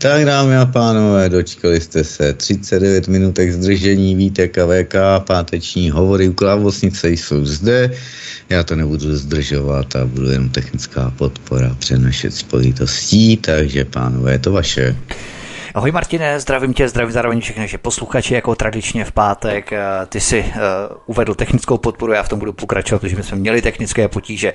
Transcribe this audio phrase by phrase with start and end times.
[0.00, 4.94] Tak dámy a pánové, dočkali jste se 39 minutek zdržení Vítek a VK,
[5.26, 7.90] páteční hovory u klávosnice jsou zde.
[8.48, 14.52] Já to nebudu zdržovat a budu jenom technická podpora přenašet spojitostí, takže pánové, je to
[14.52, 14.96] vaše.
[15.74, 19.72] Ahoj Martine, zdravím tě, zdravím zároveň všechny naše posluchače, jako tradičně v pátek.
[19.72, 20.52] Eh, ty si uh,
[21.06, 24.52] uvedl technickou podporu, já v tom budu pokračovat, protože my jsme měli technické potíže.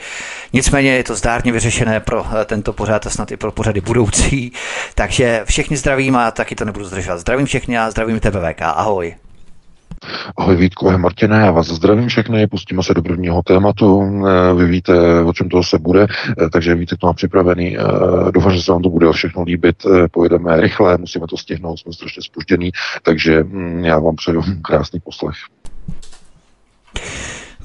[0.54, 4.52] Nicméně je to zdárně vyřešené pro uh, tento pořád a snad i pro pořady budoucí.
[4.96, 7.18] Takže všechny zdravím a taky to nebudu zdržovat.
[7.18, 8.62] Zdravím všechny a zdravím tebe VK.
[8.62, 9.16] Ahoj.
[10.38, 14.66] Ahoj Vítku, ahoj Martine, já vás zdravím všechny, pustíme se do prvního tématu, eh, vy
[14.66, 16.08] víte, o čem toho se bude,
[16.42, 17.82] eh, takže víte, to má připravený, eh,
[18.32, 19.76] doufám, že se vám to bude všechno líbit,
[20.12, 22.72] pojedeme rychle, musíme to stihnout, jsme strašně spuštění,
[23.04, 25.36] takže hm, já vám přeju krásný poslech.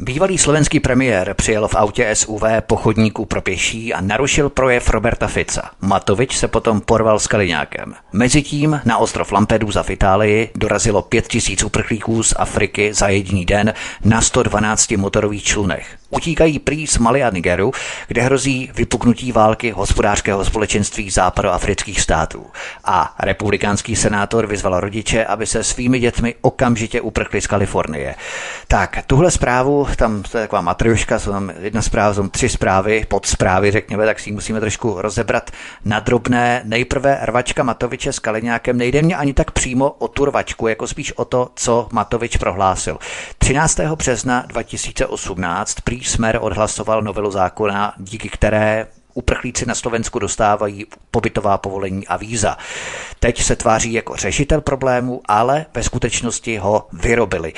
[0.02, 5.26] Bývalý slovenský premiér přijel v autě SUV po chodníku pro pěší a narušil projev Roberta
[5.26, 5.70] Fica.
[5.80, 7.94] Matovič se potom porval s Kaliňákem.
[8.12, 14.20] Mezitím na ostrov Lampedusa v Itálii dorazilo 5000 uprchlíků z Afriky za jediný den na
[14.20, 15.99] 112 motorových člunech.
[16.10, 17.72] Utíkají prý z Mali a Nigeru,
[18.08, 22.46] kde hrozí vypuknutí války hospodářského společenství západoafrických států.
[22.84, 28.14] A republikánský senátor vyzval rodiče, aby se svými dětmi okamžitě uprchli z Kalifornie.
[28.68, 33.06] Tak, tuhle zprávu, tam to je taková matrioška, jsou tam jedna zpráva, jsou tři zprávy,
[33.08, 35.50] podzprávy, řekněme, tak si ji musíme trošku rozebrat
[35.84, 36.62] na drobné.
[36.64, 41.12] Nejprve rvačka Matoviče s Kaliňákem, nejde mě ani tak přímo o tu rvačku, jako spíš
[41.12, 42.98] o to, co Matovič prohlásil.
[43.38, 43.80] 13.
[43.80, 52.06] března 2018 prý Smer odhlasoval novelu zákona, díky které uprchlíci na Slovensku dostávají pobytová povolení
[52.06, 52.58] a víza.
[53.20, 57.52] Teď se tváří jako řešitel problému, ale ve skutečnosti ho vyrobili.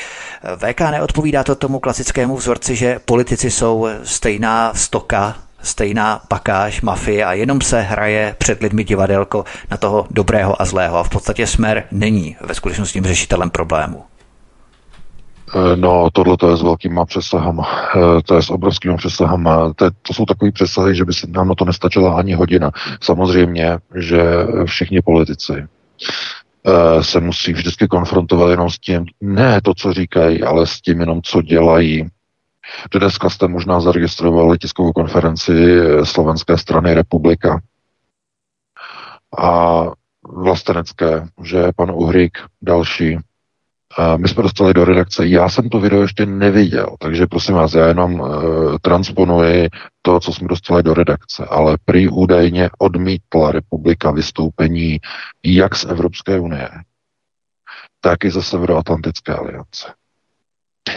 [0.56, 7.32] VK neodpovídá to tomu klasickému vzorci, že politici jsou stejná stoka, stejná pakáž, mafie a
[7.32, 10.98] jenom se hraje před lidmi divadelko na toho dobrého a zlého.
[10.98, 14.04] A v podstatě Smer není ve skutečnosti řešitelem problému.
[15.54, 17.68] Eh, no, tohle to je s velkýma přesahama.
[17.96, 19.72] Eh, to je s obrovskými přesahama.
[19.74, 22.70] To, to jsou takové přesahy, že by se nám na to nestačila ani hodina.
[23.00, 24.22] Samozřejmě, že
[24.64, 25.52] všichni politici
[26.66, 31.00] eh, se musí vždycky konfrontovat jenom s tím, ne to, co říkají, ale s tím
[31.00, 32.08] jenom, co dělají.
[32.94, 35.52] Dneska jste možná zaregistrovali tiskovou konferenci
[36.04, 37.60] slovenské strany Republika
[39.38, 39.82] a
[40.28, 43.19] vlastenecké, že pan Uhrík, další,
[44.16, 47.88] my jsme dostali do redakce, já jsem to video ještě neviděl, takže prosím vás, já
[47.88, 49.69] jenom uh, transponuji
[50.03, 54.98] to, co jsme dostali do redakce, ale prý údajně odmítla republika vystoupení
[55.44, 56.69] jak z Evropské unie,
[58.00, 59.92] tak i ze Severoatlantické aliance.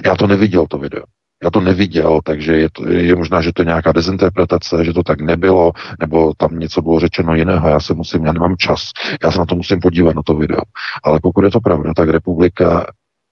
[0.05, 1.03] Já to neviděl, to video.
[1.43, 5.03] Já to neviděl, takže je, to, je možná, že to je nějaká dezinterpretace, že to
[5.03, 7.69] tak nebylo, nebo tam něco bylo řečeno jiného.
[7.69, 8.91] Já se musím, já nemám čas,
[9.23, 10.61] já se na to musím podívat, na to video.
[11.03, 12.85] Ale pokud je to pravda, tak republika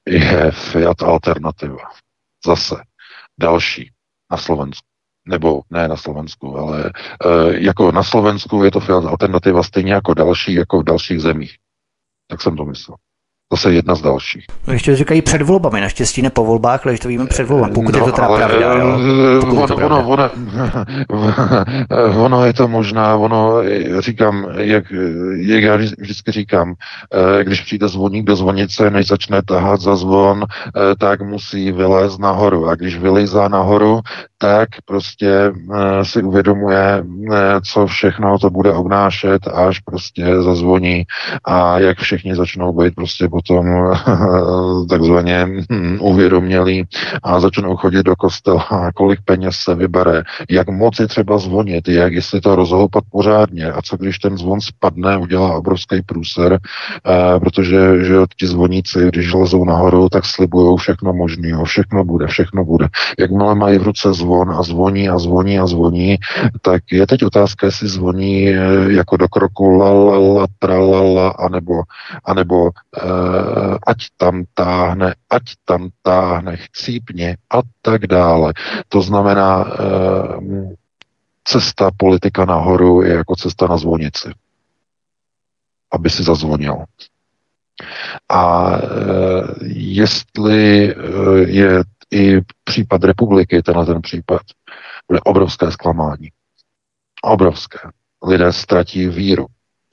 [0.08, 1.90] je Fiat alternativa.
[2.46, 2.76] Zase
[3.40, 3.92] další
[4.32, 4.88] na Slovensku.
[5.28, 6.92] Nebo ne na Slovensku, ale e,
[7.60, 11.56] jako na Slovensku je to Fiat alternativa stejně jako další, jako v dalších zemích.
[12.28, 12.98] Tak jsem to myslel.
[13.52, 14.46] Zase jedna z dalších.
[14.68, 17.94] No ještě říkají před volbami, naštěstí ne po volbách, ale to víme před volbami, pokud
[17.94, 18.74] no, je to teda ale, pravda.
[18.74, 19.00] Jo?
[19.44, 19.98] Ono, to pravda.
[19.98, 20.30] Ono,
[21.90, 23.62] ono, ono je to možná, ono,
[24.00, 24.84] říkám, jak,
[25.36, 26.74] jak já vždycky říkám,
[27.14, 32.20] eh, když přijde zvoník do zvonice, než začne tahat za zvon, eh, tak musí vylézt
[32.20, 32.68] nahoru.
[32.68, 34.00] A když vylezá nahoru,
[34.44, 37.04] tak prostě eh, si uvědomuje,
[37.72, 41.04] co všechno to bude obnášet, až prostě zazvoní
[41.46, 43.66] a jak všichni začnou být prostě potom
[44.90, 46.86] takzvaně hm, uvědomělí
[47.24, 52.14] a začnou chodit do kostela, kolik peněz se vybere, jak moc je třeba zvonit, jak
[52.14, 58.04] jestli to rozhoupat pořádně a co když ten zvon spadne, udělá obrovský průser, eh, protože
[58.04, 62.88] že ti zvoníci, když lezou nahoru, tak slibují všechno možné, všechno bude, všechno bude.
[63.20, 66.18] Jakmile mají v ruce zvon a zvoní a zvoní a zvoní,
[66.62, 68.58] tak je teď otázka, jestli zvoní eh,
[68.94, 71.84] jako do kroku la la la tra la la, anebo,
[72.26, 78.54] anebo Eh, ať tam táhne, ať tam táhne, chcípně a tak dále.
[78.88, 80.76] To znamená, eh,
[81.44, 84.30] cesta politika nahoru je jako cesta na zvonici,
[85.92, 86.86] aby si zazvonil.
[88.30, 88.72] A
[89.66, 90.96] jestli
[91.46, 91.84] je
[92.14, 94.42] i případ republiky, tenhle ten případ,
[95.08, 96.30] bude obrovské zklamání.
[97.24, 97.80] Obrovské.
[98.26, 99.46] Lidé ztratí víru,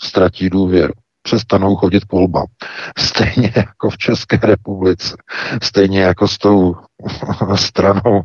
[0.02, 2.46] ztratí důvěru, přestanou chodit k volbám.
[2.98, 5.16] Stejně jako v České republice,
[5.62, 6.74] stejně jako s tou
[7.54, 8.22] stranou,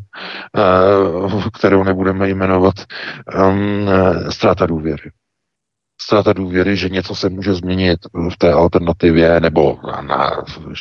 [0.58, 2.76] eh, kterou nebudeme jmenovat,
[3.36, 3.90] um,
[4.30, 5.12] ztráta důvěry
[6.02, 8.00] ztráta důvěry, že něco se může změnit
[8.30, 10.32] v té alternativě, nebo na,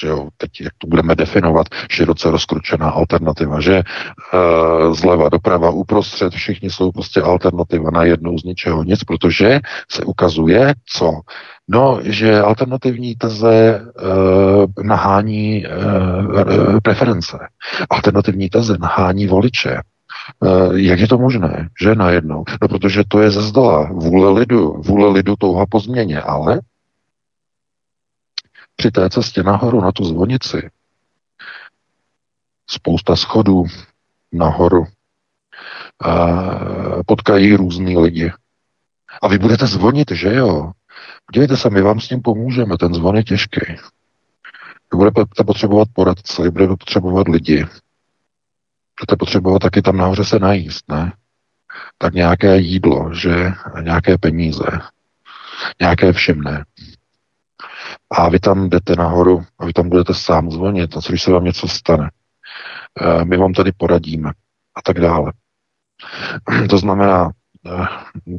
[0.00, 6.32] že jo, teď jak to budeme definovat, široce rozkročená alternativa, že uh, zleva doprava uprostřed,
[6.34, 11.20] všichni jsou prostě alternativa na jednou z ničeho nic, protože se ukazuje, co?
[11.68, 17.38] No, že alternativní teze uh, nahání uh, preference.
[17.90, 19.80] Alternativní teze nahání voliče.
[20.42, 22.44] Eh, jak je to možné, že najednou?
[22.62, 23.92] No, protože to je ze zdola.
[23.92, 26.60] Vůle lidu, vůle lidu touha po změně, ale
[28.76, 30.70] při té cestě nahoru na tu zvonici
[32.66, 33.64] spousta schodů
[34.32, 34.86] nahoru
[36.00, 36.14] a
[37.06, 38.32] potkají různý lidi.
[39.22, 40.72] A vy budete zvonit, že jo?
[41.26, 43.60] Podívejte se, my vám s tím pomůžeme, ten zvon je těžký.
[44.92, 47.66] Vy budete potřebovat poradce, vy budete potřebovat lidi,
[49.00, 51.12] budete potřebovat taky tam nahoře se najíst, ne?
[51.98, 54.64] Tak nějaké jídlo, že nějaké peníze,
[55.80, 56.64] nějaké všimné.
[58.10, 61.32] A vy tam jdete nahoru a vy tam budete sám zvonit, a co když se
[61.32, 62.10] vám něco stane.
[63.00, 64.30] E, my vám tady poradíme
[64.74, 65.32] a tak dále.
[66.70, 67.30] To znamená,
[67.66, 67.86] e,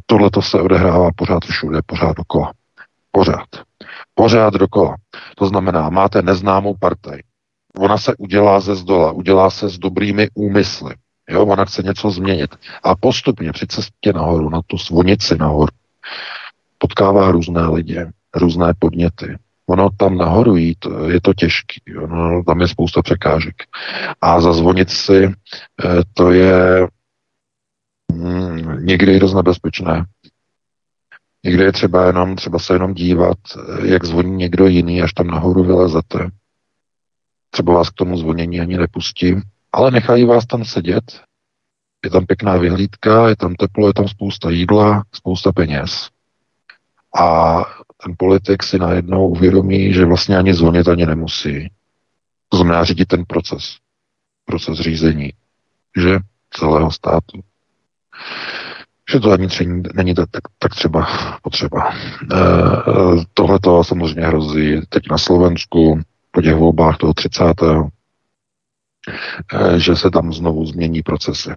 [0.06, 2.52] tohle to se odehrává pořád všude, pořád dokola.
[3.10, 3.48] Pořád.
[4.14, 4.96] Pořád dokola.
[5.36, 7.20] To znamená, máte neznámou partaj,
[7.78, 10.94] ona se udělá ze zdola, udělá se s dobrými úmysly.
[11.28, 12.56] Jo, ona chce něco změnit.
[12.82, 15.72] A postupně při cestě nahoru, na tu svonici nahoru,
[16.78, 19.36] potkává různé lidi, různé podněty.
[19.68, 23.54] Ono tam nahoru jít, je to těžký, ono, tam je spousta překážek.
[24.20, 26.88] A za zvonici eh, to je
[28.12, 30.04] hmm, někdy dost nebezpečné.
[31.44, 35.26] Někdy je třeba jenom, třeba se jenom dívat, eh, jak zvoní někdo jiný, až tam
[35.26, 36.30] nahoru vylezete
[37.56, 39.34] třeba vás k tomu zvonění ani nepustí,
[39.72, 41.20] ale nechají vás tam sedět,
[42.04, 46.08] je tam pěkná vyhlídka, je tam teplo, je tam spousta jídla, spousta peněz.
[47.18, 47.56] A
[48.04, 51.70] ten politik si najednou uvědomí, že vlastně ani zvonit ani nemusí.
[52.48, 53.76] To znamená řídit ten proces.
[54.44, 55.32] Proces řízení.
[55.96, 56.18] Že
[56.50, 57.40] celého státu.
[59.12, 61.08] Že to ani tření není tak, tak, tak třeba
[61.42, 61.90] potřeba.
[61.90, 62.36] E,
[63.34, 66.00] Tohle to samozřejmě hrozí teď na Slovensku,
[66.36, 67.44] po těch volbách toho 30.
[69.52, 71.50] Eh, že se tam znovu změní procesy.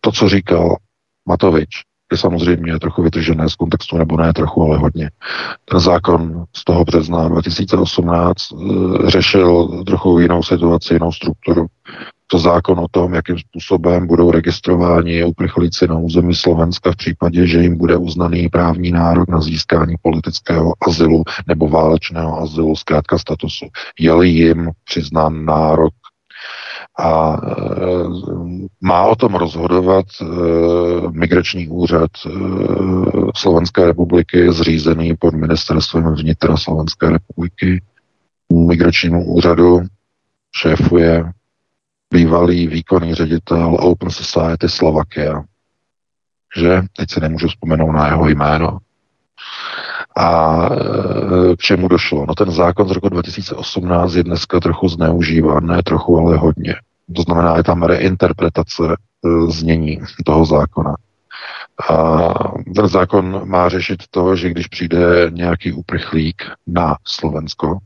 [0.00, 0.76] To, co říkal
[1.28, 1.68] Matovič,
[2.12, 5.10] je samozřejmě trochu vytržené z kontextu, nebo ne trochu, ale hodně.
[5.64, 11.66] Ten zákon z toho března 2018 e, řešil trochu jinou situaci, jinou strukturu
[12.26, 17.58] to zákon o tom, jakým způsobem budou registrováni uprchlíci na území Slovenska v případě, že
[17.58, 23.66] jim bude uznaný právní nárok na získání politického azylu nebo válečného azylu, zkrátka statusu.
[23.98, 25.94] Je-li jim přiznán nárok
[26.98, 27.56] a e,
[28.80, 30.24] má o tom rozhodovat e,
[31.10, 32.30] migrační úřad e,
[33.36, 37.82] Slovenské republiky zřízený pod ministerstvem vnitra Slovenské republiky.
[38.52, 39.80] Migračnímu úřadu
[40.56, 41.24] šéfuje
[42.10, 45.42] bývalý výkonný ředitel Open Society Slovakia,
[46.56, 48.78] že teď se nemůžu vzpomenout na jeho jméno.
[50.16, 52.26] A e, k čemu došlo?
[52.28, 56.74] No ten zákon z roku 2018 je dneska trochu zneužíván, ne trochu, ale hodně.
[57.16, 58.96] To znamená, je tam reinterpretace e,
[59.50, 60.94] znění toho zákona.
[61.90, 62.32] A
[62.74, 67.78] ten zákon má řešit to, že když přijde nějaký uprchlík na Slovensko,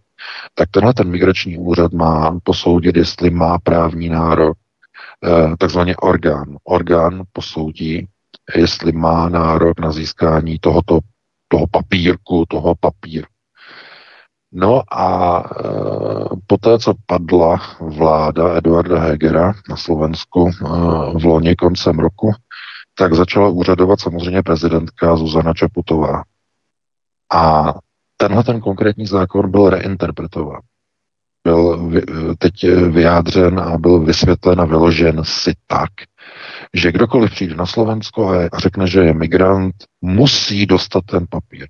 [0.55, 4.59] tak tenhle ten migrační úřad má posoudit, jestli má právní nárok,
[5.25, 6.57] eh, takzvaně orgán.
[6.65, 8.09] Orgán posoudí,
[8.57, 10.99] jestli má nárok na získání tohoto,
[11.49, 13.27] toho papírku, toho papíru.
[14.53, 15.63] No a e,
[16.47, 20.53] poté, co padla vláda Eduarda Hegera na Slovensku e,
[21.19, 22.33] v loni koncem roku,
[22.95, 26.23] tak začala úřadovat samozřejmě prezidentka Zuzana Čaputová.
[27.33, 27.75] A
[28.21, 30.61] tenhle ten konkrétní zákon byl reinterpretován.
[31.45, 31.91] Byl
[32.39, 32.53] teď
[32.89, 35.91] vyjádřen a byl vysvětlen a vyložen si tak,
[36.75, 41.69] že kdokoliv přijde na Slovensko a řekne, že je migrant, musí dostat ten papír.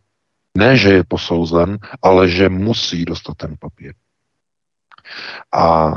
[0.58, 3.92] Ne, že je posouzen, ale že musí dostat ten papír.
[5.52, 5.94] A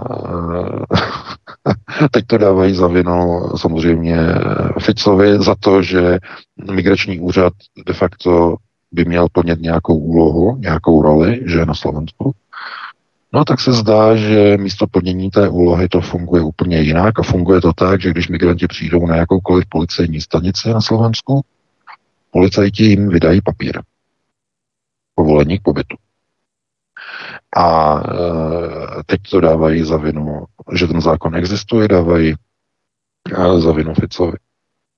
[2.12, 4.18] teď to dávají za vinu samozřejmě
[4.80, 6.20] Ficovi za to, že
[6.72, 7.54] migrační úřad
[7.86, 8.56] de facto
[8.94, 12.32] by měl plnit nějakou úlohu, nějakou roli, že na Slovensku.
[13.34, 17.62] No tak se zdá, že místo plnění té úlohy to funguje úplně jinak a funguje
[17.62, 21.42] to tak, že když migranti přijdou na jakoukoliv policejní stanici na Slovensku,
[22.32, 23.82] policajti jim vydají papír.
[25.16, 25.98] Povolení k pobytu.
[27.58, 33.94] A e, teď to dávají za vinu, že ten zákon existuje, dávají e, za vinu
[33.94, 34.38] Ficovi.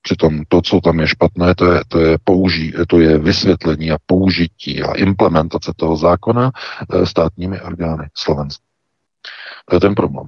[0.06, 3.98] Přitom to, co tam je špatné, to je, to je, použí, to je vysvětlení a
[4.06, 8.64] použití a implementace toho zákona e, státními orgány Slovenska.
[9.68, 10.26] To je ten problém.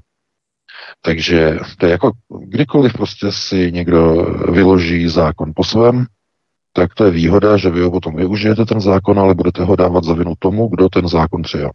[1.00, 2.10] Takže to je jako
[2.44, 6.06] kdykoliv prostě si někdo vyloží zákon po svém,
[6.72, 10.04] tak to je výhoda, že vy ho potom využijete ten zákon, ale budete ho dávat
[10.04, 11.70] za vinu tomu, kdo ten zákon přijal.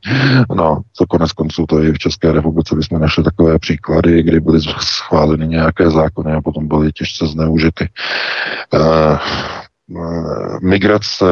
[0.54, 4.60] no, to konec konců to i v České republice bychom našli takové příklady, kdy byly
[4.80, 7.88] schváleny nějaké zákony a potom byly těžce zneužity.
[8.74, 9.18] Uh,
[10.62, 11.24] migrace,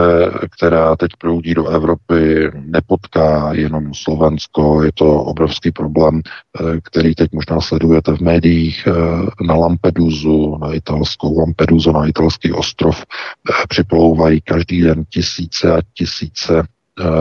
[0.56, 7.32] která teď proudí do Evropy, nepotká jenom Slovensko, je to obrovský problém, eh, který teď
[7.32, 8.92] možná sledujete v médiích eh,
[9.46, 13.04] na Lampedusu, na italskou Lampedusu, na italský ostrov,
[13.68, 16.62] připlouvají každý den tisíce a tisíce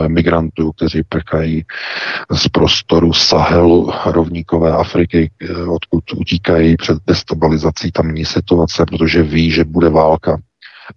[0.08, 1.66] migrantů, kteří prchají
[2.32, 5.32] z prostoru Sahelu, rovníkové Afriky,
[5.70, 10.38] odkud utíkají před destabilizací tamní situace, protože ví, že bude válka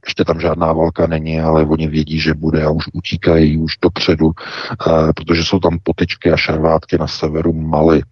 [0.06, 4.30] ještě tam žádná válka není, ale oni vědí, že bude a už utíkají už dopředu,
[4.30, 8.02] eh, protože jsou tam potyčky a šarvátky na severu Mali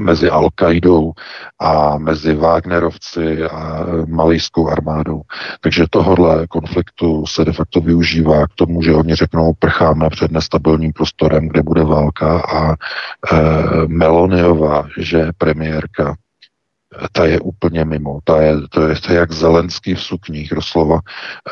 [0.00, 1.12] mezi Al-Qaidou
[1.58, 5.22] a mezi Wagnerovci a malijskou armádou.
[5.60, 10.92] Takže tohohle konfliktu se de facto využívá k tomu, že oni řeknou, prcháme před nestabilním
[10.92, 12.76] prostorem, kde bude válka a e,
[13.86, 16.16] Meloniová, že premiérka,
[17.12, 18.18] ta je úplně mimo.
[18.24, 21.00] Ta je, to, je, to je jak Zelenský v sukních, doslova.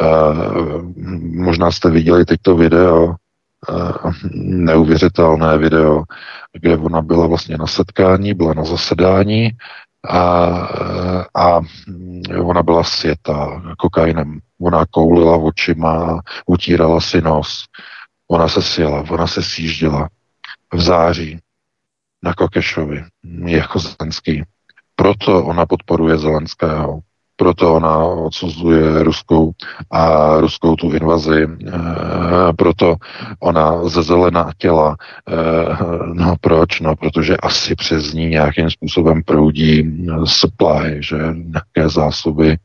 [0.01, 0.83] Uh,
[1.23, 6.03] možná jste viděli teď to video, uh, neuvěřitelné video,
[6.53, 9.51] kde ona byla vlastně na setkání, byla na zasedání
[10.09, 10.45] a,
[11.35, 11.61] a
[12.43, 14.39] ona byla světa kokainem.
[14.61, 17.65] Ona koulila očima, utírala si nos.
[18.29, 20.09] Ona se sjela, ona se sjížděla
[20.73, 21.39] v září
[22.23, 23.05] na Kokešovi
[23.45, 24.43] jako Zelenský
[25.01, 27.01] proto ona podporuje Zelenského,
[27.37, 29.53] proto ona odsuzuje ruskou
[29.91, 31.49] a ruskou tu invazi, e,
[32.53, 32.97] proto
[33.41, 34.97] ona ze zelená těla.
[34.97, 35.37] E,
[36.13, 36.81] no proč?
[36.81, 42.57] No protože asi přes ní nějakým způsobem proudí supply, že nějaké zásoby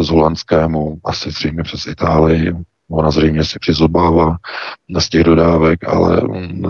[0.00, 2.52] z holandskému, asi zřejmě přes Itálii,
[2.90, 4.36] Ona zřejmě si přizobává
[4.98, 6.22] z těch dodávek, ale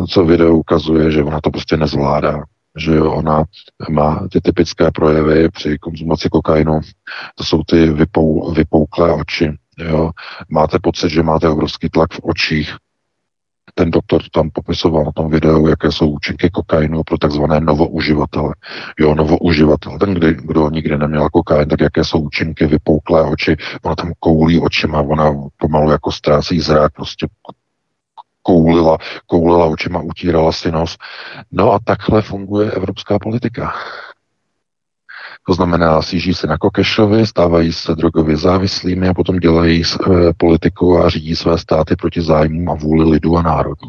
[0.09, 2.43] co video ukazuje, že ona to prostě nezvládá
[2.77, 3.45] že jo, ona
[3.91, 6.81] má ty typické projevy při konzumaci kokainu,
[7.35, 10.11] to jsou ty vypou, vypouklé oči, jo.
[10.49, 12.77] Máte pocit, že máte obrovský tlak v očích,
[13.75, 18.55] ten doktor tam popisoval na tom videu, jaké jsou účinky kokainu pro takzvané novouživatele.
[19.01, 23.95] Jo, novouživatel, ten, kdy, kdo nikdy neměl kokain, tak jaké jsou účinky vypouklé oči, ona
[23.95, 27.27] tam koulí očima, ona pomalu jako ztrácí zrak, prostě
[28.47, 30.97] koulila, koulila očima, utírala si nos.
[31.51, 33.75] No a takhle funguje evropská politika.
[35.47, 40.99] To znamená, sjíždí se na Kokešovi, stávají se drogově závislými a potom dělají e, politiku
[40.99, 43.89] a řídí své státy proti zájmům a vůli lidu a národu.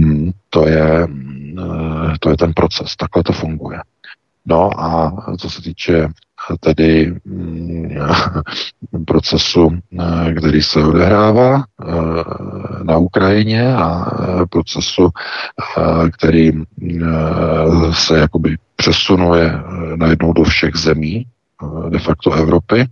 [0.00, 3.78] Hmm, to, je, e, to je ten proces, takhle to funguje.
[4.46, 6.08] No a co se týče
[6.60, 7.90] tedy mm,
[9.06, 11.84] procesu, eh, který se odehrává eh,
[12.82, 15.08] na Ukrajině a eh, procesu,
[16.12, 16.52] který
[17.92, 19.52] se jakoby přesunuje
[19.96, 21.26] najednou do všech zemí,
[21.88, 22.86] de facto Evropy,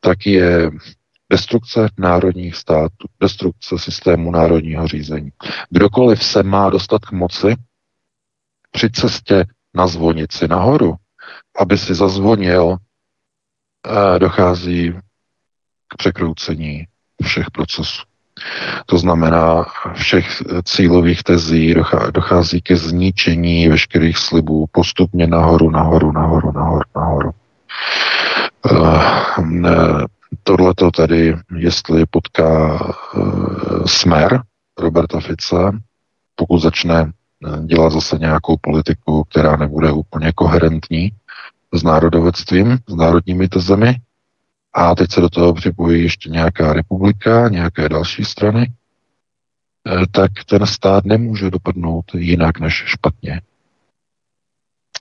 [0.00, 0.70] tak je
[1.30, 5.30] destrukce národních států, destrukce systému národního řízení.
[5.70, 7.54] Kdokoliv se má dostat k moci
[8.70, 10.94] při cestě na zvonici nahoru,
[11.58, 12.76] aby si zazvonil,
[14.18, 14.92] dochází
[15.88, 16.86] k překroucení
[17.22, 18.02] všech procesů.
[18.86, 21.74] To znamená, všech cílových tezí
[22.10, 27.30] dochází ke zničení veškerých slibů postupně nahoru, nahoru, nahoru, nahoru, nahoru.
[30.42, 32.78] Tohle to tedy, jestli potká
[33.86, 34.42] smer
[34.78, 35.56] Roberta Fice,
[36.34, 37.12] pokud začne
[37.64, 41.12] dělat zase nějakou politiku, která nebude úplně koherentní,
[41.74, 43.96] s národovectvím, s národními tezemi.
[44.72, 48.72] A teď se do toho připojí ještě nějaká republika, nějaké další strany,
[49.86, 53.40] eh, tak ten stát nemůže dopadnout jinak než špatně.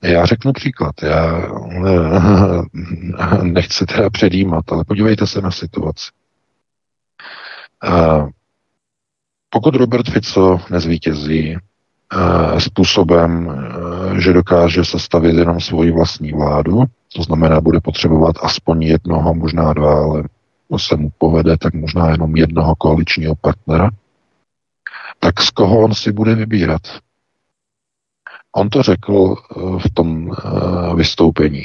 [0.03, 0.95] Já řeknu příklad.
[1.03, 1.37] Já
[1.85, 2.61] eh,
[3.43, 6.11] nechci teda předjímat, ale podívejte se na situaci.
[7.83, 8.27] Eh,
[9.49, 11.57] pokud Robert Fico nezvítězí
[12.59, 16.83] způsobem, uh, že dokáže sestavit jenom svoji vlastní vládu,
[17.15, 20.23] to znamená, bude potřebovat aspoň jednoho, možná dva, ale
[20.77, 23.89] se mu povede, tak možná jenom jednoho koaličního partnera,
[25.19, 26.81] tak z koho on si bude vybírat?
[28.55, 29.35] On to řekl
[29.77, 30.31] v tom
[30.95, 31.63] vystoupení,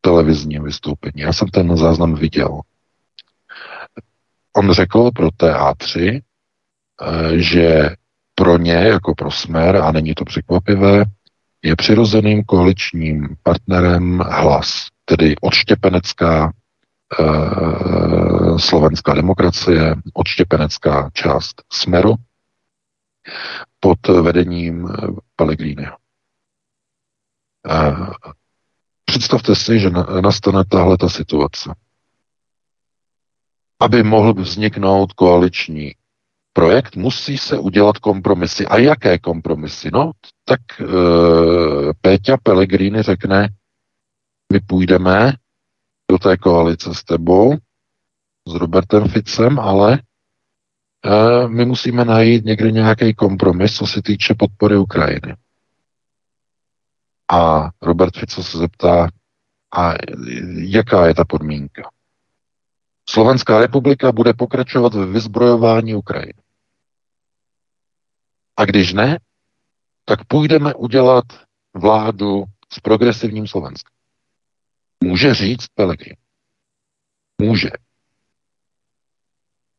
[0.00, 1.14] televizním vystoupení.
[1.16, 2.60] Já jsem ten záznam viděl.
[4.52, 7.90] On řekl pro TA3, eh, že
[8.42, 11.04] pro ně, jako pro Smer, a není to překvapivé,
[11.62, 17.24] je přirozeným koaličním partnerem hlas, tedy odštěpenecká e,
[18.58, 22.14] slovenská demokracie, odštěpenecká část Smeru
[23.80, 24.88] pod vedením
[25.36, 25.96] Pellegriniho.
[27.70, 27.96] E,
[29.04, 31.74] představte si, že nastane tahle ta situace
[33.82, 35.92] aby mohl vzniknout koaliční
[36.52, 38.66] projekt, musí se udělat kompromisy.
[38.66, 39.90] A jaké kompromisy?
[39.92, 40.10] No,
[40.44, 40.84] tak e,
[42.00, 43.48] Péťa Pellegrini řekne,
[44.52, 45.32] my půjdeme
[46.10, 47.56] do té koalice s tebou,
[48.48, 49.98] s Robertem Ficem, ale
[51.04, 55.36] e, my musíme najít někde nějaký kompromis, co se týče podpory Ukrajiny.
[57.32, 59.08] A Robert Fico se zeptá,
[59.76, 59.94] a
[60.54, 61.90] jaká je ta podmínka?
[63.08, 66.41] Slovenská republika bude pokračovat ve vyzbrojování Ukrajiny.
[68.62, 69.18] A když ne,
[70.04, 71.24] tak půjdeme udělat
[71.74, 73.96] vládu s progresivním Slovenskem.
[75.04, 76.16] Může říct Pelegrin.
[77.38, 77.70] Může.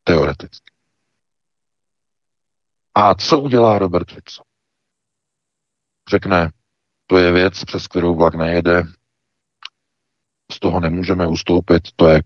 [0.03, 0.73] Teoreticky.
[2.95, 4.43] A co udělá Robert Fico?
[6.09, 6.51] Řekne,
[7.07, 8.83] to je věc, přes kterou vlak nejede,
[10.51, 12.21] z toho nemůžeme ustoupit, to, je,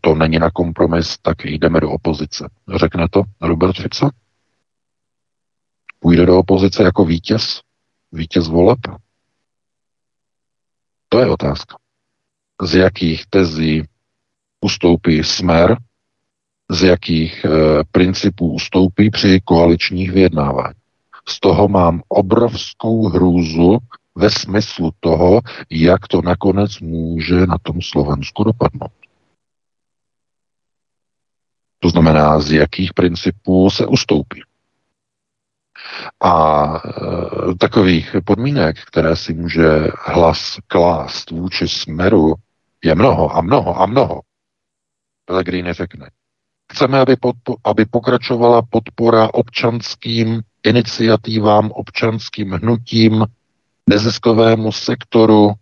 [0.00, 2.50] to není na kompromis, tak jdeme do opozice.
[2.76, 4.10] Řekne to Robert Fico?
[6.02, 7.60] Půjde do opozice jako vítěz?
[8.12, 8.78] Vítěz voleb?
[11.08, 11.76] To je otázka.
[12.62, 13.82] Z jakých tezí
[14.60, 15.76] ustoupí smer,
[16.70, 17.48] z jakých e,
[17.90, 20.74] principů ustoupí při koaličních vyjednávání.
[21.28, 23.78] Z toho mám obrovskou hrůzu,
[24.14, 28.92] ve smyslu toho, jak to nakonec může na tom Slovensku dopadnout.
[31.78, 34.42] To znamená, z jakých principů se ustoupí.
[36.24, 36.64] A
[37.50, 42.34] e, takových podmínek, které si může hlas klást vůči smeru,
[42.84, 44.20] je mnoho a mnoho a mnoho.
[45.24, 46.10] Pellegrini řekne.
[46.72, 53.26] Chceme, aby, podpo- aby pokračovala podpora občanským iniciativám, občanským hnutím,
[53.86, 55.52] neziskovému sektoru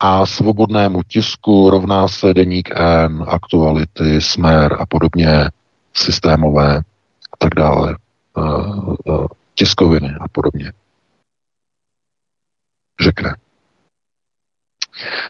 [0.00, 5.50] a svobodnému tisku rovná se deník N, aktuality, smer a podobně,
[5.92, 6.76] systémové
[7.32, 7.96] a tak dále,
[8.36, 10.72] uh, uh, tiskoviny a podobně.
[13.00, 13.36] Řekne.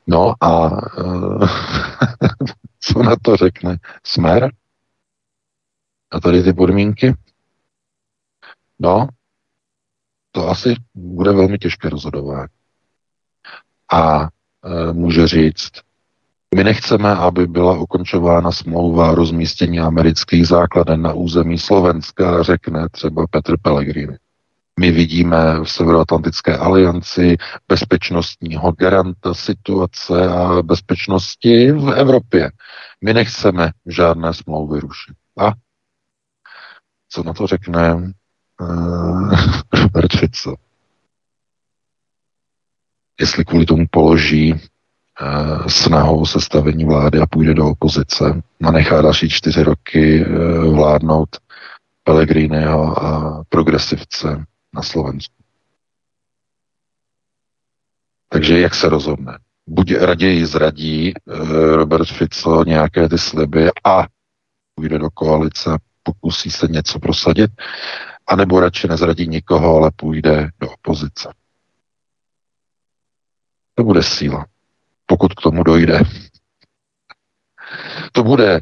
[0.07, 0.71] No a
[1.03, 1.49] uh,
[2.81, 4.53] co na to řekne smer?
[6.11, 7.15] A tady ty podmínky?
[8.79, 9.09] No,
[10.33, 12.49] to asi bude velmi těžké rozhodování.
[13.93, 14.29] A e,
[14.93, 15.71] může říct,
[16.57, 23.57] my nechceme, aby byla ukončována smlouva rozmístění amerických základen na území Slovenska, řekne třeba Petr
[23.63, 24.19] Pellegrini.
[24.81, 27.37] My vidíme v Severoatlantické alianci
[27.69, 32.51] bezpečnostního garanta situace a bezpečnosti v Evropě.
[33.05, 35.17] My nechceme žádné smlouvy rušit.
[35.39, 35.53] A
[37.09, 38.13] co na to řekne
[39.73, 40.55] Robert Fico.
[43.21, 44.55] Jestli kvůli tomu položí
[45.69, 51.29] snahou sestavení vlády a půjde do opozice a nechá další čtyři roky uh, vládnout
[52.05, 55.35] Pellegriniho a progresivce na Slovensku.
[58.29, 59.39] Takže jak se rozhodne?
[59.67, 64.07] Buď raději zradí uh, Robert Fico nějaké ty sliby a
[64.75, 65.71] půjde do koalice,
[66.03, 67.51] pokusí se něco prosadit,
[68.27, 71.29] anebo radši nezradí nikoho, ale půjde do opozice.
[73.75, 74.47] To bude síla,
[75.07, 76.01] pokud k tomu dojde.
[78.13, 78.61] To bude,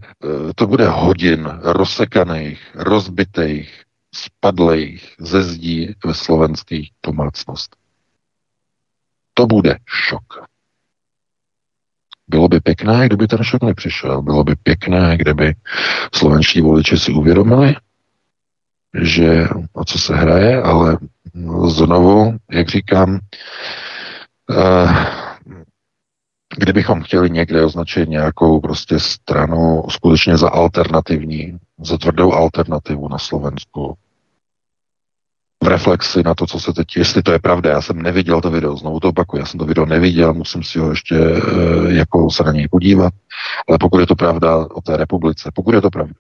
[0.55, 3.83] to bude hodin rozsekaných, rozbitých,
[4.15, 7.81] spadlých ze zdí ve slovenských domácnostech.
[9.35, 10.25] To bude šok.
[12.29, 14.23] Bylo by pěkné, kdyby ten šok nepřišel.
[14.23, 15.55] Bylo by pěkné, kdyby
[16.15, 17.77] slovenští voliči si uvědomili,
[19.03, 20.99] že o co se hraje, ale
[21.67, 23.19] znovu, jak říkám,
[24.51, 25.24] eh,
[26.57, 33.95] kdybychom chtěli někde označit nějakou prostě stranu skutečně za alternativní, za tvrdou alternativu na Slovensku,
[35.65, 38.51] v reflexi na to, co se teď, jestli to je pravda, já jsem neviděl to
[38.51, 42.31] video, znovu to opakuju, já jsem to video neviděl, musím si ho ještě e, jako
[42.31, 43.13] se na něj podívat,
[43.69, 46.15] ale pokud je to pravda o té republice, pokud je to pravda,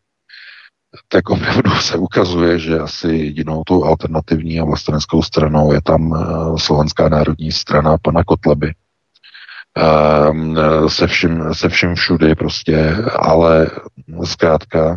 [1.09, 6.19] tak opravdu se ukazuje, že asi jedinou tou alternativní a vlasteneckou stranou je tam e,
[6.59, 8.73] Slovenská národní strana pana Kotleby,
[10.89, 13.71] se vším, se vším všudy prostě, ale
[14.25, 14.97] zkrátka uh,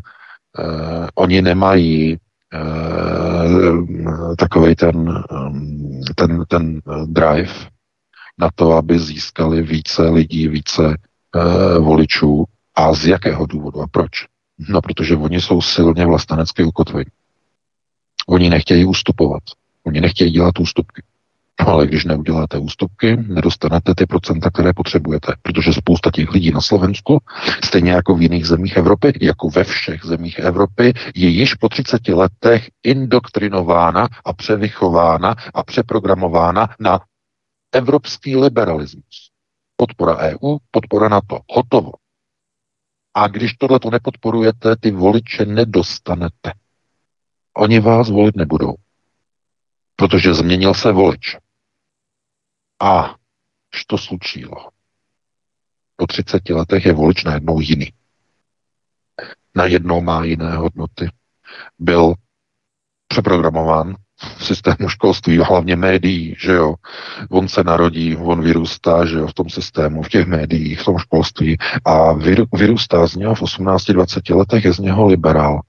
[1.15, 2.17] oni nemají
[2.53, 7.53] uh, takový ten, um, ten, ten drive
[8.37, 12.45] na to, aby získali více lidí, více uh, voličů.
[12.75, 14.09] A z jakého důvodu a proč?
[14.69, 17.11] No, protože oni jsou silně vlastenecky ukotvení.
[18.27, 19.43] Oni nechtějí ustupovat.
[19.83, 21.03] Oni nechtějí dělat ústupky.
[21.65, 27.19] Ale když neuděláte ústupky, nedostanete ty procenta, které potřebujete, protože spousta těch lidí na Slovensku,
[27.63, 32.07] stejně jako v jiných zemích Evropy, jako ve všech zemích Evropy, je již po 30
[32.07, 36.99] letech indoktrinována a převychována a přeprogramována na
[37.71, 39.31] evropský liberalismus.
[39.75, 41.39] Podpora EU, podpora NATO.
[41.49, 41.91] Hotovo.
[43.13, 46.53] A když tohle to nepodporujete, ty voliče nedostanete.
[47.53, 48.75] Oni vás volit nebudou.
[49.95, 51.37] Protože změnil se volič.
[52.79, 53.15] A
[53.87, 54.69] to slučilo.
[55.95, 57.93] Po 30 letech je volič najednou jiný.
[59.55, 61.09] Najednou má jiné hodnoty.
[61.79, 62.13] Byl
[63.07, 63.95] přeprogramován
[64.37, 66.75] v systému školství, hlavně médií, že jo.
[67.29, 70.97] On se narodí, on vyrůstá, že jo, v tom systému, v těch médiích, v tom
[70.97, 72.13] školství a
[72.53, 75.61] vyrůstá z něho v 18-20 letech, je z něho liberál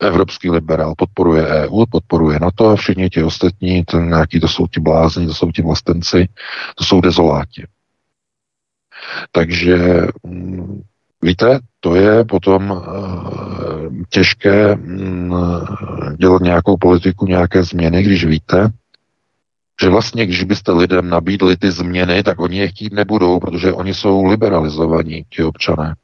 [0.00, 4.80] evropský liberál podporuje EU, podporuje NATO a všichni ti ostatní, ten nějaký, to jsou ti
[4.80, 6.28] blázni, to jsou ti vlastenci,
[6.74, 7.66] to jsou dezoláti.
[9.32, 10.82] Takže mm,
[11.22, 12.80] víte, to je potom uh,
[14.08, 15.34] těžké um,
[16.16, 18.70] dělat nějakou politiku, nějaké změny, když víte,
[19.82, 23.94] že vlastně, když byste lidem nabídli ty změny, tak oni je chtít nebudou, protože oni
[23.94, 25.94] jsou liberalizovaní, ti občané.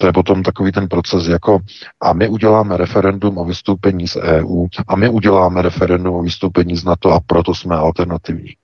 [0.00, 1.58] To je potom takový ten proces jako
[2.00, 6.84] a my uděláme referendum o vystoupení z EU a my uděláme referendum o vystoupení z
[6.84, 8.56] NATO a proto jsme alternativní.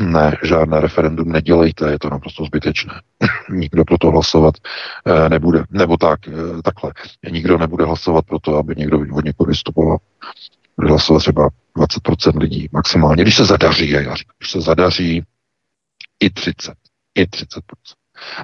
[0.00, 2.92] Ne, žádné referendum nedělejte, je to naprosto zbytečné.
[3.50, 4.54] Nikdo pro to hlasovat
[5.06, 5.64] e, nebude.
[5.70, 6.32] Nebo tak, e,
[6.64, 6.92] takhle.
[7.30, 9.98] Nikdo nebude hlasovat pro to, aby někdo od někoho vystupoval.
[10.76, 15.22] Bude hlasovat třeba 20% lidí maximálně, když se zadaří, já říkám, když se zadaří
[16.20, 16.74] i 30.
[17.14, 17.60] I 30%.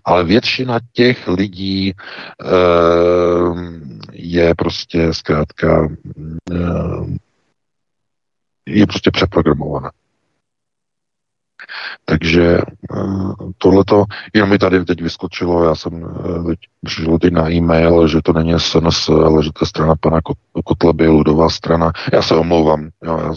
[0.05, 1.95] Ale většina těch lidí
[2.45, 5.89] ehm, je prostě zkrátka
[6.51, 7.17] ehm,
[8.67, 9.91] je prostě přeprogramovaná.
[12.09, 17.51] Takže eh, tohleto, jenom mi tady teď vyskočilo, já jsem eh, teď přišel teď na
[17.51, 20.21] e-mail, že to není SNS, ale že to je strana pana
[20.65, 21.93] Kotleby, ludová strana.
[22.13, 23.33] Já se omlouvám, jo, já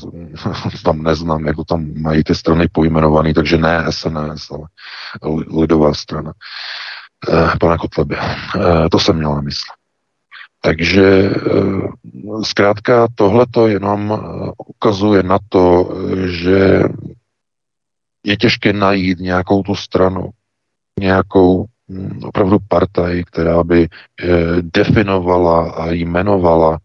[0.84, 4.68] tam neznám, jak to tam mají ty strany pojmenované, takže ne SNS, ale
[5.60, 6.34] lidová strana
[7.30, 8.16] eh, pana Kotleby.
[8.92, 9.74] To jsem měl na mysli.
[10.64, 11.34] Takže
[12.44, 14.20] zkrátka tohleto jenom
[14.68, 15.90] ukazuje na to,
[16.26, 16.84] že
[18.24, 20.30] je těžké najít nějakou tu stranu,
[21.00, 24.28] nějakou hm, opravdu partaj, která by eh,
[24.62, 26.78] definovala a jmenovala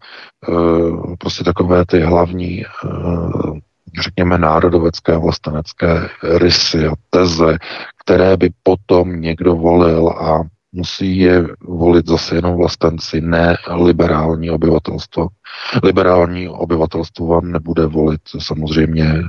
[0.48, 3.60] eh, prostě takové ty hlavní, eh,
[4.02, 7.58] řekněme, národovecké a vlastenecké rysy a teze,
[8.04, 15.28] které by potom někdo volil a musí je volit zase jenom vlastenci, ne liberální obyvatelstvo.
[15.82, 19.22] Liberální obyvatelstvo vám nebude volit samozřejmě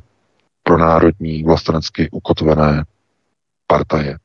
[0.68, 2.84] pro národní vlastenecky ukotvené
[3.68, 4.18] partaje.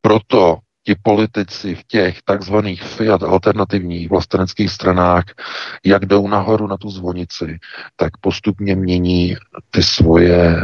[0.00, 5.24] Proto ti politici v těch takzvaných fiat alternativních vlasteneckých stranách,
[5.84, 7.58] jak jdou nahoru na tu zvonici,
[7.96, 9.36] tak postupně mění
[9.70, 10.56] ty svoje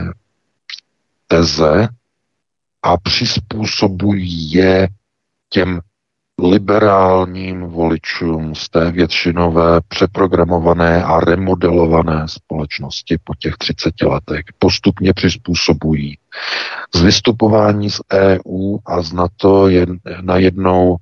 [1.26, 1.88] teze
[2.83, 4.88] a přizpůsobují je
[5.48, 5.81] těm
[6.40, 16.18] liberálním voličům z té většinové přeprogramované a remodelované společnosti po těch 30 letech postupně přizpůsobují.
[16.94, 19.86] Z vystupování z EU a z NATO je
[20.20, 20.96] najednou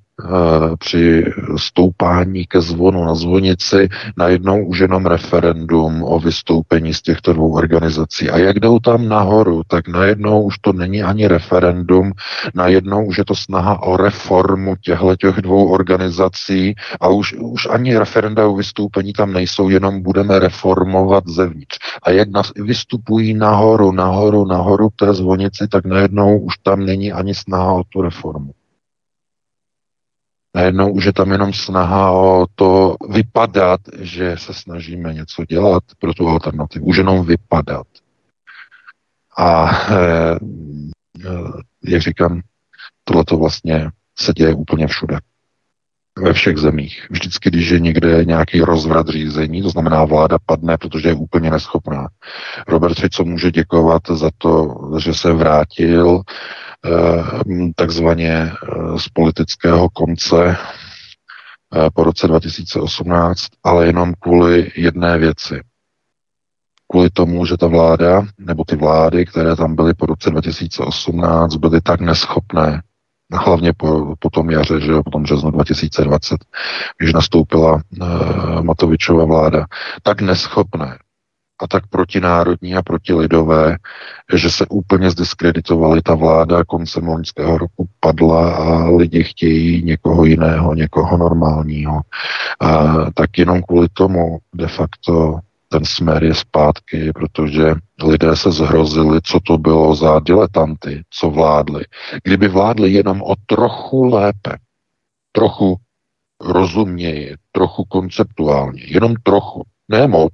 [0.78, 1.24] při
[1.56, 8.30] stoupání ke zvonu na zvonici najednou už jenom referendum o vystoupení z těchto dvou organizací.
[8.30, 12.12] A jak jdou tam nahoru, tak najednou už to není ani referendum,
[12.54, 17.98] najednou už je to snaha o reformu těchto těch dvou organizací a už, už ani
[17.98, 21.78] referenda o vystoupení tam nejsou, jenom budeme reformovat zevnitř.
[22.02, 27.12] A jak nás vystupují nahoru, nahoru, nahoru k té zvonici, tak najednou už tam není
[27.12, 28.52] ani snaha o tu reformu.
[30.54, 36.14] Najednou už je tam jenom snaha o to vypadat, že se snažíme něco dělat pro
[36.14, 36.86] tu alternativu.
[36.86, 37.86] Už jenom vypadat.
[39.38, 40.38] A e,
[41.84, 42.40] jak říkám,
[43.04, 45.18] tohle to vlastně se děje úplně všude.
[46.18, 47.06] Ve všech zemích.
[47.10, 52.08] Vždycky, když je někde nějaký rozvrat řízení, to znamená vláda padne, protože je úplně neschopná.
[52.68, 56.69] Robert Fico může děkovat za to, že se vrátil eh,
[57.74, 65.60] takzvaně eh, z politického konce eh, po roce 2018, ale jenom kvůli jedné věci.
[66.90, 71.80] Kvůli tomu, že ta vláda, nebo ty vlády, které tam byly po roce 2018, byly
[71.80, 72.82] tak neschopné,
[73.32, 76.36] hlavně po, po tom jaře, že jo, po tom březnu 2020,
[76.98, 79.66] když nastoupila uh, Matovičova vláda,
[80.02, 80.98] tak neschopné
[81.62, 83.76] a tak protinárodní a protilidové,
[84.34, 86.02] že se úplně zdiskreditovali.
[86.02, 92.00] Ta vláda koncem loňského roku padla a lidi chtějí někoho jiného, někoho normálního.
[92.60, 95.38] A tak jenom kvůli tomu de facto
[95.72, 101.84] ten smer je zpátky, protože lidé se zhrozili, co to bylo za diletanty, co vládli.
[102.24, 104.56] Kdyby vládli jenom o trochu lépe,
[105.32, 105.76] trochu
[106.40, 110.32] rozuměji, trochu konceptuálně, jenom trochu, ne moc,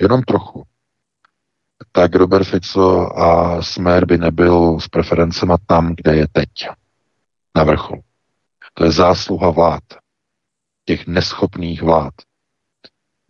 [0.00, 0.62] jenom trochu,
[1.92, 6.48] tak Robert Fico a Smer by nebyl s preferencema tam, kde je teď,
[7.56, 8.02] na vrcholu.
[8.74, 9.82] To je zásluha vlád,
[10.84, 12.14] těch neschopných vlád,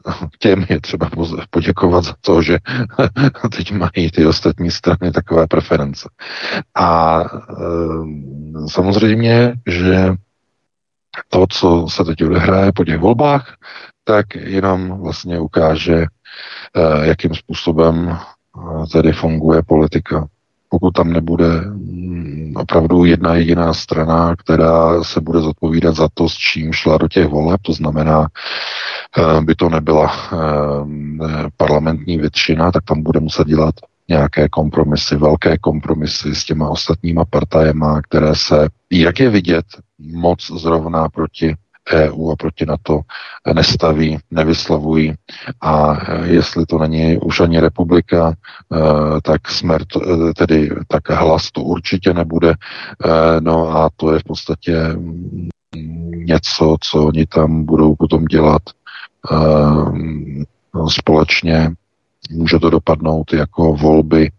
[0.39, 1.11] těm je třeba
[1.51, 2.59] poděkovat za to, že
[3.57, 6.09] teď mají ty ostatní strany takové preference.
[6.75, 7.25] A e,
[8.69, 10.15] samozřejmě, že
[11.29, 13.57] to, co se teď odehraje po těch volbách,
[14.05, 16.07] tak jenom vlastně ukáže,
[17.03, 18.19] jakým způsobem e,
[18.93, 20.29] tedy funguje politika.
[20.75, 26.35] Pokud tam nebude mm, opravdu jedna jediná strana, která se bude zodpovídat za to, s
[26.35, 28.29] čím šla do těch voleb, to znamená,
[29.19, 30.37] eh, by to nebyla eh,
[31.57, 33.75] parlamentní většina, tak tam bude muset dělat
[34.09, 39.65] nějaké kompromisy, velké kompromisy s těma ostatníma partajema, které se, jak je vidět,
[39.99, 41.55] moc zrovna proti
[41.93, 43.01] EU a proti NATO
[43.55, 45.15] nestaví, nevyslovují.
[45.61, 51.63] A jestli to není už ani republika, e, tak smrt, e, tedy tak hlas to
[51.63, 52.51] určitě nebude.
[52.51, 52.55] E,
[53.41, 54.77] no a to je v podstatě
[56.15, 58.63] něco, co oni tam budou potom dělat
[60.89, 61.71] společně.
[62.31, 64.31] Může to dopadnout jako volby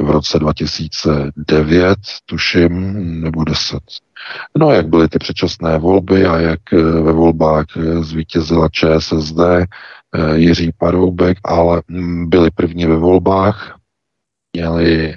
[0.00, 3.78] v roce 2009, tuším, nebo 10.
[4.58, 9.66] No, jak byly ty předčasné volby a jak eh, ve volbách eh, zvítězila ČSSD, eh,
[10.34, 13.78] Jiří Paroubek, ale mm, byli první ve volbách,
[14.56, 15.16] měli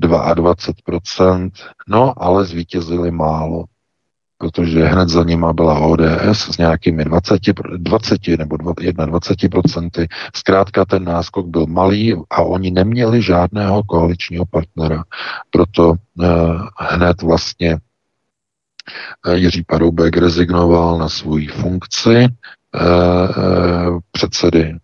[0.00, 1.50] 22%,
[1.88, 3.64] no, ale zvítězili málo
[4.42, 7.40] protože hned za nima byla ODS s nějakými 20,
[7.76, 10.06] 20 nebo 21%.
[10.34, 15.04] Zkrátka ten náskok byl malý a oni neměli žádného koaličního partnera.
[15.50, 16.26] Proto eh,
[16.78, 17.78] hned vlastně
[19.26, 22.28] eh, Jiří Paroubek rezignoval na svoji funkci eh,
[22.74, 24.76] eh, předsedy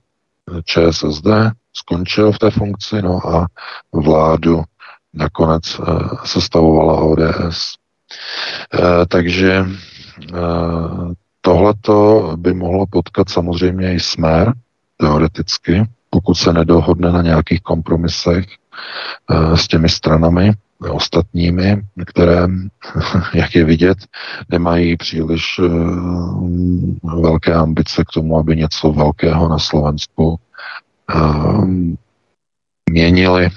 [0.64, 1.26] ČSSD,
[1.72, 3.46] skončil v té funkci, no a
[3.92, 4.62] vládu
[5.14, 5.84] nakonec eh,
[6.24, 7.78] sestavovala ODS.
[8.74, 10.36] Eh, takže eh,
[11.40, 14.52] tohleto by mohlo potkat samozřejmě i smer,
[14.96, 20.52] teoreticky, pokud se nedohodne na nějakých kompromisech eh, s těmi stranami
[20.90, 22.46] ostatními, které,
[23.34, 23.98] jak je vidět,
[24.48, 25.60] nemají příliš
[27.02, 30.40] velké ambice k tomu, aby něco velkého na Slovensku
[32.90, 33.48] měnili,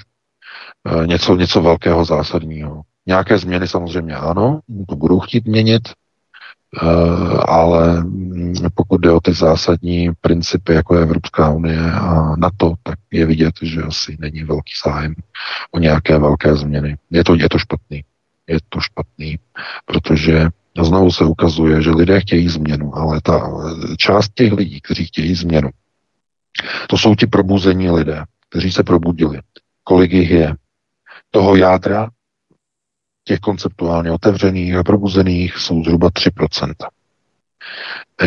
[1.06, 2.82] něco, něco velkého zásadního.
[3.06, 6.86] Nějaké změny samozřejmě ano, to budou chtít měnit, eh,
[7.48, 8.04] ale
[8.74, 13.54] pokud jde o ty zásadní principy, jako je Evropská unie a NATO, tak je vidět,
[13.62, 15.14] že asi není velký zájem
[15.70, 16.96] o nějaké velké změny.
[17.10, 18.04] Je to, je to špatný.
[18.46, 19.38] Je to špatný,
[19.86, 20.48] protože
[20.82, 23.50] znovu se ukazuje, že lidé chtějí změnu, ale ta
[23.96, 25.70] část těch lidí, kteří chtějí změnu,
[26.88, 29.40] to jsou ti probuzení lidé, kteří se probudili.
[29.84, 30.54] Kolik jich je?
[31.30, 32.08] Toho jádra
[33.24, 36.74] těch konceptuálně otevřených a probuzených jsou zhruba 3%.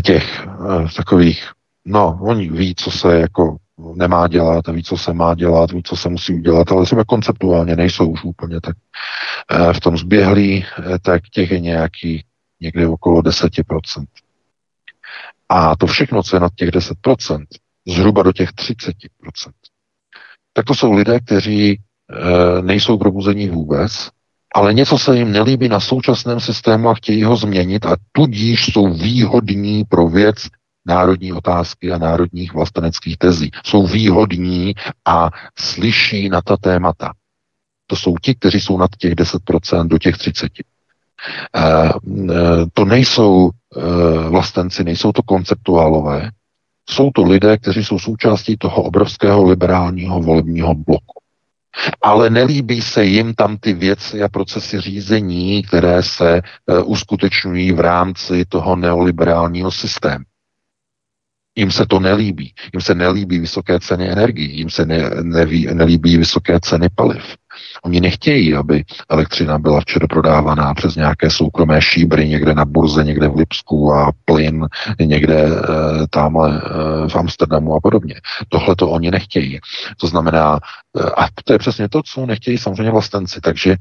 [0.03, 1.51] Těch eh, takových,
[1.86, 3.58] no, oni ví, co se jako
[3.95, 7.75] nemá dělat ví, co se má dělat, ví, co se musí udělat, ale třeba konceptuálně
[7.75, 8.75] nejsou už úplně tak
[9.51, 12.25] eh, v tom zběhlí, eh, tak těch je nějaký
[12.62, 14.05] někde okolo 10%.
[15.49, 17.45] A to všechno, co je nad těch 10%,
[17.88, 19.51] zhruba do těch 30%,
[20.53, 24.10] tak to jsou lidé, kteří e, nejsou probuzení vůbec
[24.55, 28.93] ale něco se jim nelíbí na současném systému a chtějí ho změnit a tudíž jsou
[28.93, 30.35] výhodní pro věc
[30.85, 33.51] národní otázky a národních vlasteneckých tezí.
[33.65, 37.13] Jsou výhodní a slyší na ta témata.
[37.87, 40.49] To jsou ti, kteří jsou nad těch 10% do těch 30%.
[41.55, 41.89] Eh,
[42.29, 46.29] eh, to nejsou eh, vlastenci, nejsou to konceptuálové,
[46.89, 51.24] jsou to lidé, kteří jsou součástí toho obrovského liberálního volebního bloku.
[52.01, 56.41] Ale nelíbí se jim tam ty věci a procesy řízení, které se
[56.83, 60.25] uskutečňují v rámci toho neoliberálního systému.
[61.55, 62.53] Jim se to nelíbí.
[62.73, 67.23] Jim se nelíbí vysoké ceny energií, jim se ne, neví, nelíbí vysoké ceny paliv.
[67.83, 73.27] Oni nechtějí, aby elektřina byla včera prodávaná přes nějaké soukromé šíbry někde na burze, někde
[73.27, 74.67] v Lipsku a plyn
[74.99, 75.51] někde e,
[76.09, 78.15] tamhle e, v Amsterdamu a podobně.
[78.49, 79.59] Tohle to oni nechtějí.
[79.97, 80.59] To znamená,
[80.99, 83.41] e, a to je přesně to, co nechtějí samozřejmě vlastenci.
[83.41, 83.77] Takže e,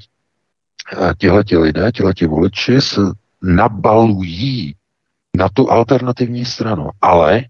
[1.18, 3.00] tihleti lidé, tihleti voliči se
[3.42, 4.74] nabalují
[5.36, 7.44] na tu alternativní stranu, ale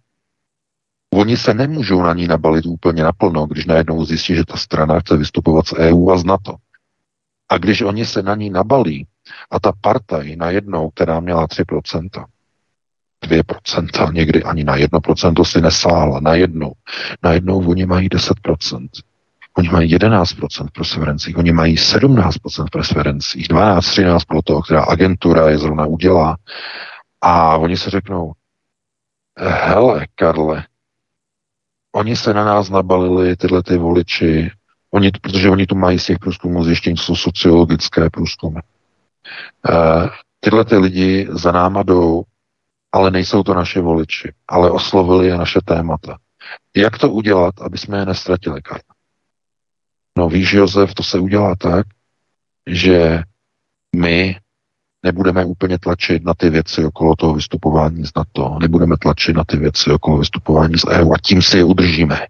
[1.14, 5.16] Oni se nemůžou na ní nabalit úplně naplno, když najednou zjistí, že ta strana chce
[5.16, 6.54] vystupovat z EU a z NATO.
[7.48, 9.06] A když oni se na ní nabalí
[9.50, 12.24] a ta partaj najednou, která měla 3%,
[13.22, 16.72] 2%, někdy ani na 1% si nesála, najednou,
[17.22, 18.88] najednou oni mají 10%.
[19.56, 24.84] Oni mají 11% v preferencích, oni mají 17% v preferencích, 12, 13 pro toho, která
[24.84, 26.36] agentura je zrovna udělá.
[27.20, 28.32] A oni se řeknou,
[29.38, 30.64] hele, Karle,
[31.94, 34.50] oni se na nás nabalili, tyhle ty voliči,
[34.90, 38.60] oni, protože oni tu mají z těch průzkumů zjištění, jsou sociologické průzkumy.
[39.68, 40.08] Uh,
[40.40, 42.22] tyhle ty lidi za náma jdou,
[42.92, 46.18] ale nejsou to naše voliči, ale oslovili je naše témata.
[46.76, 48.94] Jak to udělat, aby jsme je nestratili, Karla?
[50.18, 51.86] No víš, Josef, to se udělá tak,
[52.66, 53.22] že
[53.96, 54.36] my
[55.04, 59.56] nebudeme úplně tlačit na ty věci okolo toho vystupování z NATO, nebudeme tlačit na ty
[59.56, 62.26] věci okolo vystupování z EU a tím si je udržíme.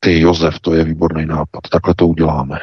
[0.00, 2.58] Ty, Josef, to je výborný nápad, takhle to uděláme.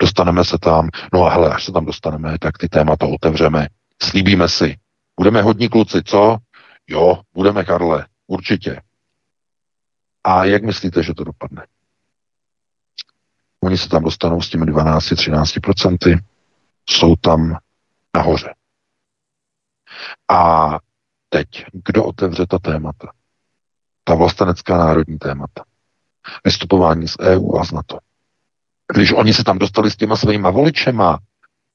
[0.00, 3.68] Dostaneme se tam, no a hele, až se tam dostaneme, tak ty témata otevřeme.
[4.02, 4.76] Slíbíme si.
[5.16, 6.36] Budeme hodní kluci, co?
[6.88, 8.80] Jo, budeme, Karle, určitě.
[10.24, 11.66] A jak myslíte, že to dopadne?
[13.60, 16.20] Oni se tam dostanou s těmi 12-13%,
[16.92, 17.56] jsou tam
[18.16, 18.54] nahoře.
[20.30, 20.70] A
[21.28, 23.12] teď, kdo otevře ta témata?
[24.04, 25.64] Ta vlastenecká národní témata.
[26.44, 27.98] Vystupování z EU a z NATO.
[28.92, 31.18] Když oni se tam dostali s těma svýma voličema,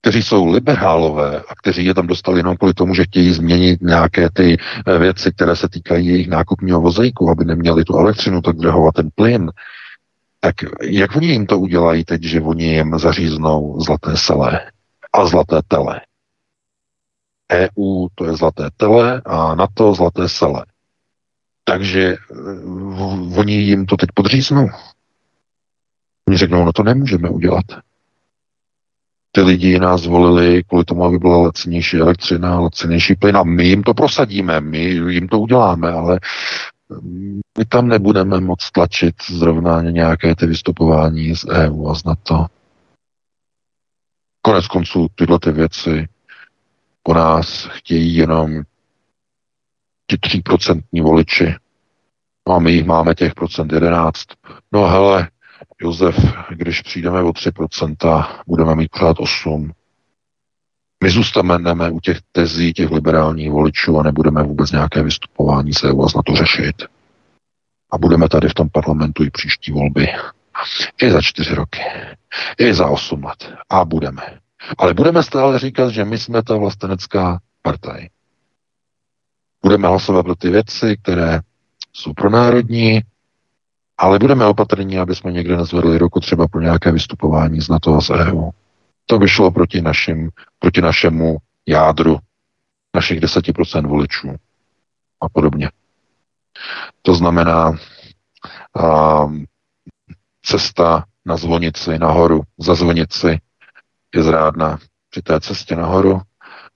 [0.02, 4.30] kteří jsou liberálové a kteří je tam dostali jenom kvůli tomu, že chtějí změnit nějaké
[4.34, 8.88] ty eh, věci, které se týkají jejich nákupního vozejku, aby neměli tu elektřinu tak drahou
[8.88, 9.52] a ten plyn,
[10.40, 14.72] tak jak oni jim to udělají teď, že oni jim zaříznou zlaté selé?
[15.16, 16.02] A zlaté tele.
[17.52, 20.66] EU to je zlaté tele a NATO zlaté sele.
[21.64, 24.70] Takže uh, oni jim to teď podříznou.
[26.28, 27.66] Oni řeknou, no to nemůžeme udělat.
[29.32, 33.84] Ty lidi nás volili kvůli tomu, aby byla lacinější elektřina, lacinější plyn a my jim
[33.84, 36.20] to prosadíme, my jim to uděláme, ale
[37.58, 42.46] my tam nebudeme moc tlačit zrovna nějaké ty vystupování z EU a z NATO.
[44.46, 46.08] Konec konců tyhle ty věci
[47.04, 48.62] po nás chtějí jenom
[50.08, 51.56] ti 3% voliči.
[52.48, 54.24] No a my jich máme těch procent 11.
[54.72, 55.30] No hele,
[55.82, 56.16] Josef,
[56.50, 59.72] když přijdeme o 3%, budeme mít pořád 8.
[61.04, 66.16] My zůstaneme u těch tezí těch liberálních voličů a nebudeme vůbec nějaké vystupování se vás
[66.16, 66.84] na to řešit.
[67.92, 70.08] A budeme tady v tom parlamentu i příští volby.
[71.02, 71.80] I za čtyři roky.
[72.60, 73.54] I za osm let.
[73.70, 74.40] A budeme.
[74.78, 78.08] Ale budeme stále říkat, že my jsme ta vlastenecká partaj.
[79.62, 81.40] Budeme hlasovat pro ty věci, které
[81.94, 83.02] jsou pro národní,
[83.98, 88.02] ale budeme opatrní, aby jsme někde nezvedli roku třeba pro nějaké vystupování z NATO a
[88.02, 88.50] z EU.
[89.06, 92.18] To by šlo proti, našim, proti našemu jádru,
[92.96, 94.36] našich 10% voličů
[95.22, 95.72] a podobně.
[97.02, 97.74] To znamená,
[98.80, 99.26] a,
[100.42, 103.40] cesta na zvonici, nahoru, za zvonici
[104.16, 104.80] je zrádná.
[105.10, 106.22] Při té cestě nahoru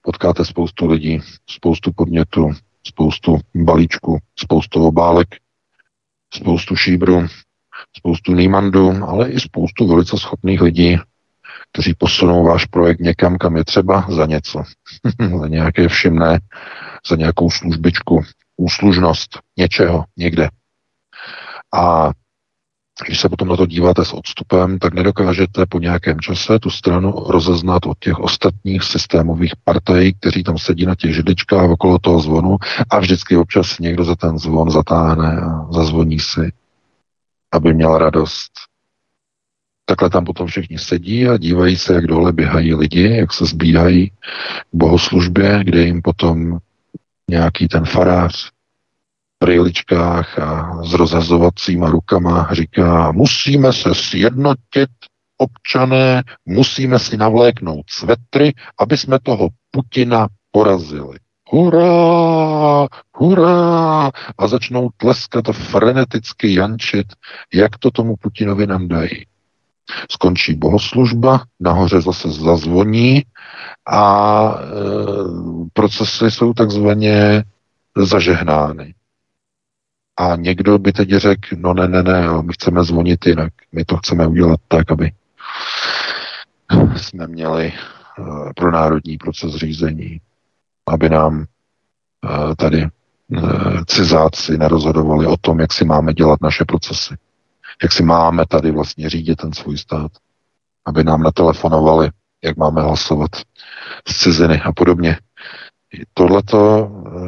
[0.02, 2.52] potkáte spoustu lidí, spoustu podnětů,
[2.88, 5.28] spoustu balíčků, spoustu obálek,
[6.34, 7.28] spoustu šíbru,
[7.98, 10.98] spoustu nýmandů, ale i spoustu velice schopných lidí,
[11.72, 14.64] kteří posunou váš projekt někam, kam je třeba za něco.
[15.40, 16.40] za nějaké všimné,
[17.10, 18.22] za nějakou službičku,
[18.58, 20.50] úslužnost něčeho, někde.
[21.74, 22.12] A
[23.06, 27.12] když se potom na to díváte s odstupem, tak nedokážete po nějakém čase tu stranu
[27.12, 32.58] rozeznat od těch ostatních systémových partají, kteří tam sedí na těch židličkách okolo toho zvonu
[32.90, 36.52] a vždycky občas někdo za ten zvon zatáhne a zazvoní si,
[37.52, 38.52] aby měl radost.
[39.86, 44.10] Takhle tam potom všichni sedí a dívají se, jak dole běhají lidi, jak se zbíhají
[44.10, 44.14] k
[44.74, 46.58] bohoslužbě, kde jim potom
[47.30, 48.52] nějaký ten farář
[49.40, 54.90] brýličkách a s rozhazovacíma rukama říká, musíme se sjednotit,
[55.38, 61.18] občané, musíme si navléknout svetry, aby jsme toho Putina porazili.
[61.52, 64.12] Hurá, hurá!
[64.38, 67.08] A začnou tleskat a freneticky jančit,
[67.54, 69.26] jak to tomu Putinovi nám dají.
[70.12, 73.24] Skončí bohoslužba, nahoře zase zazvoní
[73.88, 74.66] a e,
[75.74, 77.44] procesy jsou takzvaně
[77.98, 78.94] zažehnány.
[80.20, 83.54] A někdo by teď řekl, no ne, ne, ne, my chceme zvonit jinak.
[83.72, 85.12] My to chceme udělat tak, aby
[86.98, 87.74] jsme měli
[88.20, 90.22] uh, pro národní proces řízení,
[90.88, 92.88] aby nám uh, tady
[93.28, 97.16] uh, cizáci nerozhodovali o tom, jak si máme dělat naše procesy.
[97.84, 100.12] Jak si máme tady vlastně řídit ten svůj stát.
[100.86, 102.10] Aby nám natelefonovali,
[102.44, 103.30] jak máme hlasovat
[104.08, 105.18] z ciziny a podobně.
[106.14, 106.42] Tohle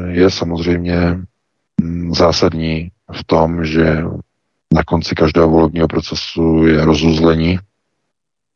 [0.08, 1.18] je samozřejmě
[2.16, 4.04] zásadní v tom, že
[4.74, 7.60] na konci každého volebního procesu je rozuzlení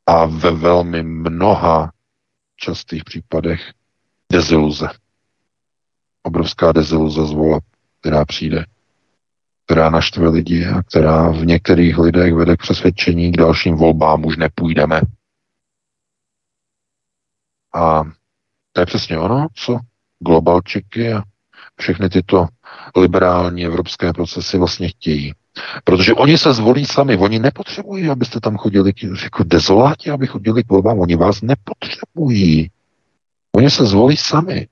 [0.05, 1.91] a ve velmi mnoha
[2.55, 3.73] častých případech
[4.31, 4.87] deziluze.
[6.23, 7.63] Obrovská deziluze z voleb,
[7.99, 8.65] která přijde,
[9.65, 14.37] která naštve lidi a která v některých lidech vede k přesvědčení k dalším volbám už
[14.37, 15.01] nepůjdeme.
[17.73, 18.03] A
[18.71, 19.79] to je přesně ono, co
[20.19, 21.23] globalčiky a
[21.79, 22.47] všechny tyto
[22.95, 25.33] liberální evropské procesy vlastně chtějí.
[25.83, 30.69] Protože oni se zvolí sami, oni nepotřebují, abyste tam chodili jako dezoláti, aby chodili k
[30.69, 32.69] volbám, oni vás nepotřebují.
[33.55, 34.67] Oni se zvolí sami.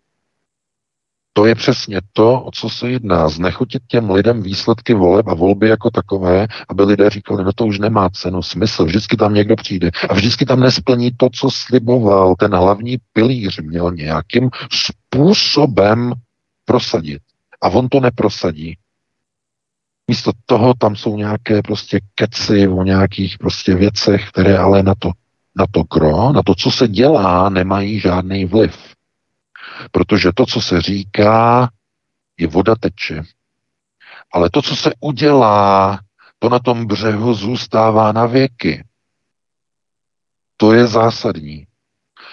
[1.34, 3.30] To je přesně to, o co se jedná.
[3.30, 7.80] Znechutit těm lidem výsledky voleb a volby jako takové, aby lidé říkali, no to už
[7.80, 12.36] nemá cenu, smysl, vždycky tam někdo přijde a vždycky tam nesplní to, co sliboval.
[12.40, 16.14] Ten hlavní pilíř měl nějakým způsobem
[16.66, 17.22] prosadit.
[17.64, 18.78] A on to neprosadí.
[20.08, 25.12] Místo toho tam jsou nějaké prostě keci o nějakých prostě věcech, které ale na to,
[25.56, 28.96] na to gro, na to, co se dělá, nemají žádný vliv.
[29.92, 31.70] Protože to, co se říká,
[32.38, 33.24] je voda teče.
[34.34, 36.00] Ale to, co se udělá,
[36.40, 38.84] to na tom břehu zůstává na věky.
[40.58, 41.68] To je zásadní.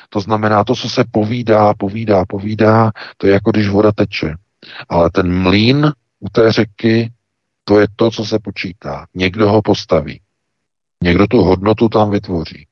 [0.08, 4.34] To znamená, to, co se povídá, povídá, povídá, to je jako když voda teče.
[4.88, 7.12] Ale ten mlín u té řeky,
[7.64, 9.06] to je to, co se počítá.
[9.14, 10.20] Někdo ho postaví.
[11.02, 12.66] Někdo tu hodnotu tam vytvoří.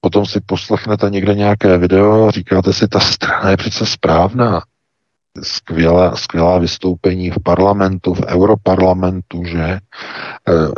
[0.00, 4.62] Potom si poslechnete někde nějaké video a říkáte si, ta strana je přece správná.
[5.42, 9.62] Skvělá, skvělá vystoupení v parlamentu, v europarlamentu, že?
[9.62, 9.80] E,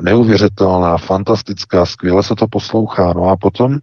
[0.02, 3.12] neuvěřitelná, fantastická, skvěle se to poslouchá.
[3.12, 3.78] No a potom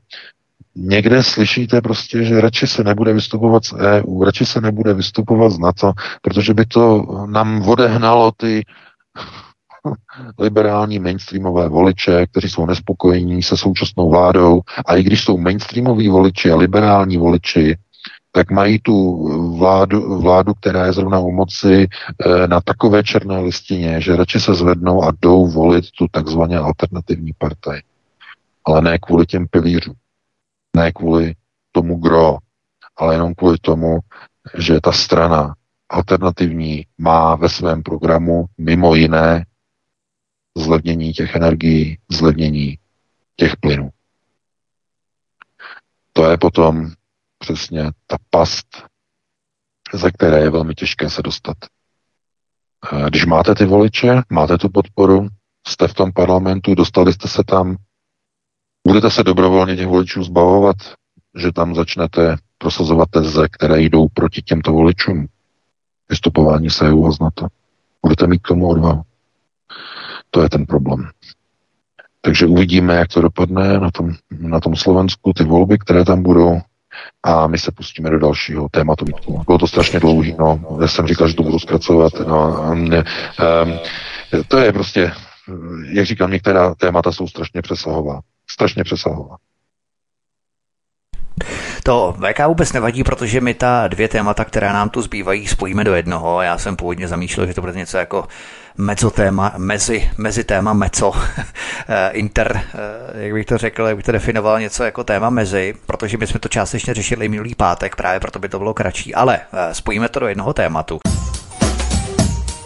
[0.81, 5.59] někde slyšíte prostě, že radši se nebude vystupovat z EU, radši se nebude vystupovat z
[5.59, 8.65] NATO, protože by to nám odehnalo ty
[10.39, 14.61] liberální mainstreamové voliče, kteří jsou nespokojení se současnou vládou.
[14.85, 17.77] A i když jsou mainstreamoví voliči a liberální voliči,
[18.31, 19.27] tak mají tu
[19.57, 24.55] vládu, vládu, která je zrovna u moci eh, na takové černé listině, že radši se
[24.55, 27.81] zvednou a jdou volit tu takzvaně alternativní partaj.
[28.65, 29.95] Ale ne kvůli těm pilířům.
[30.75, 31.35] Ne kvůli
[31.71, 32.37] tomu gro,
[32.95, 33.99] ale jenom kvůli tomu,
[34.57, 35.55] že ta strana
[35.89, 39.45] alternativní má ve svém programu mimo jiné
[40.57, 42.77] zlevnění těch energií, zlevnění
[43.35, 43.89] těch plynů.
[46.13, 46.91] To je potom
[47.37, 48.67] přesně ta past,
[49.93, 51.57] ze které je velmi těžké se dostat.
[53.09, 55.27] Když máte ty voliče, máte tu podporu,
[55.67, 57.75] jste v tom parlamentu, dostali jste se tam,
[58.87, 60.75] Budete se dobrovolně těch voličů zbavovat,
[61.37, 65.27] že tam začnete prosazovat teze, které jdou proti těmto voličům.
[66.09, 67.47] Vystupování se EU a z NATO.
[68.01, 69.01] Budete mít k tomu odvahu.
[70.31, 71.09] To je ten problém.
[72.21, 76.59] Takže uvidíme, jak to dopadne na tom, na tom Slovensku, ty volby, které tam budou.
[77.23, 79.05] A my se pustíme do dalšího tématu.
[79.45, 80.77] Bylo to strašně dlouhý, no.
[80.81, 82.13] Já jsem říkal, že to budu zkracovat.
[82.27, 83.03] No, ne,
[83.63, 83.79] um,
[84.47, 85.11] to je prostě,
[85.93, 88.21] jak říkám, některá témata jsou strašně přesahová
[88.51, 89.37] strašně přesahovala.
[91.83, 95.95] To VK vůbec nevadí, protože my ta dvě témata, která nám tu zbývají, spojíme do
[95.95, 96.41] jednoho.
[96.41, 98.27] Já jsem původně zamýšlel, že to bude něco jako
[99.15, 101.13] téma, mezi, mezi téma meco,
[101.87, 105.73] eh, inter, eh, jak bych to řekl, jak bych to definoval, něco jako téma mezi,
[105.85, 109.39] protože my jsme to částečně řešili minulý pátek, právě proto by to bylo kratší, ale
[109.53, 110.99] eh, spojíme to do jednoho tématu.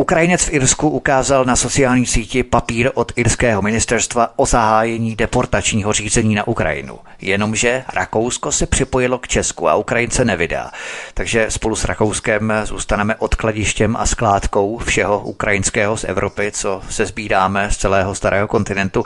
[0.00, 6.34] Ukrajinec v Irsku ukázal na sociální síti papír od irského ministerstva o zahájení deportačního řízení
[6.34, 6.98] na Ukrajinu.
[7.20, 10.70] Jenomže Rakousko se připojilo k Česku a Ukrajince nevydá.
[11.14, 17.70] Takže spolu s Rakouskem zůstaneme odkladištěm a skládkou všeho ukrajinského z Evropy, co se sbíráme
[17.70, 19.04] z celého starého kontinentu.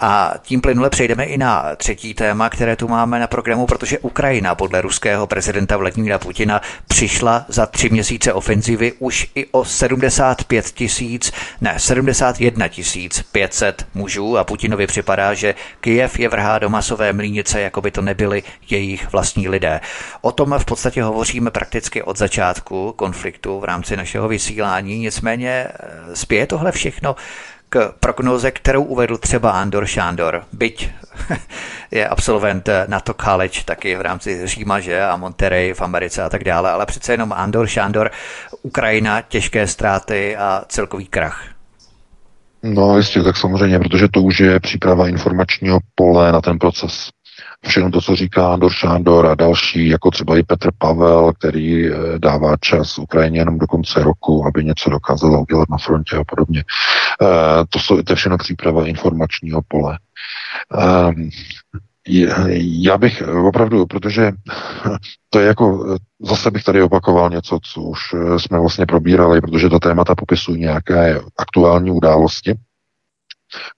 [0.00, 4.54] A tím plynule přejdeme i na třetí téma, které tu máme na programu, protože Ukrajina
[4.54, 9.64] podle ruského prezidenta Vladimíra Putina přišla za tři měsíce ofenzivy už i o
[10.34, 14.38] 75 tisíc, ne 71 tisíc 500 mužů.
[14.38, 19.12] A Putinovi připadá, že Kijev je vrhá do masové mlínice jako by to nebyli jejich
[19.12, 19.80] vlastní lidé.
[20.20, 26.16] O tom v podstatě hovoříme prakticky od začátku konfliktu v rámci našeho vysílání, nicméně eh,
[26.16, 27.16] spěje tohle všechno
[27.74, 30.90] k prognoze, kterou uvedl třeba Andor Šándor, byť
[31.90, 36.28] je absolvent na to college taky v rámci Říma, že, a Monterey v Americe a
[36.28, 38.10] tak dále, ale přece jenom Andor Šándor,
[38.62, 41.44] Ukrajina, těžké ztráty a celkový krach.
[42.62, 47.08] No jistě, tak samozřejmě, protože to už je příprava informačního pole na ten proces
[47.66, 51.94] všechno to, co říká Andor Šándor a další, jako třeba i Petr Pavel, který eh,
[52.18, 56.64] dává čas Ukrajině jenom do konce roku, aby něco dokázala udělat na frontě a podobně.
[57.22, 59.98] Eh, to, jsou, to je všechno příprava informačního pole.
[60.78, 61.30] Ehm,
[62.58, 64.32] já bych opravdu, protože
[65.30, 69.68] to je jako, zase bych tady opakoval něco, co už eh, jsme vlastně probírali, protože
[69.68, 72.54] ta témata popisují nějaké aktuální události,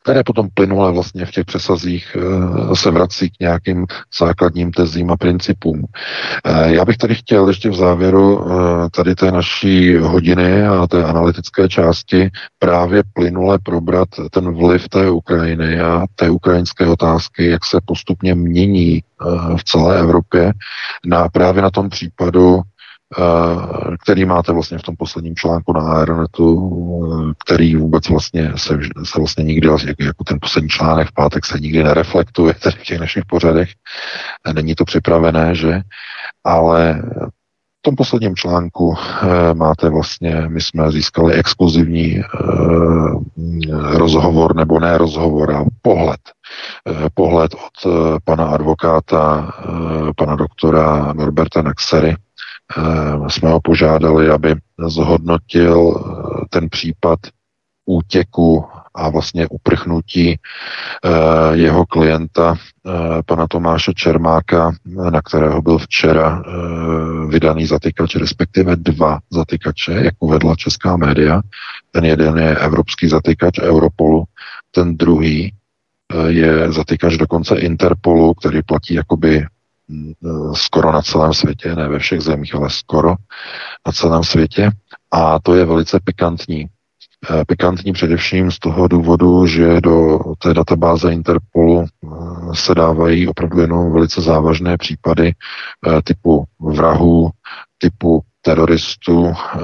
[0.02, 3.86] které potom plynule vlastně v těch přesazích eh, se vrací k nějakým
[4.18, 5.84] základním tezím a principům.
[6.44, 11.04] Eh, já bych tady chtěl ještě v závěru eh, tady té naší hodiny a té
[11.04, 17.78] analytické části právě plynule probrat ten vliv té Ukrajiny a té ukrajinské otázky, jak se
[17.84, 19.02] postupně mění
[19.56, 20.52] v celé Evropě
[21.06, 22.62] na právě na tom případu
[24.02, 26.50] který máte vlastně v tom posledním článku na Aeronetu,
[27.30, 31.58] eh, který vůbec vlastně se, se vlastně nikdy, jako, ten poslední článek v pátek se
[31.60, 33.68] nikdy nereflektuje tady v těch našich pořadech.
[34.54, 35.80] Není to připravené, že?
[36.44, 37.02] Ale
[37.78, 38.94] v tom posledním článku
[39.52, 42.22] máte vlastně, my jsme získali exkluzivní
[43.92, 46.20] rozhovor, nebo ne rozhovor, a pohled.
[47.14, 47.92] Pohled od
[48.24, 49.54] pana advokáta,
[50.16, 52.25] pana doktora Norberta Naxery, Eh,
[53.28, 54.54] jsme ho požádali, aby
[54.86, 57.18] zhodnotil eh, ten případ
[57.84, 58.64] útěku
[58.94, 61.10] a vlastně uprchnutí eh,
[61.52, 62.56] jeho klienta,
[63.26, 64.72] pana Tomáše Čermáka,
[65.10, 66.42] na kterého byl včera
[67.28, 71.40] vydaný zatykač, respektive dva zatykače, jak uvedla česká média.
[71.90, 74.24] Ten jeden je evropský zatykač Europolu,
[74.70, 75.52] ten druhý
[76.26, 79.46] je zatykač dokonce Interpolu, který platí jakoby
[80.54, 83.14] skoro na celém světě, ne ve všech zemích, ale skoro
[83.86, 84.70] na celém světě.
[85.10, 86.66] A to je velice pikantní.
[87.30, 92.08] Eh, pikantní především z toho důvodu, že do té databáze Interpolu eh,
[92.54, 97.30] se dávají opravdu jenom velice závažné případy eh, typu vrahů,
[97.78, 99.60] typu teroristů eh,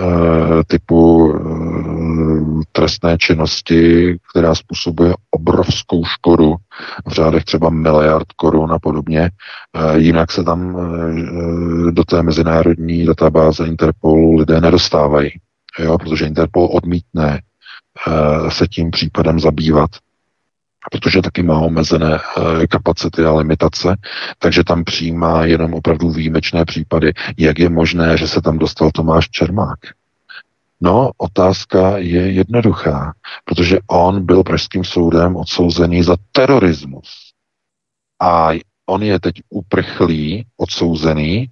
[0.66, 6.54] typu eh, trestné činnosti, která způsobuje obrovskou škodu
[7.06, 9.30] v řádech třeba miliard korun a podobně.
[9.30, 10.76] Eh, jinak se tam
[11.90, 15.30] do té mezinárodní databáze Interpolu lidé nedostávají,
[15.78, 17.40] jo, protože Interpol odmítne
[18.48, 19.90] se tím případem zabývat
[20.90, 23.96] protože taky má omezené eh, kapacity a limitace,
[24.38, 27.12] takže tam přijímá jenom opravdu výjimečné případy.
[27.38, 29.78] Jak je možné, že se tam dostal Tomáš Čermák?
[30.80, 33.12] No, otázka je jednoduchá,
[33.44, 37.32] protože on byl pražským soudem odsouzený za terorismus.
[38.22, 38.50] A
[38.86, 41.48] on je teď uprchlý, odsouzený,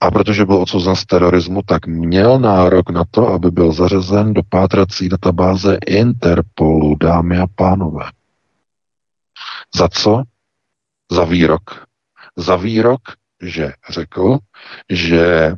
[0.00, 4.42] a protože byl odsouzen z terorismu, tak měl nárok na to, aby byl zařazen do
[4.48, 8.04] pátrací databáze Interpolu, dámy a pánové.
[9.76, 10.22] Za co?
[11.12, 11.84] Za výrok.
[12.36, 13.00] Za výrok,
[13.42, 14.38] že řekl,
[14.90, 15.56] že e,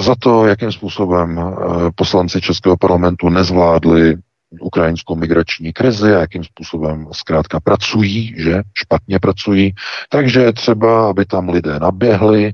[0.00, 1.52] za to, jakým způsobem e,
[1.94, 4.16] poslanci Českého parlamentu nezvládli
[4.60, 9.74] ukrajinskou migrační krizi a jakým způsobem zkrátka pracují, že špatně pracují.
[10.08, 12.52] Takže třeba, aby tam lidé naběhli,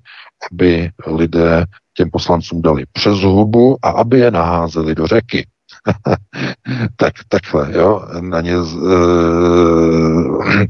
[0.53, 5.47] aby lidé těm poslancům dali přes hubu a aby je naházeli do řeky.
[6.97, 8.59] tak takhle, jo, na ně, e,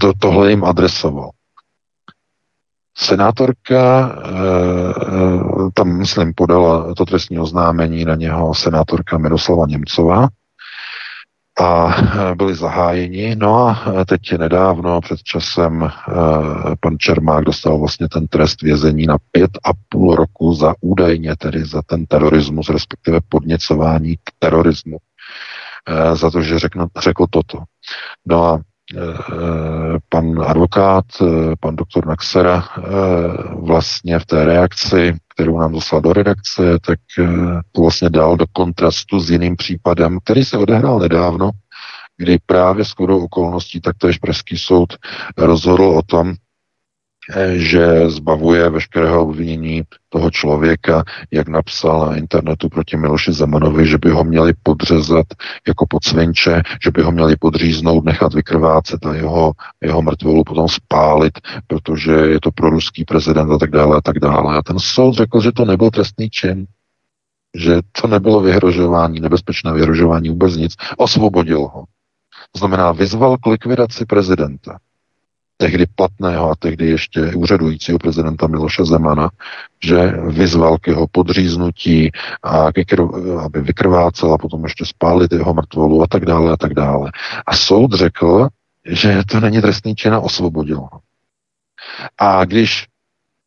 [0.00, 1.30] to, tohle jim adresoval.
[2.96, 4.32] Senátorka, e,
[5.74, 10.28] tam myslím podala to trestní oznámení na něho senátorka Miroslava Němcová,
[11.60, 13.36] a eh, byli zahájeni.
[13.36, 16.12] No a eh, teď nedávno, před časem, eh,
[16.80, 21.64] pan Čermák dostal vlastně ten trest vězení na pět a půl roku za údajně tedy
[21.64, 24.96] za ten terorismus, respektive podněcování k terorismu.
[26.12, 27.58] Za to, že řekl, řekl toto.
[28.26, 28.60] No a
[30.08, 31.04] pan advokát,
[31.60, 32.64] pan doktor Naxera
[33.54, 37.26] vlastně v té reakci kterou nám dostal do redakce, tak eh,
[37.72, 41.50] to vlastně dal do kontrastu s jiným případem, který se odehrál nedávno,
[42.16, 44.92] kdy právě s chodou okolností taktéž Pražský soud
[45.36, 46.34] rozhodl o tom, eh,
[47.52, 54.10] že zbavuje veškerého obvinění toho člověka, jak napsal na internetu proti Miloši Zemanovi, že by
[54.10, 55.26] ho měli podřezat
[55.68, 59.52] jako podsvinče, že by ho měli podříznout, nechat vykrvácet a jeho,
[59.82, 64.18] jeho mrtvolu potom spálit, protože je to pro ruský prezident a tak dále a tak
[64.18, 64.56] dále.
[64.56, 66.66] A ten soud řekl, že to nebyl trestný čin,
[67.56, 71.84] že to nebylo vyhrožování, nebezpečné vyhrožování, vůbec nic, osvobodil ho.
[72.52, 74.78] To znamená, vyzval k likvidaci prezidenta
[75.56, 79.30] tehdy platného a tehdy ještě úřadujícího prezidenta Miloše Zemana,
[79.84, 82.10] že vyzval k jeho podříznutí,
[82.42, 82.70] a
[83.44, 87.12] aby vykrvácel a potom ještě spálit jeho mrtvolu a tak dále a tak dále.
[87.46, 88.48] A soud řekl,
[88.86, 91.00] že to není trestný čin a osvobodil ho.
[92.18, 92.86] A když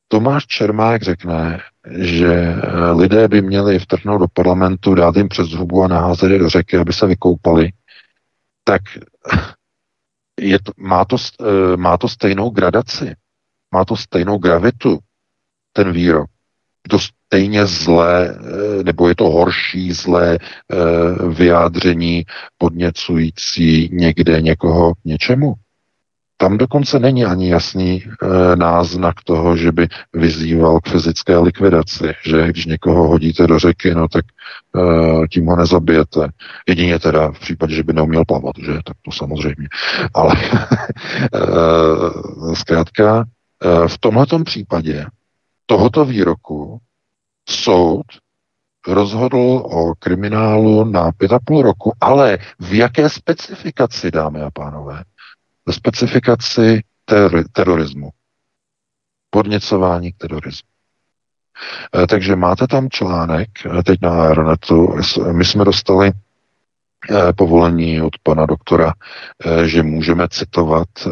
[0.08, 1.60] Tomáš Čermák řekne,
[1.92, 2.56] že
[2.94, 6.78] lidé by měli vtrhnout do parlamentu, dát jim přes hubu a naházet je do řeky,
[6.78, 7.70] aby se vykoupali,
[8.64, 8.82] tak
[10.40, 13.16] je to, má, to, uh, má to stejnou gradaci,
[13.74, 15.00] má to stejnou gravitu,
[15.74, 16.30] ten výrok.
[16.86, 22.24] Je to stejně zlé, uh, nebo je to horší zlé uh, vyjádření
[22.58, 25.54] podněcující někde někoho něčemu?
[26.40, 32.48] Tam dokonce není ani jasný e, náznak toho, že by vyzýval k fyzické likvidaci, že
[32.48, 36.30] když někoho hodíte do řeky, no tak e, tím ho nezabijete.
[36.68, 38.74] Jedině teda v případě, že by neuměl plavat, že?
[38.86, 39.68] Tak to samozřejmě.
[40.14, 40.36] Ale
[41.34, 43.26] e, zkrátka
[43.64, 45.06] e, v tomto případě
[45.66, 46.78] tohoto výroku
[47.50, 48.06] soud
[48.88, 55.04] rozhodl o kriminálu na pět a půl roku, ale v jaké specifikaci, dámy a pánové?
[55.74, 58.10] Specifikaci ter- terorismu.
[59.30, 60.70] Podněcování k terorismu.
[62.04, 64.96] E, takže máte tam článek, e, teď na Aeronetu,
[65.32, 66.27] my jsme dostali Eh,
[67.36, 68.94] povolení od pana doktora,
[69.46, 71.10] eh, že můžeme citovat eh,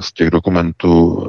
[0.00, 1.26] z těch dokumentů.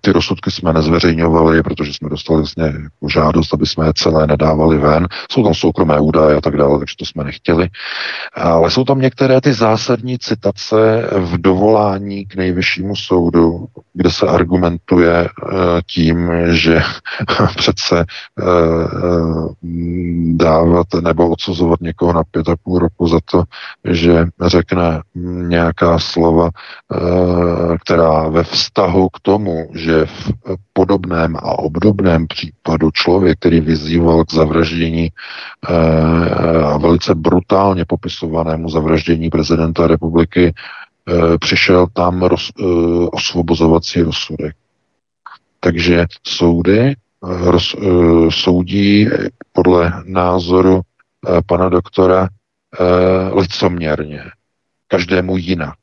[0.00, 2.72] Ty rozsudky jsme nezveřejňovali, protože jsme dostali vlastně
[3.08, 5.08] žádost, aby jsme je celé nedávali ven.
[5.30, 7.68] Jsou tam soukromé údaje a tak dále, takže to jsme nechtěli.
[8.34, 15.28] Ale jsou tam některé ty zásadní citace v dovolání k nejvyššímu soudu, kde se argumentuje
[15.86, 16.82] tím, že
[17.56, 18.04] přece
[20.32, 23.42] dávat nebo odsuzovat někoho na pět a půl roku za to,
[23.84, 25.02] že řekne
[25.48, 30.32] nějaká slova, eh, která ve vztahu k tomu, že v
[30.72, 39.30] podobném a obdobném případu člověk, který vyzýval k zavraždění eh, a velice brutálně popisovanému zavraždění
[39.30, 42.50] prezidenta republiky, eh, přišel tam roz,
[43.12, 44.56] osvobozovací rozsudek.
[45.60, 47.76] Takže soudy roz,
[48.30, 49.08] soudí
[49.52, 50.80] podle názoru
[51.46, 52.28] pana doktora
[53.32, 54.24] licoměrně,
[54.88, 55.78] každému jinak.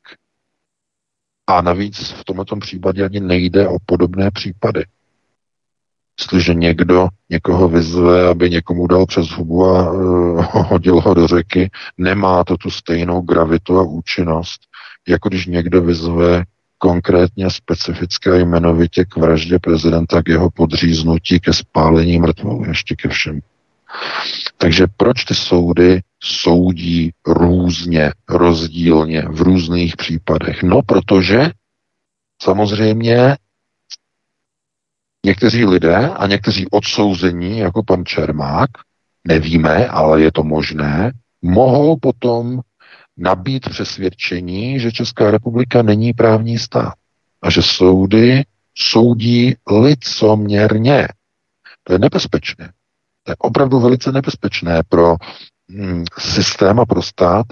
[1.46, 4.84] A navíc v tomto případě ani nejde o podobné případy.
[6.20, 11.70] Jestliže někdo někoho vyzve, aby někomu dal přes hubu a uh, hodil ho do řeky,
[11.98, 14.60] nemá to tu stejnou gravitu a účinnost,
[15.08, 16.44] jako když někdo vyzve
[16.78, 23.40] konkrétně specifické jmenovitě k vraždě prezidenta, k jeho podříznutí, ke spálení mrtvou, ještě ke všem.
[24.58, 30.62] Takže proč ty soudy soudí různě, rozdílně, v různých případech?
[30.62, 31.50] No, protože
[32.42, 33.36] samozřejmě
[35.26, 38.70] někteří lidé a někteří odsouzení, jako pan Čermák,
[39.26, 41.12] nevíme, ale je to možné,
[41.42, 42.60] mohou potom
[43.16, 46.94] nabít přesvědčení, že Česká republika není právní stát
[47.42, 51.08] a že soudy soudí licoměrně.
[51.84, 52.72] To je nebezpečné.
[53.30, 55.16] Je opravdu velice nebezpečné pro
[55.70, 57.46] hm, systém a pro stát,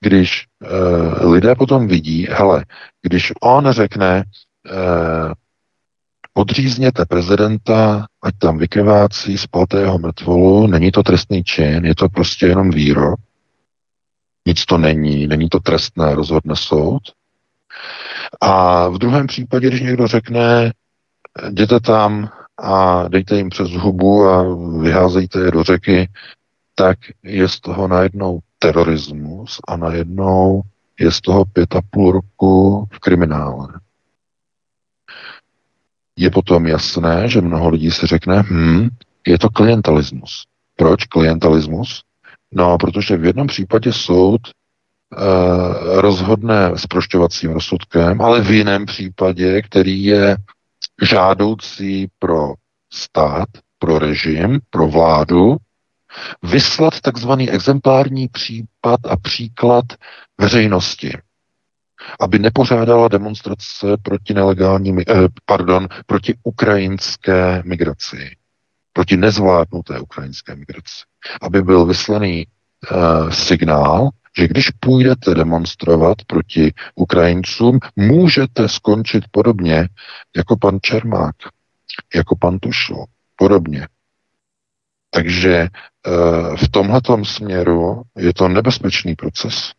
[0.00, 2.64] když uh, lidé potom vidí, hele,
[3.02, 4.24] když on řekne,
[4.70, 5.32] uh,
[6.34, 12.46] odřízněte prezidenta, ať tam vykrvácí z patého mrtvolu, není to trestný čin, je to prostě
[12.46, 13.20] jenom výrok,
[14.46, 17.02] nic to není, není to trestné, rozhodne soud.
[18.40, 20.72] A v druhém případě, když někdo řekne,
[21.48, 26.08] jděte tam a dejte jim přes hubu a vyházejte je do řeky,
[26.74, 30.62] tak je z toho najednou terorismus a najednou
[31.00, 33.68] je z toho pět a půl roku v kriminále.
[36.16, 38.88] Je potom jasné, že mnoho lidí si řekne, hm,
[39.26, 40.44] je to klientalismus.
[40.76, 42.02] Proč klientalismus?
[42.52, 49.62] No, protože v jednom případě soud uh, rozhodne s prošťovacím rozsudkem, ale v jiném případě,
[49.62, 50.36] který je
[51.02, 52.52] žádoucí pro
[52.92, 55.56] stát, pro režim, pro vládu,
[56.42, 59.84] vyslat takzvaný exemplární případ a příklad
[60.38, 61.12] veřejnosti,
[62.20, 65.14] aby nepořádala demonstrace proti nelegální, eh,
[65.44, 68.36] pardon, proti ukrajinské migraci,
[68.92, 71.02] proti nezvládnuté ukrajinské migraci,
[71.42, 74.08] aby byl vyslaný eh, signál,
[74.38, 79.88] že když půjdete demonstrovat proti Ukrajincům, můžete skončit podobně
[80.36, 81.36] jako pan Čermák,
[82.14, 83.04] jako pan Tušl,
[83.36, 83.88] podobně.
[85.10, 85.70] Takže eh,
[86.56, 89.72] v tomhletom směru je to nebezpečný proces,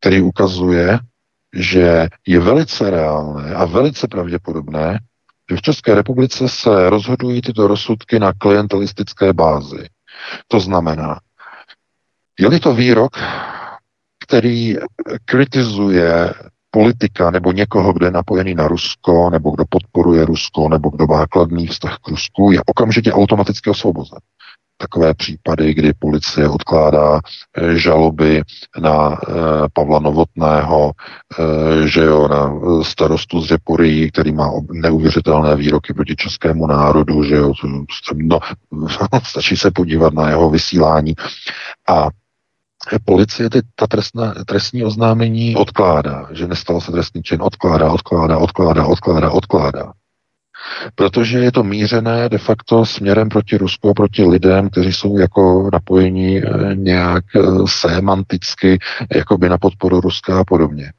[0.00, 0.98] který ukazuje,
[1.54, 4.98] že je velice reálné a velice pravděpodobné,
[5.50, 9.88] že v České republice se rozhodují tyto rozsudky na klientelistické bázi.
[10.48, 11.20] To znamená,
[12.38, 13.12] je-li to výrok,
[14.24, 14.76] který
[15.24, 16.34] kritizuje
[16.70, 21.26] politika nebo někoho, kdo je napojený na Rusko, nebo kdo podporuje Rusko, nebo kdo má
[21.26, 24.18] kladný vztah k Rusku, je okamžitě automaticky osvobozen.
[24.80, 27.20] Takové případy, kdy policie odkládá
[27.56, 28.42] e, žaloby
[28.80, 29.18] na e,
[29.72, 36.66] Pavla Novotného, e, že jo, na starostu z Řeporí, který má neuvěřitelné výroky proti českému
[36.66, 37.52] národu, že jo,
[38.14, 38.38] no,
[39.24, 41.14] stačí se podívat na jeho vysílání.
[41.88, 42.08] A
[43.04, 48.86] policie ty, ta trestná, trestní oznámení odkládá, že nestalo se trestný čin, odkládá, odkládá, odkládá,
[48.86, 49.92] odkládá, odkládá.
[50.94, 55.70] Protože je to mířené de facto směrem proti Rusku a proti lidem, kteří jsou jako
[55.72, 58.78] napojení eh, nějak eh, semanticky
[59.14, 60.92] jakoby na podporu Ruska a podobně.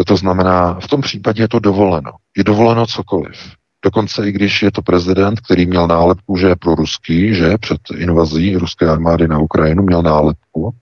[0.00, 2.10] Eh, to znamená, v tom případě je to dovoleno.
[2.36, 3.36] Je dovoleno cokoliv.
[3.84, 7.80] Dokonce i když je to prezident, který měl nálepku, že je pro ruský, že před
[7.96, 10.74] invazí ruské armády na Ukrajinu měl nálepku,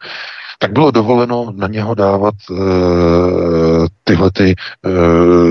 [0.59, 2.59] tak bylo dovoleno na něho dávat uh,
[4.05, 4.55] tyhle, ty,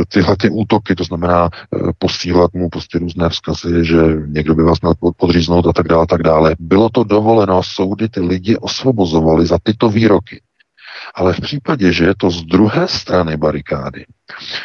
[0.07, 3.97] tyhle ty útoky, to znamená uh, posílat mu prostě různé vzkazy, že
[4.27, 6.55] někdo by vás měl podříznout a tak dále, tak dále.
[6.59, 10.41] Bylo to dovoleno, soudy ty lidi osvobozovali za tyto výroky.
[11.15, 14.05] Ale v případě, že je to z druhé strany barikády,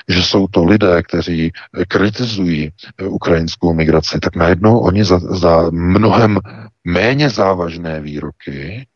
[0.08, 1.52] že jsou to lidé, kteří
[1.88, 2.70] kritizují
[3.08, 6.38] ukrajinskou migraci, tak najednou oni za, za mnohem
[6.84, 8.86] méně závažné výroky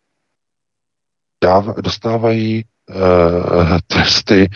[1.81, 2.65] dostávají
[3.87, 4.51] tresty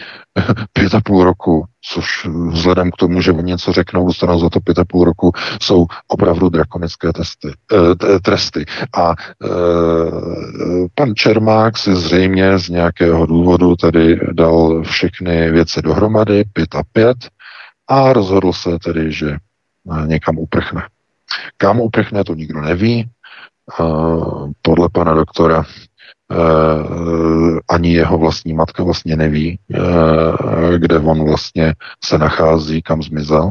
[0.72, 4.60] pět a půl roku, což vzhledem k tomu, že oni něco řeknou, dostanou za to
[4.60, 5.32] pět a půl roku,
[5.62, 8.64] jsou opravdu drakonické testy, uh, tresty.
[8.94, 16.74] A uh, pan Čermák si zřejmě z nějakého důvodu tedy dal všechny věci dohromady, pět
[16.74, 17.16] a pět,
[17.88, 19.36] a rozhodl se tedy, že
[20.06, 20.82] někam uprchne.
[21.56, 23.10] Kam uprchne, to nikdo neví.
[24.62, 25.64] Podle pana doktora
[27.68, 31.74] ani jeho vlastní matka vlastně neví, uh, kde on vlastně
[32.04, 33.50] se nachází, kam zmizel.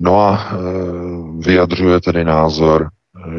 [0.00, 2.88] No a uh, vyjadřuje tedy názor,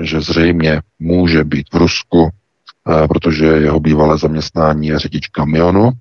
[0.01, 2.29] že zřejmě může být v Rusku,
[3.09, 5.91] protože jeho bývalé zaměstnání je řidič kamionu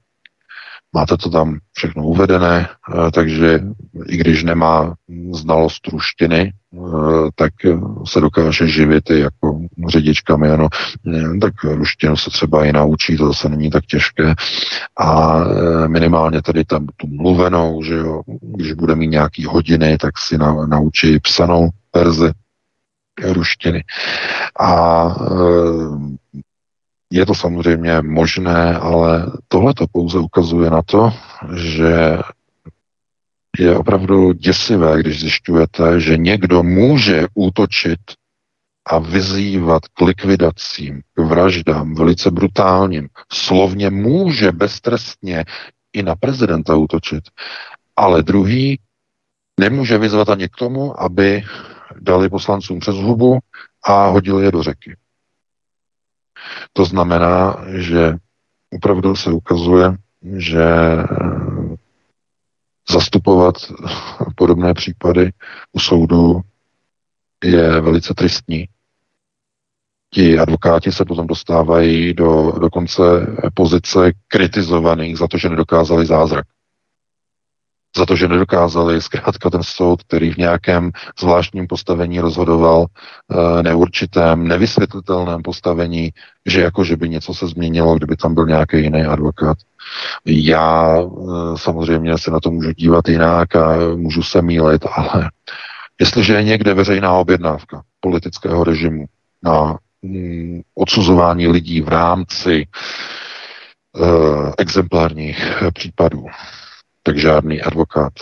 [0.93, 3.61] Máte to tam všechno uvedené, eh, takže
[4.07, 4.95] i když nemá
[5.33, 6.79] znalost ruštiny, eh,
[7.35, 7.53] tak
[8.07, 10.69] se dokáže živit i jako řidič kamionu.
[11.15, 14.35] Eh, tak ruštinu se třeba i naučí, to zase není tak těžké.
[14.99, 15.41] A
[15.87, 20.67] minimálně tady tam tu mluvenou, že jo, když bude mít nějaký hodiny, tak si na,
[20.67, 22.31] naučí psanou verzi
[23.33, 23.85] ruštiny.
[24.61, 25.05] A
[27.13, 31.13] je to samozřejmě možné, ale tohle to pouze ukazuje na to,
[31.57, 32.19] že
[33.59, 38.01] je opravdu děsivé, když zjišťujete, že někdo může útočit
[38.87, 43.09] a vyzývat k likvidacím, k vraždám, velice brutálním.
[43.33, 45.45] Slovně může beztrestně
[45.93, 47.25] i na prezidenta útočit,
[47.97, 48.81] ale druhý
[49.61, 51.43] nemůže vyzvat ani k tomu, aby
[52.01, 53.39] dali poslancům přes hubu
[53.85, 54.97] a hodili je do řeky.
[56.73, 58.17] To znamená, že
[58.71, 59.97] opravdu se ukazuje,
[60.37, 60.65] že
[62.91, 63.55] zastupovat
[64.37, 65.33] podobné případy
[65.73, 66.41] u soudu
[67.45, 68.69] je velice tristní.
[70.15, 73.03] Ti advokáti se potom dostávají do dokonce
[73.55, 76.47] pozice kritizovaných za to, že nedokázali zázrak
[77.97, 84.49] za to, že nedokázali zkrátka ten soud, který v nějakém zvláštním postavení rozhodoval, e, neurčitém,
[84.49, 86.11] nevysvětlitelném postavení,
[86.47, 89.59] že jako, že by něco se změnilo, kdyby tam byl nějaký jiný advokát.
[90.27, 91.05] Já e,
[91.57, 95.31] samozřejmě se na to můžu dívat jinak a můžu se mílit, ale
[96.01, 99.05] jestliže je někde veřejná objednávka politického režimu
[99.43, 102.67] na mm, odsuzování lidí v rámci
[103.99, 106.27] uh, exemplárních případů,
[107.03, 108.13] tak žádný advokát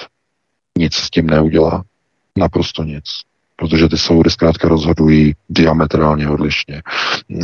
[0.78, 1.84] nic s tím neudělá.
[2.36, 3.04] Naprosto nic.
[3.56, 6.82] Protože ty soudy zkrátka rozhodují diametrálně odlišně.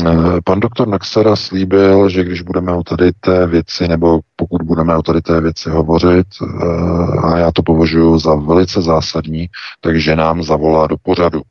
[0.06, 4.96] Eh, pan doktor Naxara slíbil, že když budeme o tady té věci, nebo pokud budeme
[4.96, 9.48] o tady té věci hovořit, eh, a já to považuji za velice zásadní,
[9.80, 11.42] takže nám zavolá do pořadu,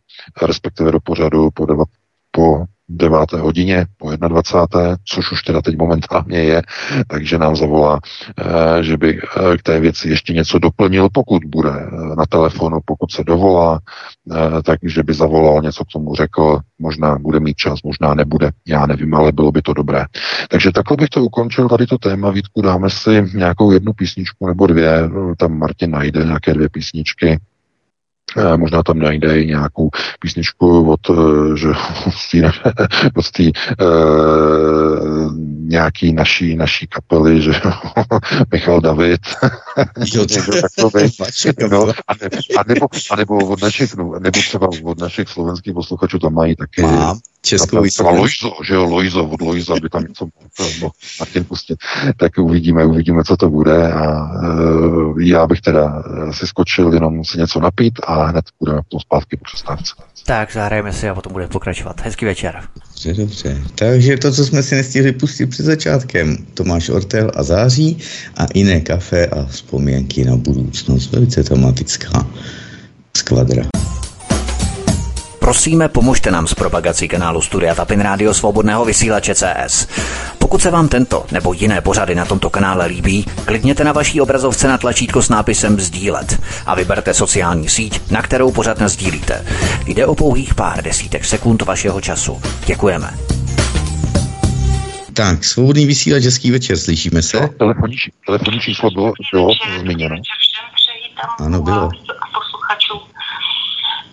[0.42, 1.86] respektive do pořadu po,
[2.32, 3.32] po 9.
[3.34, 4.96] hodině po 21.
[5.06, 6.62] což už teda teď momentálně je,
[7.08, 8.00] takže nám zavolá,
[8.40, 12.80] eh, že by eh, k té věci ještě něco doplnil, pokud bude eh, na telefonu,
[12.86, 13.80] pokud se dovolá,
[14.64, 19.14] takže by zavolal, něco k tomu řekl, možná bude mít čas, možná nebude, já nevím,
[19.14, 20.06] ale bylo by to dobré.
[20.50, 24.68] Takže takhle bych to ukončil, tady to téma, Vítku, dáme si nějakou jednu písničku nebo
[24.68, 27.40] dvě, tam Martin najde nějaké dvě písničky,
[28.58, 31.68] možná tam najde i nějakou písničku od, eh, že,
[33.16, 33.44] od té
[33.86, 35.34] uh,
[35.68, 37.52] nějaký naší, naší kapely, že
[38.52, 39.22] Michal David,
[40.62, 41.10] takový,
[41.72, 46.20] no, a, ne, a, nebo, a nebo od našich, nebo třeba od našich slovenských posluchačů
[46.20, 50.28] tam mají taky Mám českou třeba Lojzo, že jo, Lojzo, od Lojza by tam něco
[50.80, 51.78] mohl Martin pustit.
[52.18, 53.94] Tak uvidíme, uvidíme, co to bude.
[53.94, 59.00] A uh, já bych teda si skočil jenom si něco napít a hned budeme potom
[59.00, 59.94] zpátky po přestávce.
[60.26, 62.02] Tak, zahrajeme si a potom bude pokračovat.
[62.02, 62.64] Hezký večer.
[62.88, 63.62] Dobře, dobře.
[63.76, 67.98] Takže to, co jsme si nestihli pustit před začátkem, Tomáš Ortel a září
[68.38, 71.12] a jiné kafe a vzpomínky na budoucnost.
[71.12, 72.28] Velice tematická
[73.18, 73.64] skvadra.
[75.40, 79.88] Prosíme, pomožte nám s propagací kanálu Studia Tapin Rádio Svobodného vysílače CS.
[80.54, 84.68] Pokud se vám tento nebo jiné pořady na tomto kanále líbí, klikněte na vaší obrazovce
[84.68, 89.46] na tlačítko s nápisem Sdílet a vyberte sociální síť, na kterou pořád sdílíte.
[89.86, 92.42] Jde o pouhých pár desítek sekund vašeho času.
[92.66, 93.14] Děkujeme.
[95.14, 97.42] Tak, svobodný vysílač, hezký večer, slyšíme se?
[97.42, 97.96] No, telefonní,
[98.26, 99.50] telefonní číslo bylo, bylo
[99.80, 100.16] zmíněno.
[101.40, 101.90] Ano, bylo.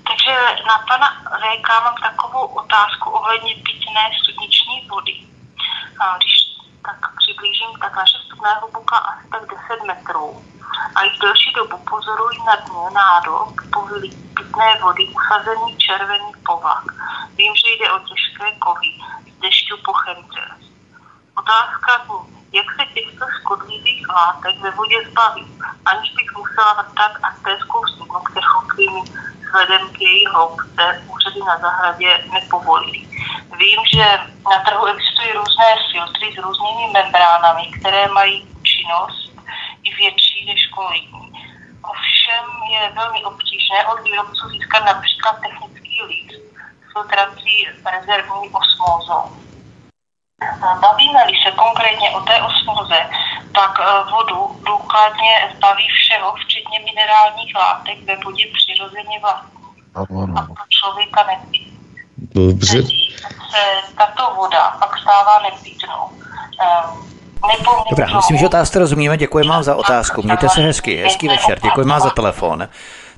[0.08, 0.32] Takže
[0.68, 1.08] na pana
[1.40, 5.29] VK mám takovou otázku ohledně pitné studniční vody.
[6.16, 6.34] Když
[6.86, 10.42] tak přiblížím, tak naše je hluboká asi tak 10 metrů.
[10.96, 16.84] A již delší dobu pozorují na dně nádok povily pitné vody usazený červený povak.
[17.36, 18.90] Vím, že jde o těžké kovy
[19.32, 20.69] z dešťu po chemtrails.
[21.40, 22.22] Otázka zní,
[22.58, 25.50] jak se těchto škodlivých látek ve vodě zbavit,
[25.90, 29.02] aniž bych musela vrtat artérskou studnu, kterou svými
[29.42, 33.00] vzhledem k její hloubce úřady na zahradě nepovolili.
[33.62, 34.06] Vím, že
[34.52, 39.32] na trhu existují různé filtry s různými membránami, které mají účinnost
[39.88, 41.26] i větší než kvalitní.
[41.92, 46.42] Ovšem je velmi obtížné od výrobců získat například technický list
[46.84, 47.56] s filtrací
[47.94, 49.49] rezervní osmózou.
[50.80, 52.98] Bavíme-li se konkrétně o té osmoze,
[53.54, 59.60] tak eh, vodu důkladně zbaví všeho, včetně minerálních látek ve vodě přirozeně vlastní.
[60.36, 61.72] A to člověka nepí.
[62.34, 62.82] Dobře.
[63.50, 66.10] se tato voda pak stává nepitnou.
[66.60, 67.10] Ehm,
[67.90, 69.16] Dobrá, myslím, že otázku rozumíme.
[69.16, 70.22] Děkuji vám za otázku.
[70.22, 70.96] Mějte se hezky.
[70.96, 71.60] Hezký večer.
[71.62, 72.68] Děkuji vám za telefon.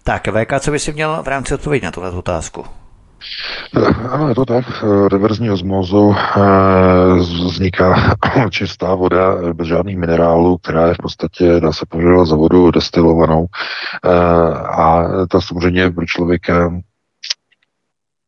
[0.05, 2.67] Tak, VK, co by si měl v rámci odpovědi na tuto otázku?
[4.11, 4.65] Ano, je to tak.
[5.13, 7.15] Reverzní osmózou eh,
[7.47, 8.17] vzniká
[8.51, 13.47] čistá voda bez žádných minerálů, která je v podstatě, dá se považovat za vodu destilovanou.
[14.05, 14.09] Eh,
[14.55, 16.73] a ta samozřejmě pro člověka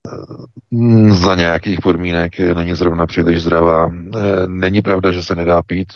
[0.06, 3.90] eh, za nějakých podmínek není zrovna příliš zdravá.
[4.46, 5.88] Není pravda, že se nedá pít.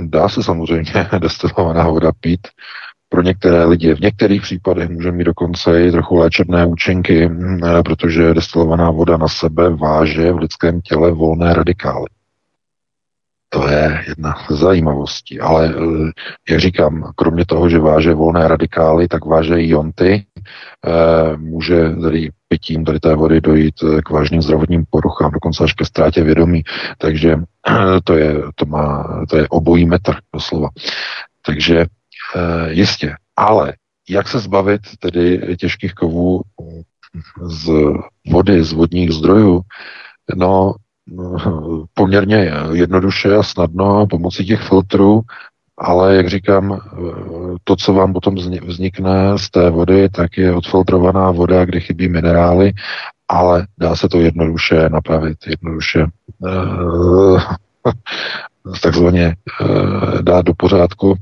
[0.00, 2.48] Dá se samozřejmě destilovaná voda pít,
[3.08, 7.82] pro některé lidi v některých případech může mít dokonce i trochu léčebné účinky, mm, eh,
[7.82, 12.06] protože destilovaná voda na sebe váže v lidském těle volné radikály.
[13.50, 15.40] To je jedna z zajímavostí.
[15.40, 16.10] Ale eh,
[16.50, 20.26] jak říkám, kromě toho, že váže volné radikály, tak váže i jonty.
[20.86, 25.84] Eh, může tedy pitím tady té vody dojít k vážným zdravotním poruchám, dokonce až ke
[25.84, 26.62] ztrátě vědomí.
[26.98, 27.36] Takže
[28.04, 30.68] to je, to má, to je obojí metr doslova.
[31.46, 31.86] Takže
[32.68, 33.14] jistě.
[33.36, 33.72] Ale
[34.08, 36.42] jak se zbavit tedy těžkých kovů
[37.42, 37.70] z
[38.30, 39.60] vody, z vodních zdrojů?
[40.36, 40.74] No,
[41.94, 45.20] poměrně jednoduše a snadno pomocí těch filtrů,
[45.78, 46.80] ale jak říkám,
[47.64, 48.34] to, co vám potom
[48.66, 52.72] vznikne z té vody, tak je odfiltrovaná voda, kde chybí minerály,
[53.28, 56.06] ale dá se to jednoduše napravit, jednoduše
[56.46, 57.40] eh,
[58.82, 61.14] takzvaně eh, dát do pořádku,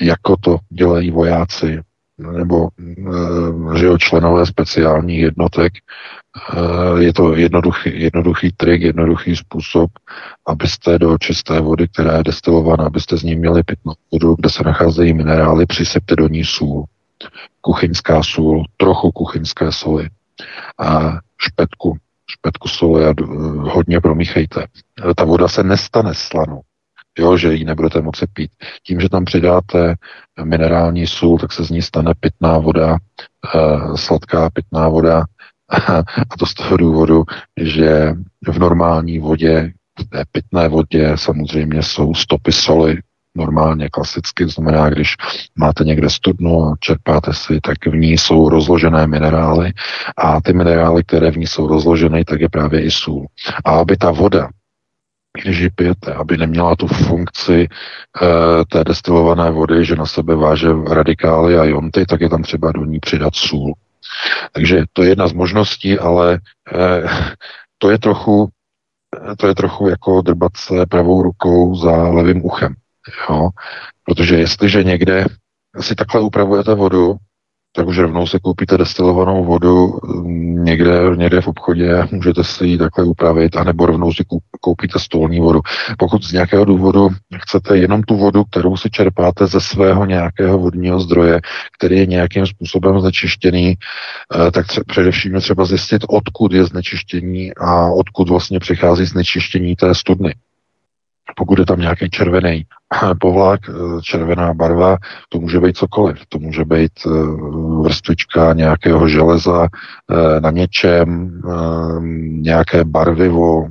[0.00, 1.80] jako to dělají vojáci
[2.18, 5.72] nebo eh, že jo, členové speciálních jednotek.
[6.52, 9.90] Eh, je to jednoduchý, jednoduchý trik, jednoduchý způsob,
[10.46, 14.62] abyste do čisté vody, která je destilovaná, abyste z ní měli pitnou vodu, kde se
[14.62, 16.84] nacházejí minerály, přisypte do ní sůl.
[17.60, 20.08] Kuchyňská sůl, trochu kuchyňské soli
[20.78, 21.96] a špetku,
[22.30, 23.14] špetku soli a
[23.60, 24.66] hodně promíchejte.
[25.16, 26.60] Ta voda se nestane slanou
[27.18, 28.50] jo, že ji nebudete moci pít.
[28.82, 29.94] Tím, že tam přidáte
[30.44, 32.96] minerální sůl, tak se z ní stane pitná voda,
[33.54, 35.24] uh, sladká pitná voda,
[36.30, 37.24] a to z toho důvodu,
[37.60, 38.14] že
[38.48, 42.98] v normální vodě, v té pitné vodě samozřejmě jsou stopy soli,
[43.36, 45.16] normálně klasicky, to znamená, když
[45.56, 49.72] máte někde studnu a čerpáte si, tak v ní jsou rozložené minerály
[50.16, 53.26] a ty minerály, které v ní jsou rozložené, tak je právě i sůl.
[53.64, 54.48] A aby ta voda
[55.42, 57.68] když pijete, aby neměla tu funkci
[58.22, 62.72] e, té destilované vody, že na sebe váže radikály a jonty, tak je tam třeba
[62.72, 63.74] do ní přidat sůl.
[64.52, 66.38] Takže to je jedna z možností, ale e,
[67.78, 68.48] to je trochu
[69.38, 72.74] to je trochu jako drbat se pravou rukou za levým uchem.
[73.30, 73.48] Jo?
[74.04, 75.24] Protože jestliže někde
[75.80, 77.16] si takhle upravujete vodu,
[77.72, 82.78] tak už rovnou se koupíte destilovanou vodu mm, někde, někde v obchodě, můžete si ji
[82.78, 84.24] takhle upravit, anebo rovnou si
[84.60, 85.60] koupíte stolní vodu.
[85.98, 87.08] Pokud z nějakého důvodu
[87.42, 91.40] chcete jenom tu vodu, kterou si čerpáte ze svého nějakého vodního zdroje,
[91.78, 97.54] který je nějakým způsobem znečištěný, eh, tak tře- především je třeba zjistit, odkud je znečištění
[97.54, 100.34] a odkud vlastně přichází znečištění té studny
[101.36, 102.64] pokud je tam nějaký červený
[103.20, 103.72] povlak, eh,
[104.02, 104.96] červená barva,
[105.28, 106.16] to může být cokoliv.
[106.28, 107.10] To může být eh,
[107.82, 111.40] vrstvička nějakého železa eh, na něčem,
[112.42, 113.68] nějaké barvivo,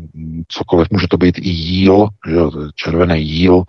[0.48, 0.88] cokoliv.
[0.92, 2.08] Může to být i jíl,
[2.76, 3.64] červený jíl,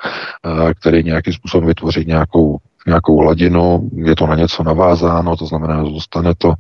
[0.81, 6.35] který nějakým způsobem vytvoří nějakou nějakou hladinu, je to na něco navázáno, to znamená, zůstane
[6.39, 6.55] to.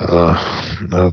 [0.00, 0.36] Eh,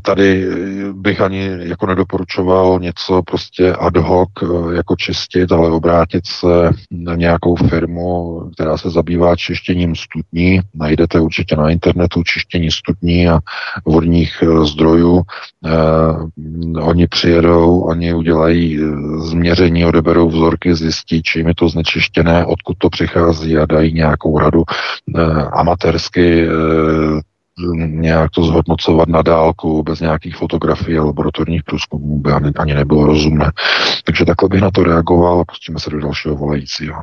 [0.02, 0.46] tady
[0.92, 7.14] bych ani jako nedoporučoval něco prostě ad hoc eh, jako čistit, ale obrátit se na
[7.14, 10.60] nějakou firmu, která se zabývá čištěním studní.
[10.74, 13.38] Najdete určitě na internetu čištění studní a
[13.86, 15.22] vodních eh, zdrojů.
[16.82, 18.80] Oni přijedou, oni udělají
[19.18, 24.62] změření, odeberou vzorky, zjistí, čím je to znečištěné, odkud to přichází a dají nějakou radu
[25.52, 26.46] amatérsky
[27.86, 33.06] nějak to zhodnocovat na dálku bez nějakých fotografií a laboratorních průzkumů by ani, ani nebylo
[33.06, 33.52] rozumné.
[34.04, 37.02] Takže takhle bych na to reagoval a pustíme se do dalšího volajícího.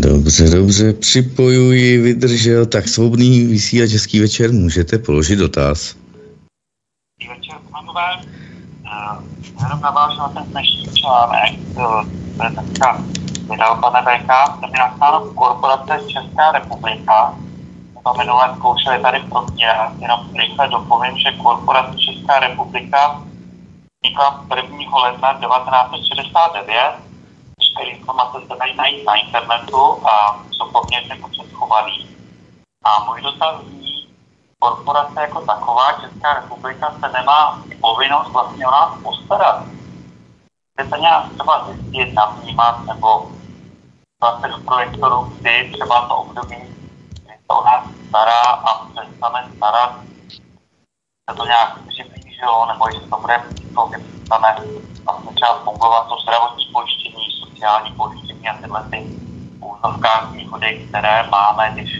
[0.00, 5.96] Dobře, dobře, připojuji, vydržel, tak svobodný vysílač Český večer, můžete položit dotaz.
[7.28, 8.16] večer, pánové.
[8.84, 9.22] Uh,
[9.62, 12.04] jenom navážu na ten dnešní článek, to
[12.44, 13.04] je dneska
[13.50, 14.26] vydal pane VK,
[14.60, 17.34] tam je napsáno korporace Česká republika,
[18.04, 23.22] to minule zkoušeli tady pro mě, jenom rychle dopovím, že korporace Česká republika
[24.02, 24.98] vznikla 1.
[25.02, 26.94] ledna 1969,
[27.60, 31.16] všechny informace se dají najít na internetu a jsou poměrně
[31.50, 32.16] schovaný.
[32.84, 34.08] A můj dotaz zní,
[34.58, 39.64] korporace jako taková, Česká republika se nemá povinnost vlastně o nás postarat.
[40.72, 43.30] Chcete nějak třeba zjistit, navnímat nebo
[44.20, 46.79] vlastně v projektoru, kdy třeba to období
[47.50, 50.00] se o nás stará a přestane starat,
[51.30, 53.36] se to nějak přiblížilo, nebo to bude
[53.74, 54.50] to přestane
[55.04, 58.98] vlastně třeba fungovat to zdravotní pojištění, sociální pojištění a tyhle ty
[60.32, 61.90] výhody, které máme, když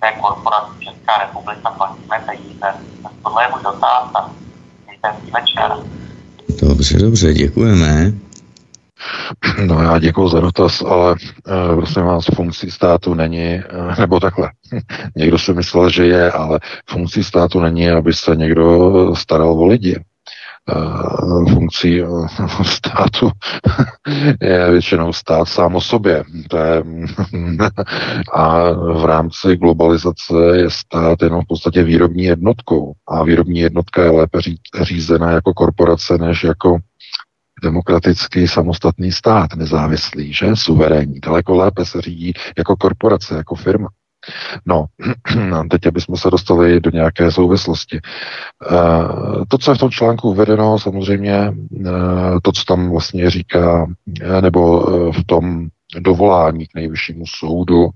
[0.00, 2.68] té korporaci Česká republika platíme peníze.
[3.02, 4.30] Tak tohle je můj dotaz a
[4.86, 5.70] mějte večer.
[6.62, 8.12] Dobře, dobře, děkujeme.
[9.66, 11.14] No já děkuji za dotaz, ale
[11.72, 13.64] e, prosím vás, funkcí státu není, e,
[13.98, 14.50] nebo takhle,
[15.16, 20.00] někdo si myslel, že je, ale funkcí státu není, aby se někdo staral o lidi.
[21.52, 22.02] funkcí
[22.62, 23.30] státu
[24.40, 26.24] je většinou stát sám o sobě.
[26.50, 26.82] To je,
[28.32, 32.92] a v rámci globalizace je stát jenom v podstatě výrobní jednotkou.
[33.08, 34.38] A výrobní jednotka je lépe
[34.82, 36.78] řízena jako korporace, než jako
[37.64, 40.46] demokratický samostatný stát, nezávislý, že?
[40.54, 41.20] Suverénní.
[41.20, 43.88] Daleko lépe se řídí jako korporace, jako firma.
[44.66, 44.86] No,
[45.70, 48.00] teď, abychom se dostali do nějaké souvislosti.
[48.70, 51.90] Eh, to, co je v tom článku uvedeno, samozřejmě eh,
[52.42, 53.86] to, co tam vlastně říká,
[54.20, 54.80] eh, nebo
[55.12, 55.66] v tom
[55.98, 57.88] dovolání k nejvyššímu soudu,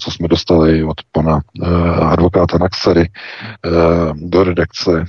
[0.00, 1.40] co jsme dostali od pana
[2.00, 3.10] advokáta Naxery
[4.14, 5.04] do redakce,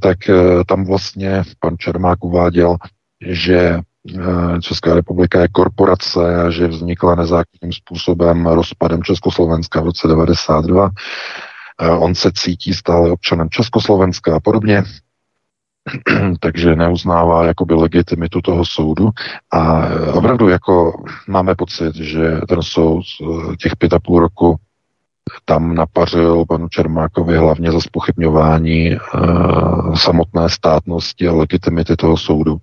[0.00, 0.18] tak
[0.66, 2.76] tam vlastně pan Čermák uváděl,
[3.20, 3.80] že
[4.12, 10.90] Eh, Česká republika je korporace a že vznikla nezákonným způsobem rozpadem Československa v roce 92.
[11.80, 14.82] Eh, on se cítí stále občanem Československa a podobně,
[16.40, 19.10] takže neuznává jakoby legitimitu toho soudu
[19.52, 23.02] a eh, opravdu jako máme pocit, že ten soud
[23.60, 24.56] těch pět a půl roku
[25.44, 28.98] tam napařil panu Čermákovi hlavně za spochybňování e,
[29.94, 32.56] samotné státnosti a legitimity toho soudu.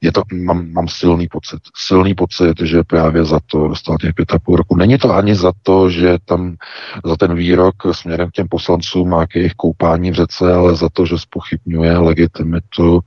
[0.00, 4.34] Je to, mám, mám silný pocit, silný pocit, že právě za to dostal těch pět
[4.34, 4.76] a půl roku.
[4.76, 6.56] Není to ani za to, že tam
[7.04, 10.88] za ten výrok směrem k těm poslancům a k jejich koupání v řece, ale za
[10.92, 13.00] to, že spochybňuje legitimitu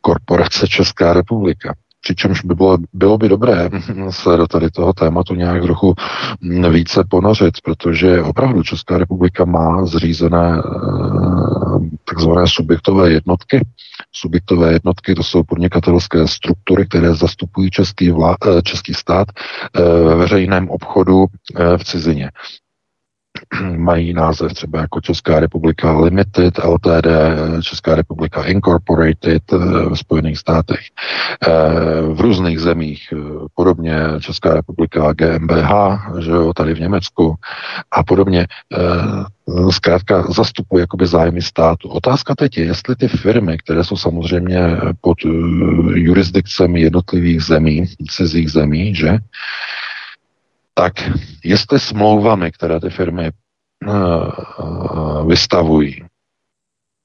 [0.00, 1.74] korporace Česká republika.
[2.00, 3.70] Přičemž by bylo, bylo by dobré
[4.10, 5.94] se do tady toho tématu nějak trochu
[6.70, 13.66] více ponořit, protože opravdu Česká republika má zřízené eh, takzvané subjektové jednotky.
[14.12, 19.28] Subjektové jednotky to jsou podnikatelské struktury, které zastupují český, vlá, eh, český stát
[19.74, 21.26] eh, ve veřejném obchodu
[21.76, 22.30] v cizině.
[23.76, 27.06] mají název třeba jako Česká republika Limited, LTD,
[27.62, 29.56] Česká republika Incorporated eh,
[29.90, 30.80] v Spojených státech.
[30.80, 31.50] Eh,
[32.12, 33.16] v různých zemích eh,
[33.54, 35.70] podobně Česká republika GmbH,
[36.18, 37.34] že jo, tady v Německu
[37.90, 38.46] a podobně.
[39.70, 41.88] Zkrátka zastupuje jakoby zájmy státu.
[41.88, 44.58] Otázka teď je, jestli ty firmy, které jsou samozřejmě
[45.00, 45.18] pod
[45.94, 49.18] jurisdikcemi jednotlivých zemí, cizích zemí, že,
[50.74, 50.92] tak
[51.44, 53.30] jestli smlouvami, které ty firmy
[53.86, 56.04] uh, vystavují,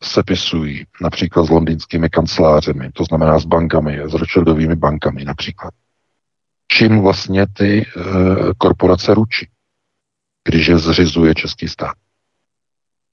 [0.04, 5.74] sepisují, například s londýnskými kancelářemi, to znamená s bankami, s Rothschildovými bankami například,
[6.68, 9.50] čím vlastně ty uh, korporace ručí,
[10.48, 11.94] když je zřizuje český stát?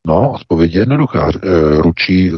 [0.06, 1.30] No, odpověď je jednoduchá.
[1.76, 2.32] Ručí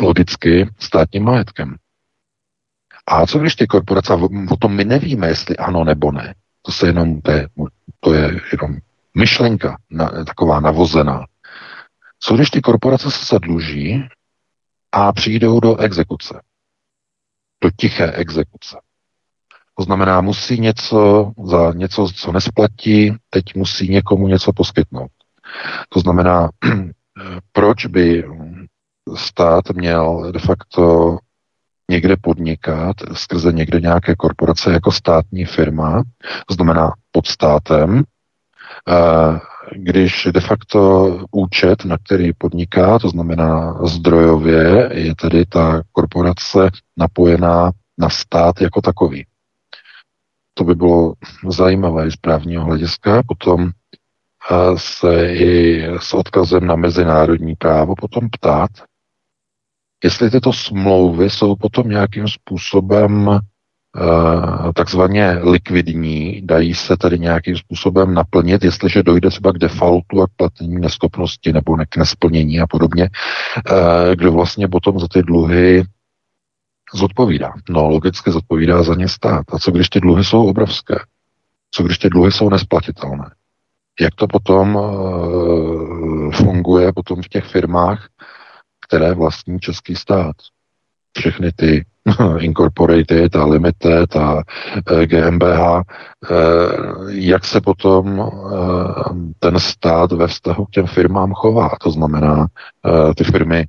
[0.00, 1.76] logicky státním majetkem.
[3.06, 4.14] A co když ty korporace,
[4.50, 6.34] o tom my nevíme, jestli ano nebo ne.
[6.62, 7.48] To se jenom, to je,
[8.00, 8.78] to je jenom
[9.14, 11.26] myšlenka na, taková navozená.
[12.20, 14.08] Co když ty korporace se zadluží
[14.92, 16.40] a přijdou do exekuce?
[17.62, 18.76] Do tiché exekuce.
[19.74, 25.10] To znamená, musí něco za něco, co nesplatí, teď musí někomu něco poskytnout.
[25.88, 26.48] To znamená,
[27.52, 28.24] proč by
[29.16, 31.18] stát měl de facto
[31.90, 36.02] někde podnikat skrze někde nějaké korporace jako státní firma,
[36.50, 38.02] znamená pod státem,
[39.76, 40.80] když de facto
[41.30, 48.80] účet, na který podniká, to znamená zdrojově, je tedy ta korporace napojená na stát jako
[48.80, 49.26] takový.
[50.54, 51.14] To by bylo
[51.48, 53.22] zajímavé z právního hlediska.
[53.28, 53.70] Potom
[54.76, 58.70] se i s odkazem na mezinárodní právo potom ptát,
[60.04, 63.38] jestli tyto smlouvy jsou potom nějakým způsobem uh,
[64.74, 70.30] takzvaně likvidní, dají se tady nějakým způsobem naplnit, jestliže dojde třeba k defaultu a k
[70.36, 73.10] platení neschopnosti nebo k nesplnění a podobně,
[73.70, 75.84] uh, kdo vlastně potom za ty dluhy
[76.94, 77.52] zodpovídá.
[77.68, 79.44] No, logicky zodpovídá za ně stát.
[79.52, 80.94] A co když ty dluhy jsou obrovské?
[81.70, 83.30] Co když ty dluhy jsou nesplatitelné?
[84.00, 88.08] Jak to potom uh, funguje potom v těch firmách,
[88.90, 90.36] které vlastní český stát.
[91.18, 91.84] Všechny ty
[92.38, 94.42] Incorporated a Limited a
[95.04, 95.82] GmbH, e,
[97.08, 98.30] jak se potom
[99.38, 101.70] ten stát ve vztahu k těm firmám chová.
[101.80, 102.46] To znamená,
[103.16, 103.66] ty firmy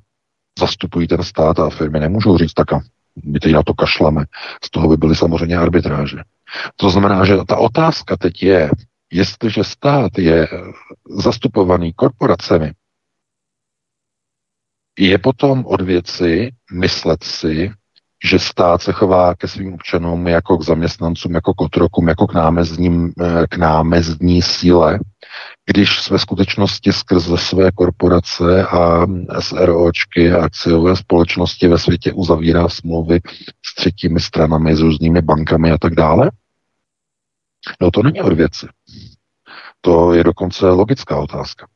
[0.58, 2.68] zastupují ten stát a firmy nemůžou říct, tak
[3.24, 4.24] my teď na to kašleme.
[4.64, 6.16] Z toho by byly samozřejmě arbitráže.
[6.76, 8.70] To znamená, že ta otázka teď je,
[9.12, 10.48] jestliže stát je
[11.08, 12.72] zastupovaný korporacemi,
[14.98, 17.72] je potom od věci myslet si,
[18.24, 22.34] že stát se chová ke svým občanům jako k zaměstnancům, jako k otrokům, jako k,
[22.34, 24.98] námezním, eh, k námezdní síle,
[25.66, 29.06] když ve skutečnosti skrze své korporace a
[29.40, 33.20] SROčky a akciové společnosti ve světě uzavírá smlouvy
[33.64, 36.30] s třetími stranami, s různými bankami a tak dále?
[37.80, 38.66] No to není od věci.
[39.80, 41.66] To je dokonce logická otázka.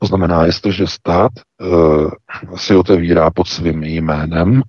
[0.00, 2.10] To znamená, jestliže stát uh,
[2.56, 4.62] si otevírá pod svým jménem uh,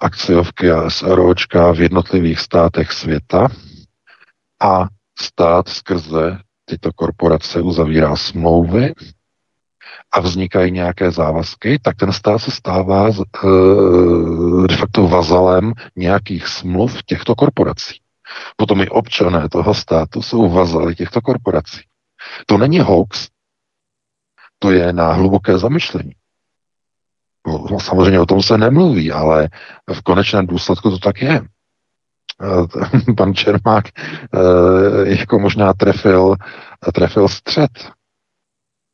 [0.00, 3.48] akciovky a SROčka v jednotlivých státech světa
[4.62, 4.86] a
[5.18, 8.94] stát skrze tyto korporace uzavírá smlouvy
[10.12, 17.02] a vznikají nějaké závazky, tak ten stát se stává uh, de facto vazalem nějakých smluv
[17.02, 18.00] těchto korporací.
[18.56, 21.80] Potom i občané toho státu jsou vazali těchto korporací.
[22.46, 23.28] To není hoax,
[24.62, 26.12] to je na hluboké zamyšlení.
[27.46, 29.48] No, samozřejmě o tom se nemluví, ale
[29.92, 31.40] v konečném důsledku to tak je.
[32.42, 36.36] Eh, pan Čermák eh, jako možná trefil,
[36.94, 37.70] trefil střed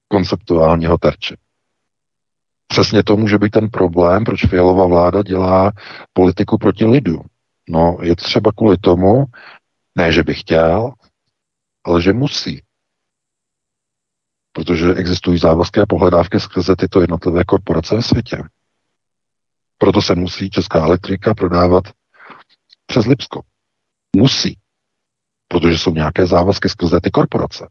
[0.09, 1.36] konceptuálního terče.
[2.66, 5.73] Přesně to může být ten problém, proč Fialová vláda dělá
[6.12, 7.20] politiku proti lidu.
[7.69, 9.24] No, je třeba kvůli tomu,
[9.97, 10.93] ne, že by chtěl,
[11.85, 12.62] ale že musí.
[14.59, 18.43] Protože existují závazky a pohledávky skrze tyto jednotlivé korporace ve světě.
[19.78, 21.85] Proto se musí Česká elektrika prodávat
[22.86, 23.43] přes Lipsko.
[24.16, 24.59] Musí.
[25.48, 27.68] Protože jsou nějaké závazky skrze ty korporace.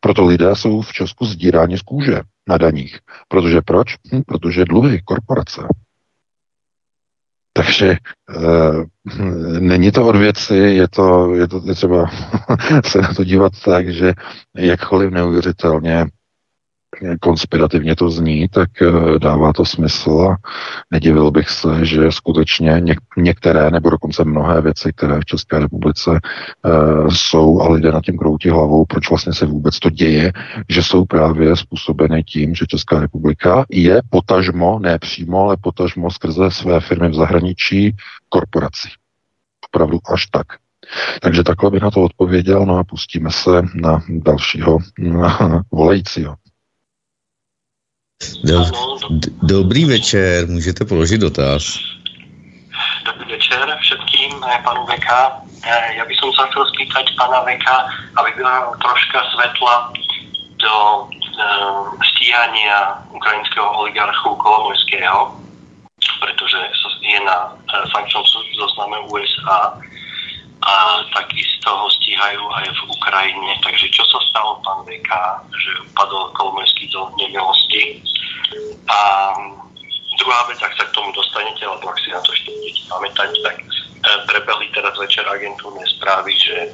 [0.00, 2.98] Proto lidé jsou v Česku zdíráni z kůže na daních.
[3.28, 3.96] Protože proč?
[4.12, 5.62] Hm, protože dluhy korporace.
[7.56, 7.98] Takže e,
[9.60, 12.06] není to od věci, je to, je to je třeba
[12.86, 14.12] se na to dívat tak, že
[14.56, 16.06] jakkoliv neuvěřitelně
[17.20, 20.36] konspirativně to zní, tak eh, dává to smysl a
[20.90, 26.10] nedivil bych se, že skutečně něk- některé nebo dokonce mnohé věci, které v České republice
[26.10, 30.32] uh, jsou a lidé nad tím kroutí hlavou, proč vlastně se vůbec to děje,
[30.68, 36.50] že jsou právě způsobeny tím, že Česká republika je potažmo, ne přímo, ale potažmo skrze
[36.50, 37.96] své firmy v zahraničí
[38.28, 38.88] korporací.
[39.70, 40.46] Opravdu až tak.
[41.22, 46.36] Takže takhle bych na to odpověděl, no a pustíme se na dalšího na volajícího.
[48.44, 48.64] Do,
[49.42, 51.62] dobrý večer, můžete položit dotaz.
[53.04, 55.08] Dobrý večer všetkým, panu VK.
[55.96, 57.66] Ja by som sa chcel spýtať pana VK,
[58.16, 59.92] aby byla troška svetla
[60.62, 65.36] do uh, stíhania ukrajinského oligarchu Kolomojského,
[66.20, 66.58] pretože
[67.02, 68.24] je na uh, sankčnom
[68.56, 69.74] zozname USA
[70.66, 73.50] a takisto ho stíhajú aj v Ukrajine.
[73.62, 75.10] Takže čo sa stalo, pán VK,
[75.54, 78.02] že upadol Kolomojský do nemilosti.
[78.90, 78.98] A
[80.18, 83.30] druhá vec, ak sa k tomu dostanete, alebo ak si na to ešte budete pamätať,
[83.46, 83.66] tak e,
[84.26, 86.68] prebehli teraz večer agentúrne správy, že e,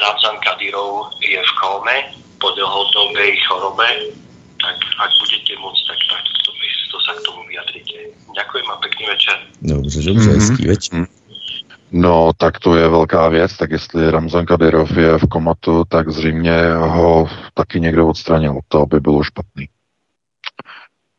[0.00, 1.96] Ramzan Kadyrov je v kóme
[2.40, 4.16] po dlhodobej chorobe,
[4.56, 6.50] tak ak budete môcť, tak, tak to,
[6.88, 8.16] to sa k tomu vyjadrite.
[8.32, 9.36] Ďakujem a pekný večer.
[9.62, 10.40] Dobře, dobře, mm-hmm.
[10.40, 11.17] hezký večer.
[11.92, 16.74] No, tak to je velká věc, tak jestli Ramzan Kadyrov je v komatu, tak zřejmě
[16.74, 18.58] ho taky někdo odstranil.
[18.68, 19.68] To by bylo špatný.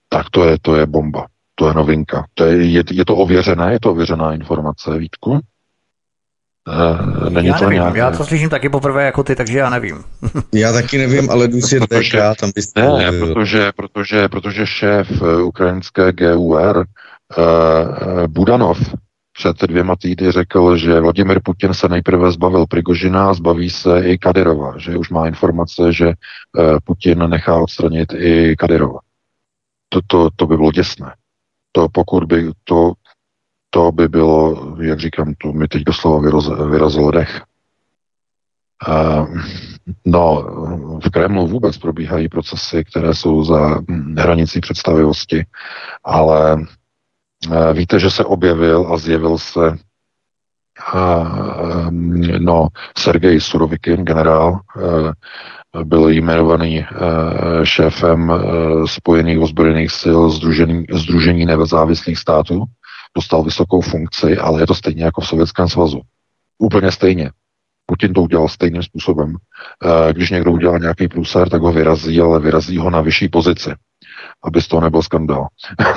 [0.10, 1.26] Tak to je, to je bomba.
[1.56, 2.26] To je novinka.
[2.34, 3.72] To je, je, je to ověřené?
[3.72, 5.40] Je to ověřená informace, Vítku?
[6.68, 8.00] E, není já to nevím, nějaké...
[8.00, 10.04] já to slyším taky poprvé jako ty, takže já nevím.
[10.54, 12.82] já taky nevím, ale jdu si protože, tam byste...
[12.82, 18.80] Ne, protože, protože, protože šéf eh, ukrajinské GUR uh, Budanov
[19.40, 24.78] před dvěma týdny řekl, že Vladimir Putin se nejprve zbavil Prigožina, zbaví se i Kadyrova,
[24.78, 26.14] že už má informace, že
[26.84, 29.00] Putin nechá odstranit i Kadyrova
[29.90, 31.16] to, to, to by bylo děsné.
[31.72, 32.94] To pokud by to,
[33.70, 37.42] to by bylo, jak říkám, to mi teď doslova vyroz, vyrazil dech.
[38.88, 39.38] Uh,
[40.06, 40.44] no,
[41.06, 43.82] v Kremlu vůbec probíhají procesy, které jsou za
[44.18, 45.46] hranicí představivosti,
[46.04, 46.66] ale
[47.74, 49.78] víte, že se objevil a zjevil se
[50.94, 51.92] uh,
[52.40, 52.68] no,
[52.98, 55.12] Sergej Surovikin, generál, uh,
[55.84, 56.86] byl jmenovaný eh,
[57.66, 62.64] šéfem eh, Spojených ozbrojených sil Združení, Združení nezávislých států,
[63.16, 66.02] dostal vysokou funkci, ale je to stejně jako v Sovětském svazu.
[66.58, 67.32] Úplně stejně.
[67.86, 69.36] Putin to udělal stejným způsobem.
[69.86, 73.70] Eh, když někdo udělá nějaký průser, tak ho vyrazí, ale vyrazí ho na vyšší pozici.
[74.44, 75.48] aby z toho nebyl skandál.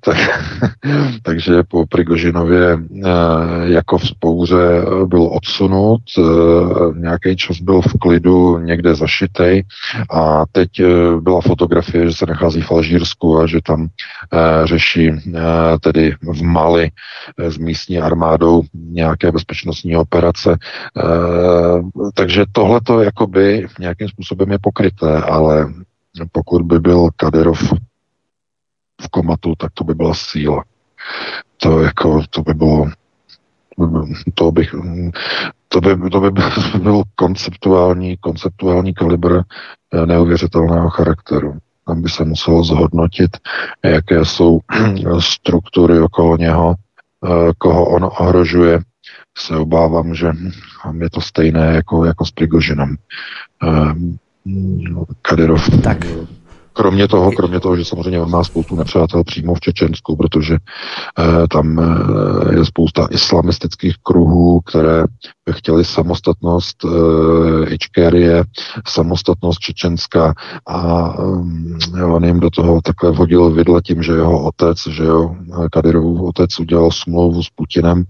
[0.00, 0.16] tak,
[1.22, 2.78] takže po Prigožinově eh,
[3.62, 6.22] jako v spouře byl odsunut, eh,
[7.00, 9.64] nějaký čas byl v klidu někde zašitej
[10.10, 10.70] a teď
[11.20, 13.88] byla fotografie, že se nachází v Alžírsku a že tam
[14.64, 15.10] řeší
[15.80, 16.90] tedy v Mali
[17.38, 20.56] s místní armádou nějaké bezpečnostní operace.
[22.14, 25.72] Takže tohle to jakoby nějakým způsobem je pokryté, ale
[26.32, 27.72] pokud by byl Kaderov
[29.02, 30.64] v komatu, tak to by byla síla.
[31.56, 32.90] To, jako, to by bylo
[34.34, 34.74] to bych,
[35.68, 36.30] to by, to by
[36.78, 41.58] byl konceptuální, konceptuální kalibr eh, neuvěřitelného charakteru.
[41.86, 43.36] Tam by se muselo zhodnotit,
[43.84, 44.60] jaké jsou
[45.20, 46.74] struktury okolo něho,
[47.24, 48.80] eh, koho on ohrožuje.
[49.38, 50.32] Se obávám, že
[50.98, 52.96] je to stejné jako, jako s Prigožinem.
[55.22, 55.82] Kadyrov.
[55.82, 55.98] Tak.
[56.76, 61.48] Kromě toho, kromě toho, že samozřejmě on má spoustu nepřátel přímo v Čečensku, protože eh,
[61.48, 65.04] tam eh, je spousta islamistických kruhů, které
[65.50, 68.44] chtěli samostatnost eh, Ičkérie,
[68.88, 70.34] samostatnost Čečenska
[70.68, 71.08] a
[71.98, 75.36] eh, on jim do toho takhle vhodil vidle tím, že jeho otec, že jo,
[75.72, 78.04] Kadyrovův otec udělal smlouvu s Putinem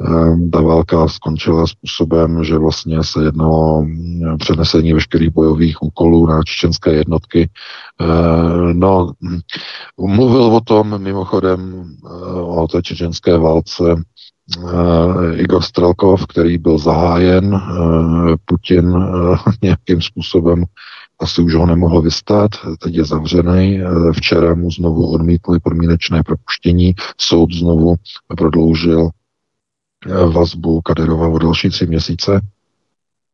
[0.00, 3.86] Ehm, ta válka skončila způsobem, že vlastně se jednalo o
[4.38, 7.50] přenesení veškerých bojových úkolů na čečenské jednotky.
[8.10, 9.12] Ehm, no,
[9.98, 17.54] mluvil o tom mimochodem eh, o té čečenské válce eh, Igor Strelkov, který byl zahájen.
[17.54, 18.92] Eh, Putin
[19.62, 20.64] nějakým způsobem
[21.22, 23.80] asi už ho nemohl vystát, teď je zavřený.
[24.12, 27.94] Včera mu znovu odmítli podmínečné propuštění, soud znovu
[28.36, 29.10] prodloužil
[30.32, 32.40] vazbu Kadyrova o další tři měsíce.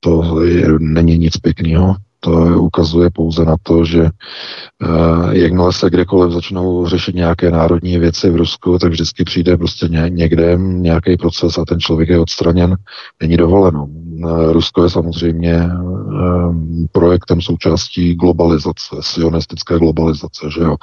[0.00, 1.96] To je, není nic pěkného.
[2.20, 2.30] To
[2.60, 8.36] ukazuje pouze na to, že uh, jakmile se kdekoliv začnou řešit nějaké národní věci v
[8.36, 12.76] Rusku, tak vždycky přijde prostě ně, někde nějaký proces a ten člověk je odstraněn.
[13.22, 13.84] Není dovoleno.
[13.84, 16.54] Uh, Rusko je samozřejmě uh,
[16.92, 20.76] projektem součástí globalizace, sionistické globalizace, že jo.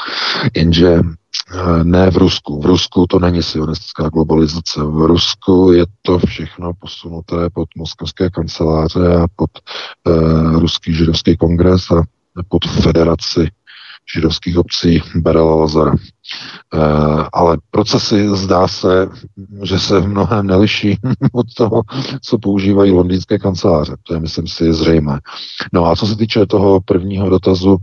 [0.55, 1.01] Jenže Eh,
[1.83, 2.61] ne v Rusku.
[2.61, 4.83] V Rusku to není sionistická globalizace.
[4.83, 9.49] V Rusku je to všechno posunuté pod moskevské kanceláře a pod
[10.07, 12.03] uh, ruský židovský kongres a
[12.47, 13.51] pod federaci
[14.15, 15.91] židovských obcí Berela Lazara.
[15.91, 19.09] Uh, ale procesy zdá se,
[19.63, 20.97] že se v mnohem neliší
[21.31, 21.81] od toho,
[22.21, 23.95] co používají londýnské kanceláře.
[24.03, 25.19] To je, myslím si, zřejmé.
[25.73, 27.77] No a co se týče toho prvního dotazu,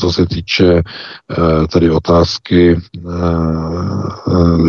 [0.00, 0.82] co se týče
[1.72, 2.80] tedy otázky,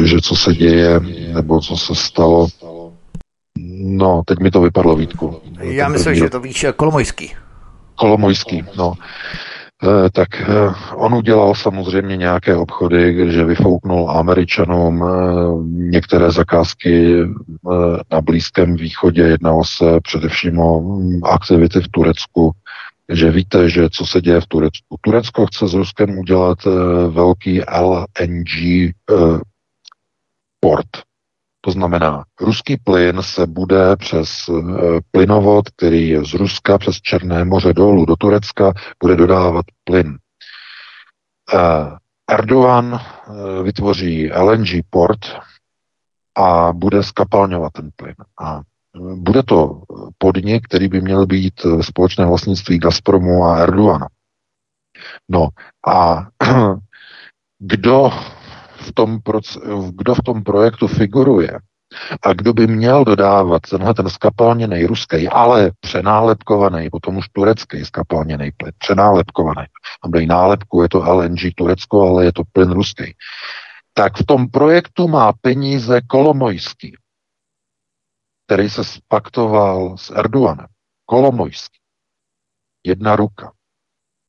[0.03, 0.99] že co se děje,
[1.34, 2.47] nebo co se stalo.
[3.84, 5.41] No, teď mi to vypadlo, Vítku.
[5.59, 7.34] Já myslím, že to víš Kolomojský.
[7.95, 8.93] Kolomojský, no.
[9.84, 10.45] E, tak e,
[10.95, 15.07] on udělal samozřejmě nějaké obchody, že vyfouknul Američanům e,
[15.65, 17.18] některé zakázky
[18.11, 19.22] na Blízkém východě.
[19.22, 22.51] Jednalo se především o aktivity v Turecku,
[23.11, 24.97] že víte, že co se děje v Turecku.
[25.01, 26.73] Turecko chce s Ruskem udělat uh,
[27.13, 28.93] velký LNG eh,
[30.59, 30.88] port.
[31.61, 37.45] To znamená, ruský plyn se bude přes uh, plynovod, který je z Ruska přes Černé
[37.45, 40.17] moře dolů do Turecka, bude dodávat plyn.
[42.29, 42.99] Erdogan
[43.63, 45.19] vytvoří LNG port
[46.35, 48.15] a bude skapalňovat ten plyn.
[48.41, 48.61] A
[48.99, 49.81] bude to
[50.18, 54.07] podnik, který by měl být společné vlastnictví Gazpromu a Erdogana.
[55.30, 55.47] No
[55.88, 56.27] a
[57.59, 58.11] kdo
[58.76, 59.19] v tom,
[59.89, 61.59] kdo v tom projektu figuruje
[62.22, 68.51] a kdo by měl dodávat tenhle ten skapalněný ruský, ale přenálepkovaný, potom už turecký skapalněný
[68.57, 69.65] plyn, přenálepkovaný.
[70.01, 73.15] Tam dají nálepku, je to LNG Turecko, ale je to plyn ruský.
[73.93, 76.95] Tak v tom projektu má peníze Kolomojský
[78.52, 80.65] který se spaktoval s Erdoganem.
[81.06, 81.80] Kolomojský.
[82.88, 83.52] Jedna ruka.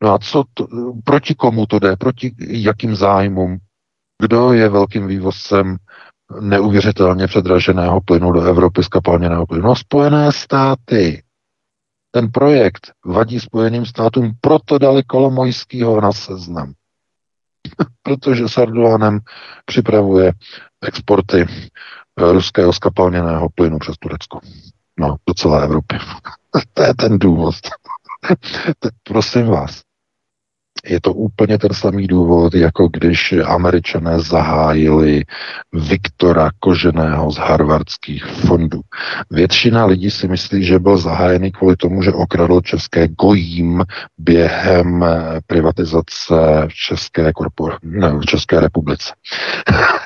[0.02, 0.66] No a co to,
[1.04, 1.96] proti komu to jde?
[1.96, 3.58] Proti jakým zájmům?
[4.22, 5.76] Kdo je velkým vývozcem
[6.40, 9.66] neuvěřitelně předraženého plynu do Evropy, skapalněného plynu?
[9.66, 11.22] No, Spojené státy.
[12.10, 16.72] Ten projekt vadí Spojeným státům, proto dali Kolomojskýho na seznam.
[18.02, 19.20] Protože s Erdoganem
[19.64, 20.32] připravuje
[20.82, 21.46] exporty
[22.18, 24.40] ruského skapalněného plynu přes Turecko.
[24.98, 25.98] No, do celé Evropy.
[26.74, 27.54] to je ten důvod.
[29.02, 29.82] Prosím vás.
[30.84, 35.24] je to úplně ten samý důvod, jako když američané zahájili
[35.72, 38.80] Viktora Koženého z harvardských fondů.
[39.30, 43.84] Většina lidí si myslí, že byl zahájený kvůli tomu, že okradl české gojím
[44.18, 45.04] během
[45.46, 47.78] privatizace v České, korpor...
[47.82, 49.14] ne, v České republice.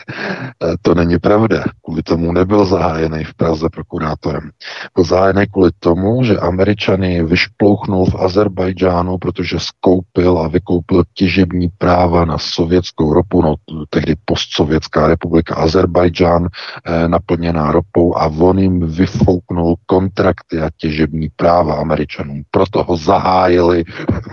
[0.82, 1.64] to není pravda.
[1.84, 4.50] Kvůli tomu nebyl zahájený v Praze prokurátorem.
[4.94, 12.24] Byl zahájený kvůli tomu, že američany vyšplouchnul v Azerbajdžánu, protože skoupil a vykoupil těžební práva
[12.24, 13.54] na sovětskou ropu, no
[13.90, 16.48] tehdy postsovětská republika Azerbajdžán,
[16.84, 22.42] eh, naplněná ropou a on jim vyfouknul kontrakty a těžební práva američanům.
[22.50, 23.84] Proto ho zahájili,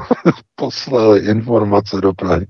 [0.56, 2.46] poslali informace do Prahy,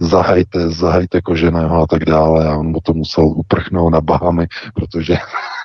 [0.00, 5.16] zahajte, zahajte koženého a tak dále a on mu to musel uprchnout na Bahamy, protože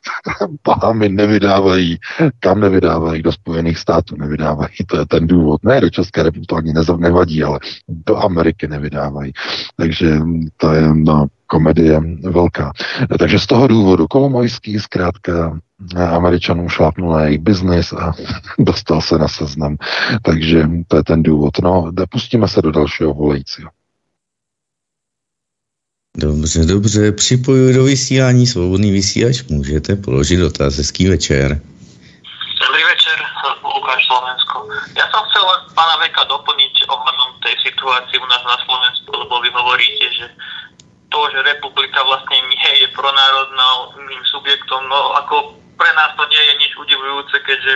[0.67, 1.97] Bahamy nevydávají,
[2.39, 5.63] kam nevydávají, do Spojených států nevydávají, to je ten důvod.
[5.63, 9.33] Ne, do České republiky to ani nevadí, ale do Ameriky nevydávají.
[9.75, 10.19] Takže
[10.57, 12.71] to je no, komedie velká.
[13.19, 15.59] Takže z toho důvodu Kolomojský zkrátka
[15.95, 18.13] Američanům šlápnul na jejich biznis a
[18.59, 19.77] dostal se na seznam.
[20.21, 21.51] Takže to je ten důvod.
[21.63, 23.69] No, pustíme se do dalšího volajícího.
[26.17, 31.61] Dobře, dobře, připojuji do vysílání svobodný vysílač, můžete položit dotaz, hezký večer.
[32.67, 33.17] Dobrý večer,
[33.63, 34.67] Lukáš Slovensko.
[34.97, 35.45] Ja som chcel
[35.77, 40.27] pána Veka doplniť ohľadom tej situácii u nás na Slovensku, lebo vy hovoríte, že
[41.13, 46.53] to, že republika vlastne nie je pronárodným subjektom, no ako pre nás to nie je
[46.57, 47.73] nič udivujúce, keďže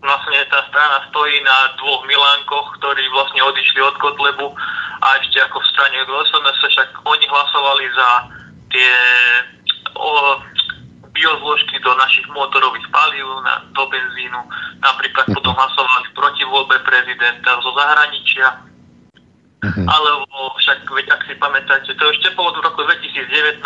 [0.00, 4.52] vlastne tá strana stojí na dvoch Milánkoch, ktorí vlastne odišli od Kotlebu
[5.02, 8.10] a ešte ako v strane SNS, však oni hlasovali za
[8.72, 8.94] tie
[9.96, 10.40] o,
[11.16, 14.40] biozložky do našich motorových palív, na, do benzínu.
[14.84, 18.48] Napríklad potom hlasovali proti voľbe prezidenta zo zahraničia.
[19.64, 19.88] Mm-hmm.
[19.88, 23.64] Alebo však, veď ak si pamätáte, to ešte bolo v roku 2019,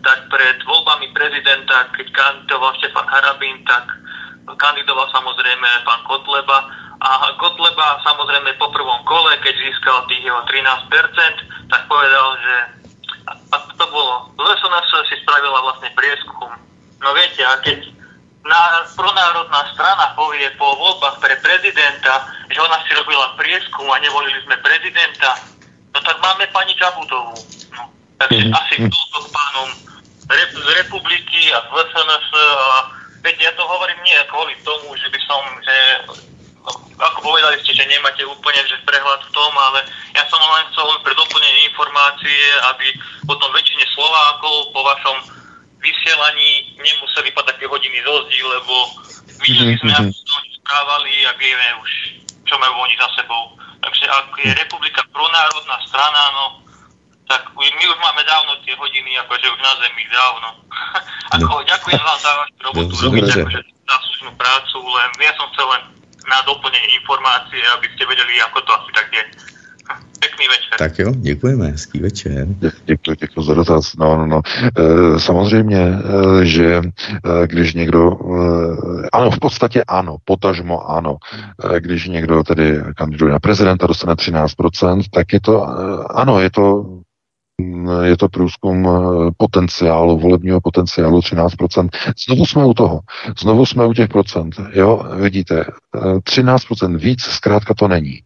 [0.00, 3.84] tak pred voľbami prezidenta, keď kandidoval Štefan Harabín, tak
[4.58, 6.66] kandidoval samozrejme pán Kotleba
[7.00, 12.54] a Kotleba samozrejme po prvom kole, keď získal tých jeho 13%, tak povedal, že
[13.30, 16.50] a to bolo, SNS si spravila vlastne prieskum.
[17.00, 17.88] No viete, a keď
[18.44, 24.40] na, pronárodná strana povie po voľbách pre prezidenta, že ona si robila prieskum a nevolili
[24.44, 25.36] sme prezidenta,
[25.92, 27.36] no tak máme pani Čabutovú.
[27.76, 27.82] No,
[28.20, 28.60] takže mm-hmm.
[28.60, 29.68] asi s pánom
[30.30, 35.08] rep, z republiky a z SNS a Viete, ja to hovorím nie kvôli tomu, že
[35.12, 35.76] by som, že
[37.00, 40.88] ako povedali ste, že nemáte úplne že prehľad v tom, ale ja som len chcel
[41.00, 42.40] pre doplnenie informácie,
[42.72, 42.86] aby
[43.24, 45.16] potom väčšine Slovákov po vašom
[45.80, 48.74] vysielaní nemuseli padať tie hodiny zozdí, lebo
[49.40, 51.90] videli sme, ako sa oni správali a vieme už,
[52.44, 53.56] čo majú oni za sebou.
[53.80, 56.44] Takže ak je republika pronárodná strana, no
[57.30, 60.48] tak my už máme dávno tie hodiny, akože už na zemi dávno.
[61.38, 65.82] Ako, ďakujem vám za vašu robotu, robíte akože záslužnú prácu, len ja som chcel len
[66.26, 69.24] na doplnení informácie, aby ste vedeli, ako to asi tak je.
[70.20, 70.74] Pěkný večer.
[70.78, 72.46] Tak jo, děkujeme, hezký večer.
[72.84, 73.96] Děkuji, děkuji za dotaz.
[73.96, 74.40] No, no, no.
[74.78, 76.82] E, samozřejmě, e, že e,
[77.46, 81.16] když někdo, e, ano, v podstatě ano, potažmo ano,
[81.74, 86.50] e, když někdo tedy kandiduje na prezidenta, dostane 13%, tak je to, e, ano, je
[86.50, 86.84] to
[88.02, 91.88] je to průzkum eh, potenciálu, volebního potenciálu 13%.
[92.26, 93.00] Znovu jsme u toho.
[93.40, 94.54] Znovu jsme u těch procent.
[94.72, 95.64] Jo, vidíte,
[95.94, 98.20] 13% eh, víc zkrátka to není.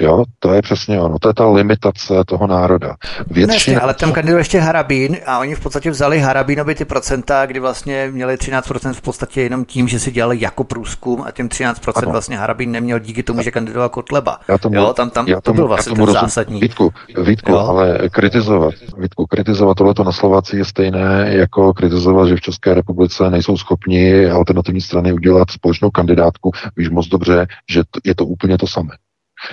[0.00, 1.18] Jo, to je přesně ono.
[1.18, 2.96] To je ta limitace toho národa.
[3.30, 3.74] Většina...
[3.74, 7.60] Ne, ale tam kandiduje ještě Harabín a oni v podstatě vzali Harabínovi ty procenta, kdy
[7.60, 11.92] vlastně měli 13% v podstatě jenom tím, že si dělali jako průzkum a tím 13%
[11.96, 12.10] ano.
[12.10, 14.40] vlastně Harabín neměl díky tomu, že kandidoval Kotleba.
[14.48, 16.60] Já tomu, jo, tam, tam já tomu, to byl vlastně ten rozum, zásadní.
[16.60, 16.92] Vítku,
[17.22, 22.74] Vítku ale kritizovat, Vítku, kritizovat tohleto na Slováci je stejné, jako kritizovat, že v České
[22.74, 26.50] republice nejsou schopni alternativní strany udělat společnou kandidátku.
[26.76, 28.90] Víš moc dobře, že je to úplně to samé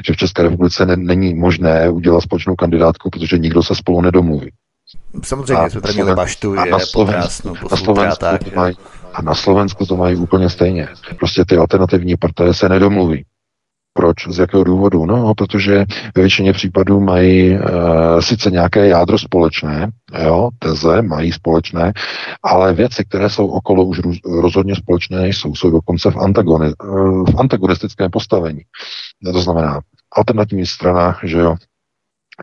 [0.05, 4.51] že v České republice ne, není možné udělat společnou kandidátku, protože nikdo se spolu nedomluví.
[5.23, 8.75] Samozřejmě, jsme tady měli Baštu, je na Slovensku, na Slovensku to mají,
[9.13, 10.87] a na Slovensku to mají úplně stejně.
[11.19, 13.25] Prostě ty alternativní partaje se nedomluví.
[13.97, 14.27] Proč?
[14.27, 15.05] Z jakého důvodu?
[15.05, 15.85] No, protože
[16.15, 17.61] ve většině případů mají e,
[18.19, 19.91] sice nějaké jádro společné,
[20.23, 21.93] jo, teze mají společné,
[22.43, 23.99] ale věci, které jsou okolo, už
[24.41, 25.55] rozhodně společné nejsou.
[25.55, 26.73] Jsou dokonce v, antagoni, e,
[27.31, 28.61] v antagonistickém postavení.
[29.33, 29.79] To znamená,
[30.15, 31.55] alternativní strana, že jo,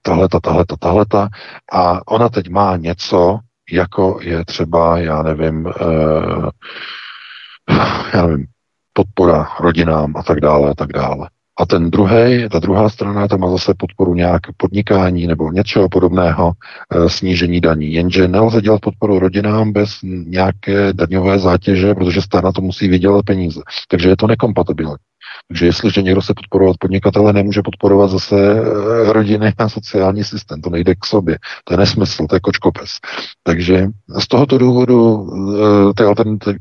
[0.02, 1.28] tahleta, tahleta, tahleta,
[1.72, 3.38] a ona teď má něco,
[3.72, 5.72] jako je třeba, já nevím, e,
[8.14, 8.46] já nevím,
[8.92, 11.28] podpora rodinám a tak dále a tak dále.
[11.60, 16.52] A ten druhý, ta druhá strana, ta má zase podporu nějak podnikání nebo něčeho podobného,
[16.90, 17.92] e, snížení daní.
[17.92, 19.90] Jenže nelze dělat podporu rodinám bez
[20.26, 23.60] nějaké daňové zátěže, protože stát na to musí vydělat peníze.
[23.88, 24.96] Takže je to nekompatibilní.
[25.52, 30.60] Takže jestliže někdo se podporovat podnikatele, nemůže podporovat zase eh, rodiny a sociální systém.
[30.60, 31.38] To nejde k sobě.
[31.64, 32.90] To je nesmysl, to je kočkopes.
[33.42, 33.88] Takže
[34.18, 35.30] z tohoto důvodu
[35.90, 36.04] eh, ty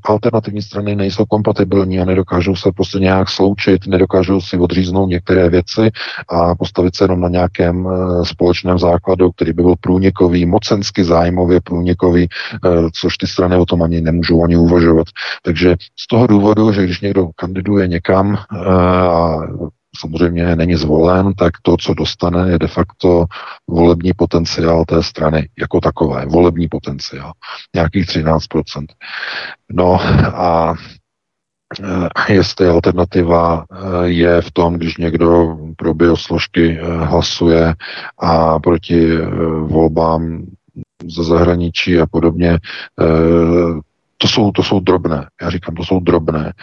[0.03, 5.91] alternativní strany nejsou kompatibilní a nedokážou se prostě nějak sloučit, nedokážou si odříznout některé věci
[6.29, 11.61] a postavit se jenom na nějakém eh, společném základu, který by byl průnikový, mocensky zájmově
[11.63, 12.27] průnikový,
[12.93, 15.07] což ty strany o tom ani nemůžou ani uvažovat.
[15.43, 18.37] Takže z toho důvodu, že když někdo kandiduje někam,
[18.81, 19.39] a
[19.99, 23.25] samozřejmě není zvolen, tak to, co dostane, je de facto
[23.67, 27.31] volební potenciál té strany jako takové, volební potenciál,
[27.75, 28.85] nějakých 13%.
[29.71, 29.99] No
[30.33, 30.75] a
[32.27, 37.75] e, jestli alternativa e, je v tom, když někdo pro biosložky e, hlasuje
[38.19, 39.17] a proti
[39.61, 40.45] volbám
[41.07, 42.59] ze zahraničí a podobně,
[44.17, 45.27] to jsou, to jsou drobné.
[45.41, 46.53] Já říkám, to jsou drobné.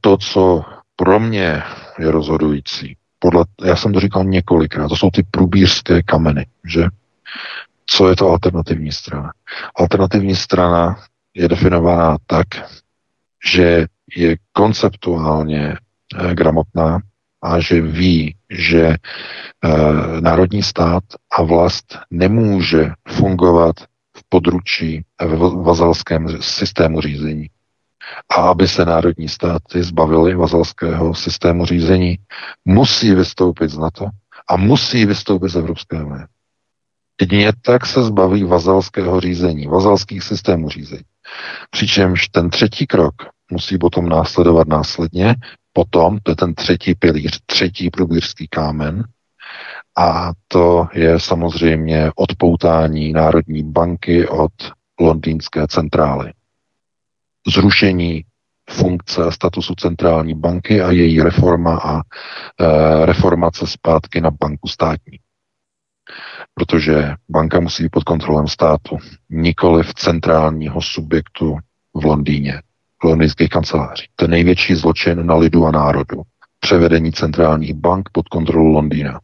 [0.00, 0.64] To, co
[1.00, 1.62] pro mě
[1.98, 2.96] je rozhodující.
[3.18, 6.84] Podle, já jsem to říkal několikrát, to jsou ty průbířské kameny, že?
[7.86, 9.32] Co je to alternativní strana?
[9.74, 10.96] Alternativní strana
[11.34, 12.46] je definovaná tak,
[13.46, 13.86] že
[14.16, 16.98] je konceptuálně eh, gramotná
[17.42, 23.76] a že ví, že eh, národní stát a vlast nemůže fungovat
[24.16, 27.48] v područí v vazalském systému řízení
[28.28, 32.18] a aby se národní státy zbavily vazalského systému řízení,
[32.64, 34.06] musí vystoupit z NATO
[34.48, 36.26] a musí vystoupit z Evropské unie.
[37.20, 41.04] Jedině tak se zbaví vazalského řízení, vazalských systémů řízení.
[41.70, 43.14] Přičemž ten třetí krok
[43.50, 45.34] musí potom následovat následně,
[45.72, 49.04] potom, to je ten třetí pilíř, třetí průbířský kámen,
[49.98, 54.52] a to je samozřejmě odpoutání Národní banky od
[55.00, 56.32] londýnské centrály
[57.50, 58.24] zrušení
[58.70, 65.18] funkce a statusu centrální banky a její reforma a e, reformace zpátky na banku státní.
[66.54, 68.98] Protože banka musí být pod kontrolem státu,
[69.30, 71.58] nikoli v centrálního subjektu
[71.94, 72.62] v Londýně,
[73.02, 74.08] v londýnských kancelářích.
[74.16, 76.22] To je největší zločin na lidu a národu.
[76.60, 79.20] Převedení centrálních bank pod kontrolu Londýna.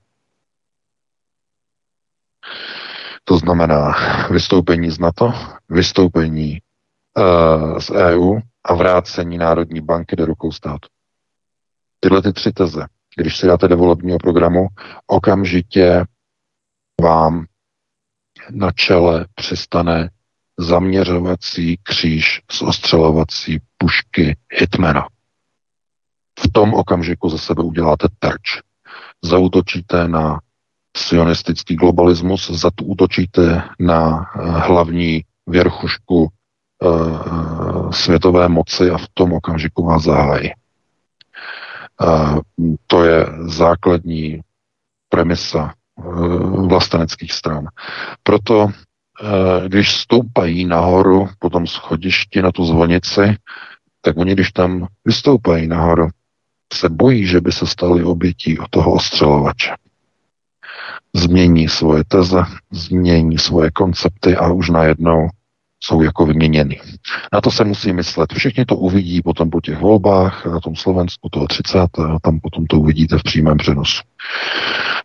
[3.24, 3.94] To znamená
[4.30, 5.34] vystoupení z NATO,
[5.68, 6.58] vystoupení
[7.78, 10.88] z EU a vrácení Národní banky do rukou státu.
[12.00, 12.86] Tyhle ty tři teze,
[13.16, 14.66] když si dáte do volebního programu,
[15.06, 16.04] okamžitě
[17.02, 17.46] vám
[18.50, 20.10] na čele přistane
[20.58, 25.08] zaměřovací kříž z ostřelovací pušky Hitmana.
[26.40, 28.60] V tom okamžiku ze sebe uděláte terč.
[29.24, 30.40] Zautočíte na
[30.96, 36.28] sionistický globalismus, zatútočíte na eh, hlavní věrchušku
[37.90, 40.52] světové moci a v tom okamžiku vás zahájí.
[42.02, 42.38] Uh,
[42.86, 44.40] to je základní
[45.08, 47.68] premisa uh, vlasteneckých stran.
[48.22, 48.68] Proto,
[49.68, 53.36] když stoupají nahoru po tom schodišti na tu zvonici,
[54.00, 56.08] tak oni, když tam vystoupají nahoru,
[56.72, 59.74] se bojí, že by se stali obětí od toho ostřelovače.
[61.14, 65.28] Změní svoje teze, změní svoje koncepty a už najednou
[65.80, 66.80] jsou jako vyměněny.
[67.32, 68.32] Na to se musí myslet.
[68.32, 71.78] Všichni to uvidí potom po těch volbách, na tom Slovensku toho 30.
[71.78, 74.02] A tam potom to uvidíte v přímém přenosu.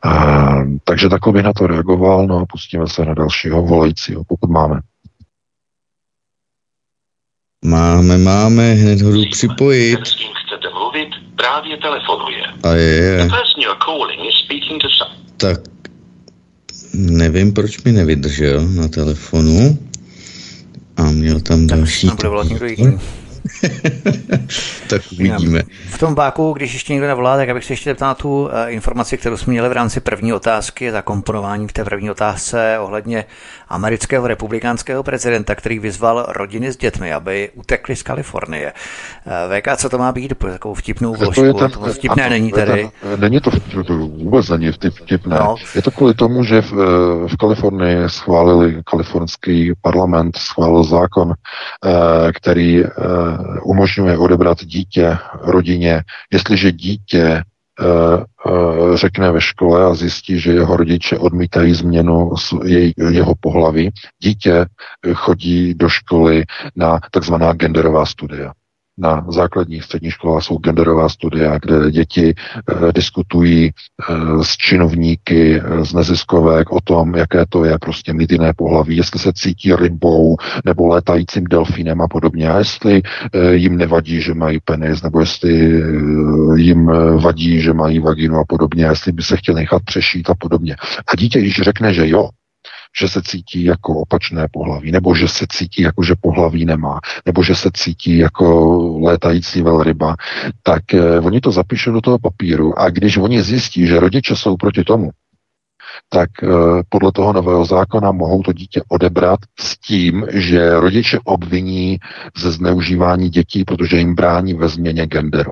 [0.03, 4.49] A, takže takhle bych na to reagoval, no a pustíme se na dalšího volajícího, pokud
[4.49, 4.79] máme.
[7.65, 9.99] Máme, máme, hned ho jdu připojit.
[10.07, 12.43] S kým chcete mluvit, právě telefonuje.
[12.63, 13.17] A je, je.
[13.17, 15.15] The person you're calling is speaking to some...
[15.37, 15.59] Tak
[16.93, 19.90] nevím, proč mi nevydržel na telefonu.
[20.97, 22.07] A měl tam další...
[22.07, 22.99] Tam bude volat někdo jiný.
[24.89, 25.61] tak uvidíme.
[25.89, 28.49] V tom váku, když ještě někdo nevolá, tak abych se ještě zeptal na tu uh,
[28.67, 33.25] informaci, kterou jsme měli v rámci první otázky, zakomponování v té první otázce ohledně
[33.69, 38.73] amerického republikánského prezidenta, který vyzval rodiny s dětmi, aby utekli z Kalifornie.
[39.25, 40.33] Uh, VK, co to má být?
[40.37, 41.53] Takovou vtipnou vložku.
[41.53, 42.89] To, ten, to vtipné ano, není tady.
[43.01, 43.51] Ten, není to,
[43.87, 45.39] to vůbec není vtipné.
[45.39, 45.55] No.
[45.75, 51.33] Je to kvůli tomu, že v, eh, v Kalifornii schválili, kalifornský parlament schválil zákon,
[52.33, 52.83] který
[53.63, 56.03] umožňuje odebrat dítě rodině,
[56.33, 57.43] jestliže dítě eh,
[57.83, 62.31] eh, řekne ve škole a zjistí, že jeho rodiče odmítají změnu
[63.09, 63.89] jeho pohlaví,
[64.23, 64.65] dítě
[65.13, 66.43] chodí do školy
[66.75, 68.53] na takzvaná genderová studia.
[68.97, 73.73] Na základních středních školách jsou genderová studia, kde děti e, diskutují e,
[74.43, 79.19] s činovníky e, z neziskovek o tom, jaké to je prostě mít jiné pohlaví, jestli
[79.19, 82.49] se cítí rybou nebo létajícím delfínem a podobně.
[82.49, 83.01] A jestli
[83.33, 85.85] e, jim nevadí, že mají penis, nebo jestli e,
[86.55, 86.85] jim
[87.23, 90.75] vadí, že mají vaginu a podobně, jestli by se chtěli nechat přešít a podobně.
[91.07, 92.29] A dítě, když řekne, že jo,
[92.99, 97.43] že se cítí jako opačné pohlaví, nebo že se cítí jako, že pohlaví nemá, nebo
[97.43, 100.15] že se cítí jako létající velryba,
[100.63, 104.57] tak eh, oni to zapíšou do toho papíru a když oni zjistí, že rodiče jsou
[104.57, 105.09] proti tomu,
[106.09, 106.47] tak eh,
[106.89, 111.99] podle toho nového zákona mohou to dítě odebrat s tím, že rodiče obviní
[112.37, 115.51] ze zneužívání dětí, protože jim brání ve změně genderu.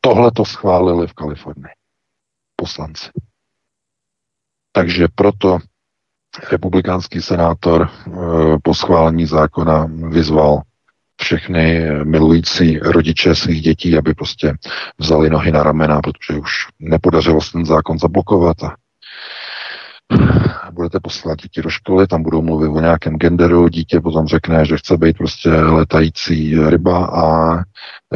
[0.00, 1.74] Tohle to schválili v Kalifornii
[2.56, 3.10] poslanci.
[4.72, 5.58] Takže proto
[6.50, 8.10] republikánský senátor eh,
[8.62, 10.62] po schválení zákona vyzval
[11.20, 14.54] všechny milující rodiče svých dětí, aby prostě
[14.98, 18.74] vzali nohy na ramena, protože už nepodařilo se ten zákon zablokovat a
[20.72, 24.76] budete poslat děti do školy, tam budou mluvit o nějakém genderu, dítě potom řekne, že
[24.76, 27.56] chce být prostě letající ryba a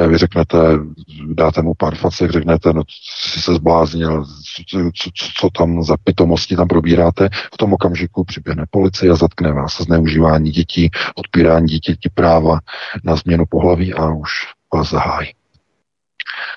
[0.09, 0.59] vy řeknete,
[1.27, 2.83] dáte mu pár facek, řeknete, no
[3.29, 4.25] jsi se zbláznil,
[4.69, 9.53] co, co, co tam za pitomosti tam probíráte, v tom okamžiku přiběhne policie a zatkne
[9.53, 12.59] vás zneužívání dětí, odpírání dítěti práva
[13.05, 14.31] na změnu pohlaví a už
[14.75, 15.35] vás zahájí.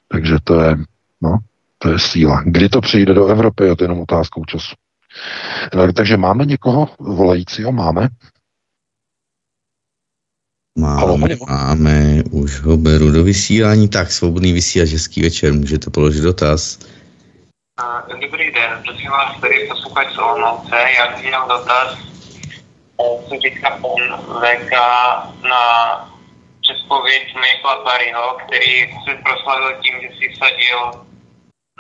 [0.08, 0.78] Takže to je,
[1.22, 1.38] no,
[1.78, 2.44] to je síla.
[2.46, 4.76] Kdy to přijde do Evropy, je to jenom otázkou času.
[5.96, 7.72] Takže máme někoho volajícího?
[7.72, 8.10] Máme?
[10.78, 11.18] Máme, Halo,
[11.50, 13.90] máme, už ho beru do vysílání.
[13.90, 16.80] Tak, svobodný vysílač, hezký večer, můžete položit dotaz.
[18.22, 20.76] Dobrý den, prosím vás, tady posluchač z Olomouce.
[20.98, 21.98] Já měl dotaz,
[22.98, 24.72] co říká pan VK
[25.42, 25.62] na
[26.62, 31.06] předpověď Michaela Barryho, který se proslavil tím, že si vsadil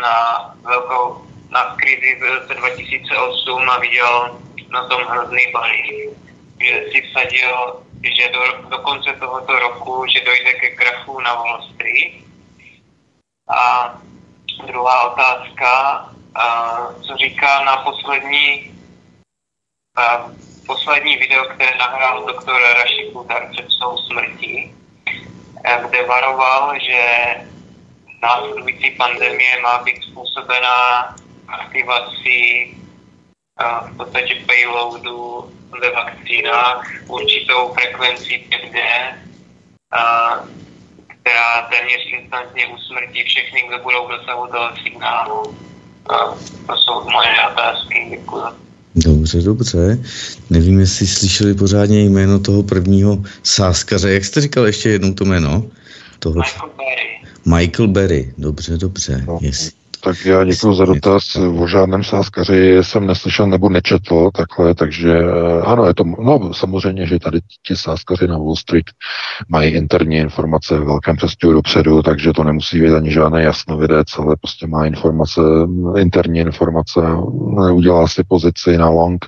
[0.01, 4.39] na velkou na krizi v roce 2008 a viděl
[4.69, 6.09] na tom hrozný balík,
[6.61, 11.61] že si vsadil, že do, do konce tohoto roku, že dojde ke krachu na Wall
[11.73, 12.13] Street.
[13.49, 13.93] A
[14.57, 16.05] druhá otázka,
[17.01, 18.73] co říká na poslední,
[20.67, 24.75] poslední video, které nahrál doktor Rashid Kutar před svou smrtí,
[25.89, 27.35] kde varoval, že
[28.21, 31.15] následující pandemie má být způsobená
[31.47, 32.77] aktivací
[33.91, 35.49] v podstatě payloadu
[35.81, 38.79] ve vakcínách určitou frekvencí 5G,
[41.23, 45.55] která téměř instantně usmrtí všechny, kdo budou dosahu toho signálu.
[46.67, 48.07] To jsou moje otázky.
[48.09, 48.43] Děkuji.
[48.95, 49.97] Dobře, dobře.
[50.49, 54.13] Nevím, jestli slyšeli pořádně jméno toho prvního sáskaře.
[54.13, 55.63] Jak jste říkal ještě jednou to jméno?
[56.19, 56.35] Toho...
[56.35, 57.21] Michael Berry.
[57.45, 59.23] Michael Berry, dobře, dobře.
[59.27, 59.39] No.
[59.41, 59.71] Jestli,
[60.03, 61.35] tak já děkuji za dotaz.
[61.35, 67.07] O žádném sáskaři jsem neslyšel nebo nečetl takhle, takže eh, ano, je to, no samozřejmě,
[67.07, 68.85] že tady ti sáskaři na Wall Street
[69.49, 74.35] mají interní informace v velkém přestěhu dopředu, takže to nemusí být ani žádný jasnovidec, ale
[74.41, 75.41] prostě má informace,
[75.97, 77.01] interní informace,
[77.71, 79.25] udělá si pozici na long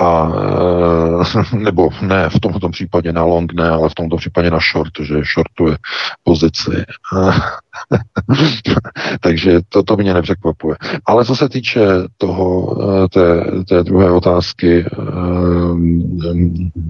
[0.00, 4.58] a eh, nebo ne, v tomto případě na long ne, ale v tomto případě na
[4.72, 5.76] short, že shortuje
[6.24, 6.84] pozici.
[9.20, 10.76] takže to, to mě nepřekvapuje.
[11.06, 11.86] Ale co se týče
[12.16, 14.96] toho, eh, té, té druhé otázky, eh,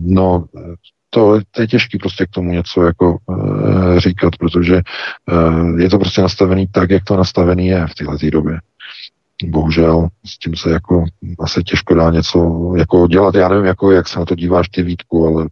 [0.05, 0.45] no,
[1.15, 4.81] to, to je těžké prostě k tomu něco jako e, říkat, protože
[5.79, 8.61] je to prostě nastavený tak, jak to nastavený je v této době.
[9.45, 11.05] Bohužel s tím se jako
[11.41, 13.35] asi těžko dá něco jako dělat.
[13.35, 15.47] Já nevím, jako, jak se na to díváš ty Vítku, ale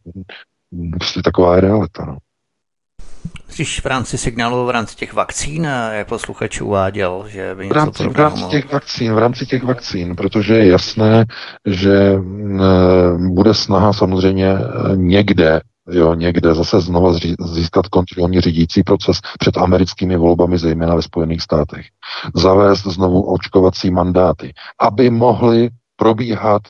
[0.90, 2.04] prostě taková je realita.
[2.04, 2.18] No.
[3.56, 7.76] Když v rámci signálu, v rámci těch vakcín, jak posluchač uváděl, že by něco v
[7.76, 11.24] rámci, v rámci těch vakcín, v rámci těch vakcín, protože je jasné,
[11.66, 12.14] že
[13.16, 14.54] bude snaha samozřejmě
[14.94, 15.60] někde
[15.90, 21.86] jo, někde zase znova získat kontrolní řídící proces před americkými volbami, zejména ve Spojených státech.
[22.34, 26.62] Zavést znovu očkovací mandáty, aby mohly probíhat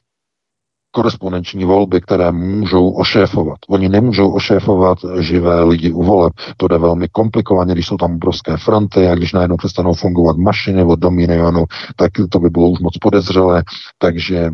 [0.90, 3.58] korespondenční volby, které můžou ošéfovat.
[3.68, 6.32] Oni nemůžou ošéfovat živé lidi u voleb.
[6.56, 10.84] To jde velmi komplikovaně, když jsou tam obrovské fronty a když najednou přestanou fungovat mašiny
[10.84, 11.64] od Dominionu,
[11.96, 13.62] tak to by bylo už moc podezřelé.
[13.98, 14.50] Takže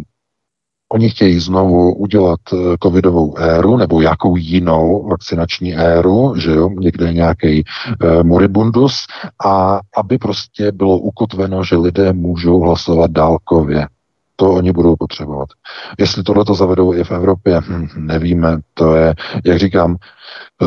[0.93, 7.13] Oni chtějí znovu udělat eh, covidovou éru nebo jakou jinou vakcinační éru, že jo, někde
[7.13, 7.63] nějaký e,
[8.23, 9.07] moribundus
[9.47, 13.87] a aby prostě bylo ukotveno, že lidé můžou hlasovat dálkově
[14.37, 15.49] To oni budou potřebovat.
[15.99, 18.59] Jestli tohle to zavedou i v Evropě, hm, nevíme.
[18.75, 19.15] To je,
[19.45, 19.97] jak říkám,
[20.63, 20.67] eh,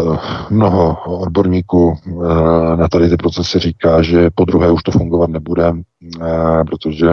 [0.49, 5.73] mnoho odborníků eh, na tady ty procesy říká, že po druhé už to fungovat nebude,
[6.21, 7.09] eh, protože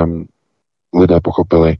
[0.95, 1.77] lidé pochopili,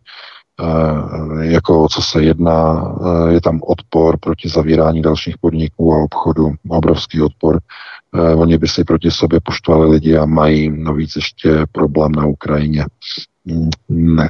[1.41, 2.95] jako co se jedná,
[3.29, 7.59] je tam odpor proti zavírání dalších podniků a obchodu, obrovský odpor.
[8.37, 12.85] Oni by si proti sobě poštvali lidi a mají navíc ještě problém na Ukrajině.
[13.47, 14.29] Ne, ne,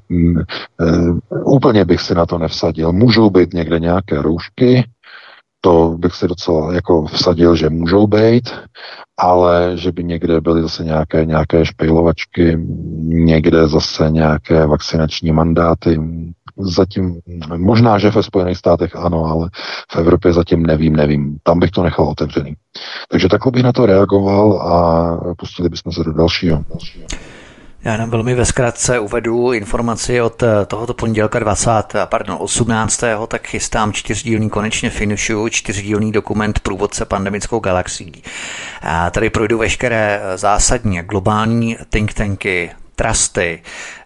[1.44, 2.92] úplně bych si na to nevsadil.
[2.92, 4.84] Můžou být někde nějaké roušky,
[5.60, 8.50] to bych si docela jako vsadil, že můžou být,
[9.18, 12.58] ale že by někde byly zase nějaké, nějaké špejlovačky,
[13.02, 16.00] někde zase nějaké vakcinační mandáty,
[16.58, 17.20] zatím,
[17.56, 19.50] možná, že ve Spojených státech ano, ale
[19.92, 21.36] v Evropě zatím nevím, nevím.
[21.42, 22.54] Tam bych to nechal otevřený.
[23.08, 26.64] Takže takhle bych na to reagoval a pustili bychom se do dalšího.
[26.70, 27.06] dalšího.
[27.86, 31.70] Já jenom velmi ve zkratce uvedu informaci od eh, tohoto pondělka 20,
[32.04, 33.02] pardon, 18.
[33.28, 38.22] tak chystám čtyřdílný, konečně finišu, čtyřdílný dokument průvodce pandemickou galaxií.
[38.82, 43.62] A tady projdu veškeré eh, zásadní globální think tanky, trusty,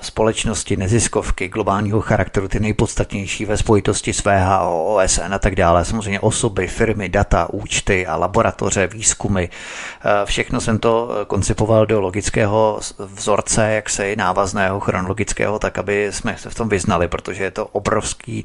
[0.00, 6.20] společnosti, neziskovky globálního charakteru, ty nejpodstatnější ve spojitosti s VHO, OSN a tak dále, samozřejmě
[6.20, 9.44] osoby, firmy, data, účty a laboratoře, výzkumy.
[9.44, 16.08] Eh, všechno jsem to eh, koncipoval do logického vzorce, jak se návazného, chronologického, tak aby
[16.12, 18.44] jsme se v tom vyznali, protože je to obrovský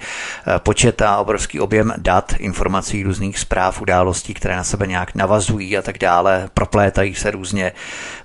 [0.57, 5.81] počet a obrovský objem dat, informací, různých zpráv, událostí, které na sebe nějak navazují a
[5.81, 7.71] tak dále, proplétají se různě,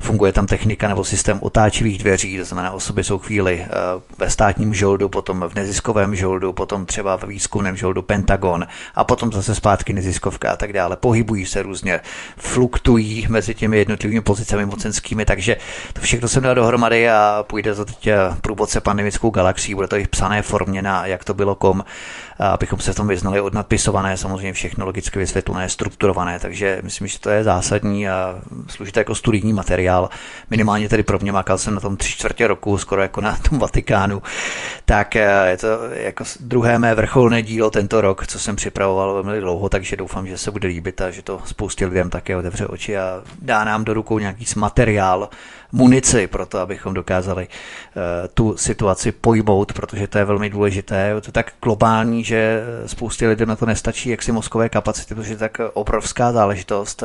[0.01, 3.69] funguje tam technika nebo systém otáčivých dveří, to znamená osoby jsou chvíli eh,
[4.19, 9.33] ve státním žoldu, potom v neziskovém žoldu, potom třeba v výzkumném žoldu Pentagon a potom
[9.33, 10.97] zase zpátky neziskovka a tak dále.
[10.97, 12.01] Pohybují se různě,
[12.37, 15.57] fluktují mezi těmi jednotlivými pozicemi mocenskými, takže
[15.93, 19.97] to všechno jsem dal dohromady a půjde to teď eh, průvodce pandemickou galaxii, bude to
[19.97, 21.85] i v psané formě na jak to bylo kom
[22.39, 27.31] abychom se v tom vyznali odnadpisované, samozřejmě všechno logicky vysvětlené, strukturované, takže myslím, že to
[27.31, 30.11] je zásadní a slouží jako studijní materiál.
[30.51, 33.59] Minimálně tedy pro mě makal jsem na tom tři čtvrtě roku, skoro jako na tom
[33.59, 34.23] Vatikánu.
[34.85, 39.41] Tak eh, je to jako druhé mé vrcholné dílo tento rok, co jsem připravoval velmi
[39.41, 42.97] dlouho, takže doufám, že se bude líbit a že to spoustě lidem také otevře oči
[42.99, 45.29] a dá nám do rukou nějaký materiál,
[45.73, 48.03] munici pro to, abychom dokázali uh,
[48.35, 51.13] tu situaci pojmout, protože to je velmi důležité.
[51.15, 55.37] Je to tak globální, že spoustě lidem na to nestačí jaksi mozkové kapacity, protože je
[55.37, 57.03] tak obrovská záležitost.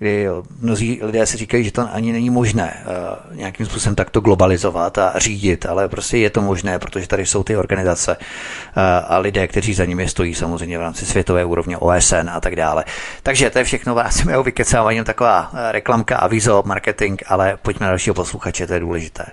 [0.00, 0.26] Kdy
[0.60, 2.84] mnozí lidé si říkají, že to ani není možné
[3.30, 7.42] uh, nějakým způsobem takto globalizovat a řídit, ale prostě je to možné, protože tady jsou
[7.42, 12.30] ty organizace uh, a lidé, kteří za nimi stojí samozřejmě v rámci světové úrovně OSN
[12.32, 12.84] a tak dále.
[13.22, 17.90] Takže to je všechno vás mého vykecávání, taková eh, reklamka, avizo, marketing, ale pojďme na
[17.90, 19.24] dalšího posluchače, to je důležité.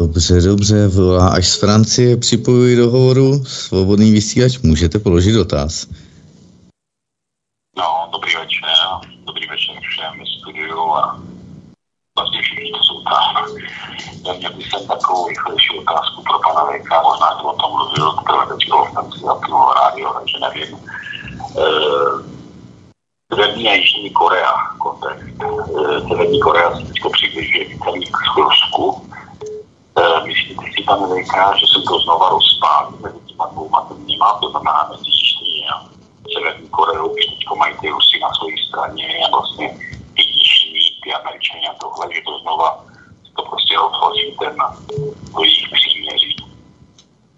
[0.00, 5.86] Dobře, dobře, volá až z Francie, připojuji do hovoru, svobodný vysílač, můžete položit dotaz.
[7.78, 8.68] No, dobrý večer.
[9.24, 11.20] Dobrý večer všem studiu a
[12.18, 13.46] vlastně všichni, to jsou tam.
[14.26, 18.12] Já měl bych jsem takovou rychlejší otázku pro pana Vejka, možná to o tom mluvil,
[18.12, 20.78] které teď jsem si zapnul rádio, takže nevím.
[23.32, 25.38] Severní a Jižní Korea, kontext.
[26.08, 29.10] Severní Korea se teď přibližuje více k Rusku.
[30.24, 34.88] Myslíte si, pane Vejka, že se to znova rozpálí mezi těma dvouma zeměma, to znamená
[34.90, 35.45] mezi a
[36.34, 39.66] Severní Koreou, když teď mají ty Rusy na své straně a vlastně
[40.16, 42.68] ty jižní, ty Američani a tohle, že to znova
[43.36, 44.56] to prostě otvoří ten
[45.34, 46.36] do jejich příměří.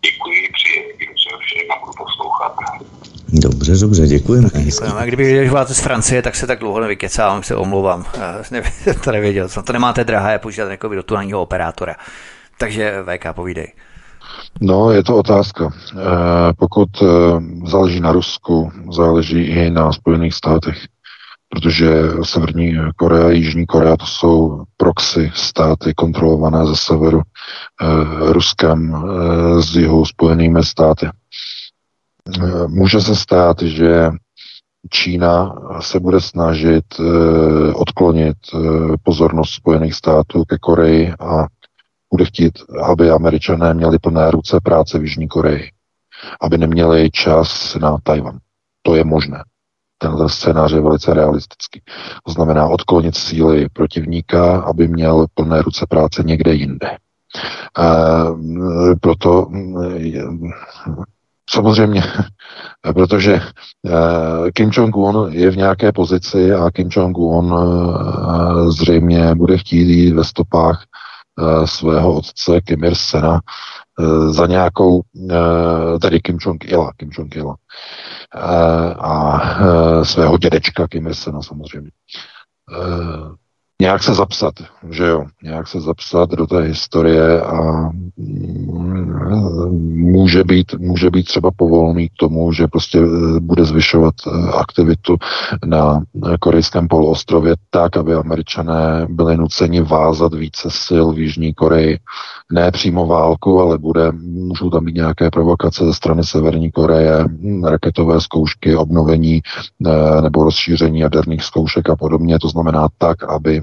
[0.07, 0.83] Děkuji, přeji
[1.23, 2.57] se všem a budu poslouchat.
[3.29, 4.49] Dobře, dobře, děkujeme.
[4.65, 5.07] Děkujeme.
[5.07, 8.05] Kdyby věděl, že máte z Francie, tak se tak dlouho nevykecávám, se omlouvám.
[9.05, 9.63] to nevěděl jsem.
[9.63, 11.97] To nemáte drahé používat jako virtuálního operátora.
[12.59, 13.73] Takže VK, povídej.
[14.61, 15.71] No, je to otázka.
[15.71, 15.73] E,
[16.59, 17.07] pokud e,
[17.67, 20.79] záleží na Rusku, záleží i na Spojených státech,
[21.49, 27.25] protože Severní Korea a Jižní Korea to jsou proxy státy kontrolované ze severu e,
[28.33, 29.05] Ruskem,
[29.61, 31.09] z jihu Spojenými státy.
[32.67, 34.11] Může se stát, že
[34.91, 36.85] Čína se bude snažit
[37.75, 38.37] odklonit
[39.03, 41.47] pozornost Spojených států ke Koreji a
[42.11, 45.71] bude chtít, aby američané měli plné ruce práce v Jižní Koreji,
[46.41, 48.39] aby neměli čas na Tajvan.
[48.83, 49.45] To je možné.
[49.99, 51.83] Tenhle scénář je velice realistický.
[52.25, 56.89] To znamená odklonit síly protivníka, aby měl plné ruce práce někde jinde.
[57.79, 60.23] E, proto e,
[61.51, 62.03] samozřejmě
[62.95, 63.41] Protože
[64.55, 67.55] Kim Jong-un je v nějaké pozici a Kim Jong-un
[68.69, 70.85] zřejmě bude chtít jít ve stopách
[71.65, 73.41] svého otce Kim Ir-sena
[74.29, 75.01] za nějakou,
[76.03, 77.55] tedy Kim Jong-ila, Kim Jong-ila.
[78.99, 79.41] A
[80.05, 81.91] svého dědečka Kim Ir-sena samozřejmě
[83.83, 84.55] nějak se zapsat,
[84.91, 89.09] že jo, nějak se zapsat do té historie a mm,
[90.13, 95.17] může být, může být třeba povolný k tomu, že prostě eh, bude zvyšovat eh, aktivitu
[95.67, 96.03] na
[96.41, 101.99] korejském poloostrově tak, aby američané byli nuceni vázat více sil v Jižní Koreji.
[102.53, 107.65] Ne přímo válku, ale bude, můžou tam být nějaké provokace ze strany Severní Koreje, hm,
[107.65, 109.41] raketové zkoušky, obnovení
[110.23, 112.39] nebo rozšíření jaderných zkoušek a podobně.
[112.39, 113.63] To znamená tak, aby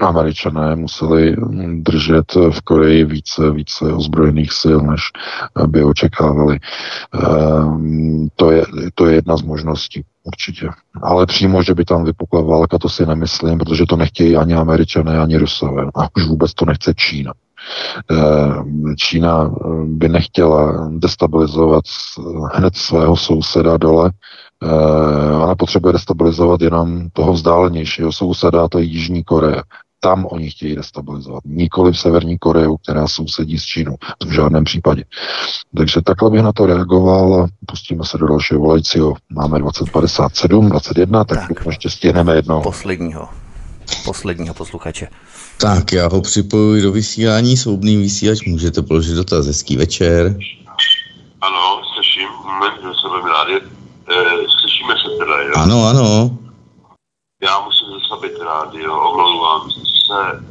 [0.00, 1.36] Američané museli
[1.72, 5.02] držet v Koreji více, více ozbrojených sil, než
[5.66, 6.58] by očekávali.
[7.14, 8.64] Ehm, to je,
[8.94, 10.68] to je jedna z možností, určitě.
[11.02, 15.18] Ale přímo, že by tam vypukla válka, to si nemyslím, protože to nechtějí ani Američané,
[15.18, 15.86] ani Rusové.
[15.94, 17.32] A už vůbec to nechce Čína.
[18.10, 19.50] Ehm, Čína
[19.84, 21.84] by nechtěla destabilizovat
[22.54, 24.45] hned svého souseda dole, Eh,
[25.42, 29.62] ona potřebuje destabilizovat jenom toho vzdálenějšího souseda, to je Jižní Korea.
[30.00, 31.42] Tam oni chtějí destabilizovat.
[31.44, 33.96] Nikoli v Severní Koreu, která sousedí s Čínou.
[34.26, 35.04] V žádném případě.
[35.76, 39.14] Takže takhle bych na to reagoval a pustíme se do dalšího volajícího.
[39.30, 42.62] Máme 2057, 21, tak, tak ještě stihneme jedno.
[42.62, 43.28] Posledního.
[44.04, 45.08] Posledního posluchače.
[45.60, 50.36] Tak, já ho připojuji do vysílání, svobodný vysílač, můžete položit dotaz, hezký večer.
[51.40, 53.75] Ano, slyším, moment, že se rádi
[54.08, 54.14] E,
[54.60, 55.52] slyšíme se teda, jo?
[55.56, 56.30] Ano, ano.
[57.42, 60.46] Já musím zastavit rádio, omlouvám se.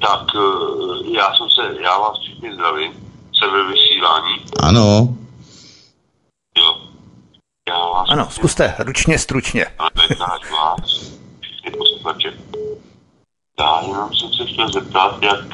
[0.00, 2.92] Tak e, já jsem se, já vás všichni zdravím,
[3.38, 4.36] jsem ve vysílání.
[4.62, 5.16] Ano.
[6.58, 6.76] Jo.
[7.68, 9.66] Já vás ano, zkuste, ručně, stručně.
[9.78, 9.90] Ale
[10.50, 10.80] vás,
[11.40, 12.32] všichni posluchače.
[13.60, 15.44] Já jenom jsem se chtěl zeptat, jak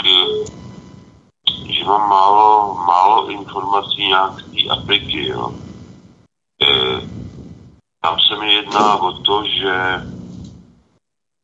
[1.79, 5.72] že mám málo, málo informací nějak z té Afriky, jo Eh,
[8.03, 10.03] tam se mi jedná o to, že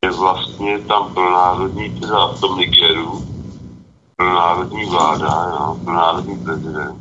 [0.05, 3.25] je vlastně tam plnonárodní, teda v tom Nigeru,
[4.17, 6.99] plnonárodní vláda, jo, plnonárodní prezident.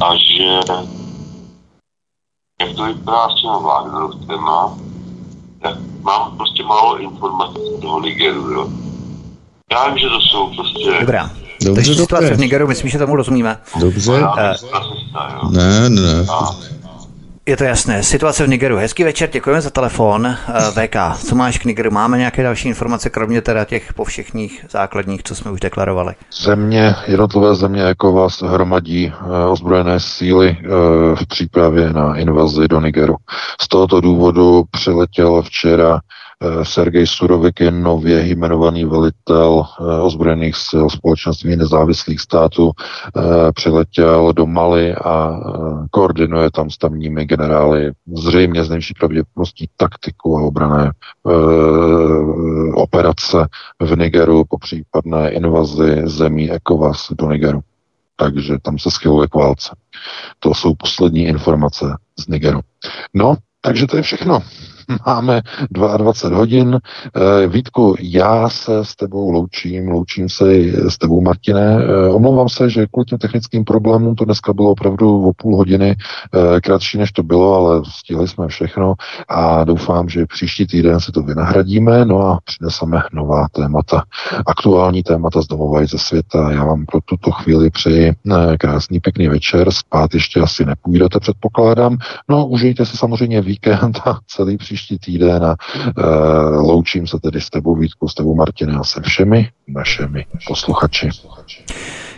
[0.00, 0.44] A že
[2.60, 4.78] jak to vypadá s těma Wagnerovcema,
[5.62, 8.68] tak mám prostě málo informací z toho Nigeru, jo.
[9.72, 11.00] Já vím, že to jsou prostě...
[11.00, 11.45] Dobrá.
[11.66, 13.58] Dobře, Takže situace v Nigeru, myslím, že tomu rozumíme.
[13.80, 14.12] Dobře.
[15.50, 16.26] Ne, ne.
[17.48, 18.02] Je to jasné.
[18.02, 18.76] Situace v Nigeru.
[18.76, 20.26] Hezký večer, děkujeme za telefon.
[20.26, 20.36] Eh,
[20.70, 21.90] VK, co máš k Nigeru?
[21.90, 26.14] Máme nějaké další informace, kromě teda těch povšechních základních, co jsme už deklarovali?
[26.42, 30.66] Země, jednotlivé země jako vás hromadí eh, ozbrojené síly eh,
[31.14, 33.16] v přípravě na invazi do Nigeru.
[33.60, 36.00] Z tohoto důvodu přiletěl včera
[36.62, 44.94] Sergej Surovikin, nově jmenovaný velitel eh, ozbrojených sil společenství nezávislých států, eh, přiletěl do Mali
[44.94, 45.40] a
[45.90, 50.92] koordinuje tam s tamními generály zřejmě z nejvyšší pravděpodobností taktiku a obrané
[52.74, 53.48] operace
[53.80, 57.60] v Nigeru po případné invazi zemí ECOWAS do Nigeru.
[58.16, 59.76] Takže tam se schyluje k válce.
[60.38, 61.86] To jsou poslední informace
[62.18, 62.60] z Nigeru.
[63.14, 64.42] No, takže to je všechno.
[65.06, 66.78] Máme 22 hodin.
[67.16, 70.44] Eh, Vítku, já se s tebou loučím, loučím se
[70.88, 71.78] s tebou, Martine.
[71.78, 75.96] Eh, omlouvám se, že kvůli těm technickým problémům to dneska bylo opravdu o půl hodiny
[75.96, 78.94] eh, kratší, než to bylo, ale stihli jsme všechno
[79.28, 84.02] a doufám, že příští týden si to vynahradíme, no a přineseme nová témata,
[84.46, 86.52] aktuální témata z domova i ze světa.
[86.52, 88.12] Já vám pro tuto chvíli přeji
[88.58, 91.96] krásný, pěkný večer, spát ještě asi nepůjdete, předpokládám.
[92.28, 95.56] No, užijte si samozřejmě víkend a celý příští příští týden a
[95.98, 101.08] uh, loučím se tedy s tebou Vítku, s tebou Martina a se všemi našimi posluchači.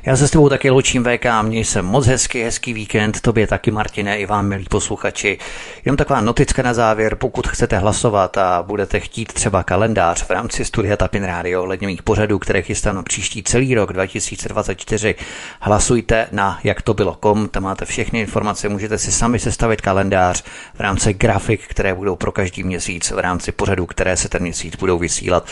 [0.08, 3.70] Já se s tebou taky loučím VK, měj se moc hezký, hezký víkend, tobě taky
[3.70, 5.38] Martine i vám milí posluchači.
[5.84, 10.64] Jenom taková noticka na závěr, pokud chcete hlasovat a budete chtít třeba kalendář v rámci
[10.64, 15.14] studia Tapin Radio ledňových pořadů, které chystám příští celý rok 2024,
[15.60, 20.44] hlasujte na jak to bylo kom, tam máte všechny informace, můžete si sami sestavit kalendář
[20.74, 24.76] v rámci grafik, které budou pro každý měsíc, v rámci pořadů, které se ten měsíc
[24.76, 25.46] budou vysílat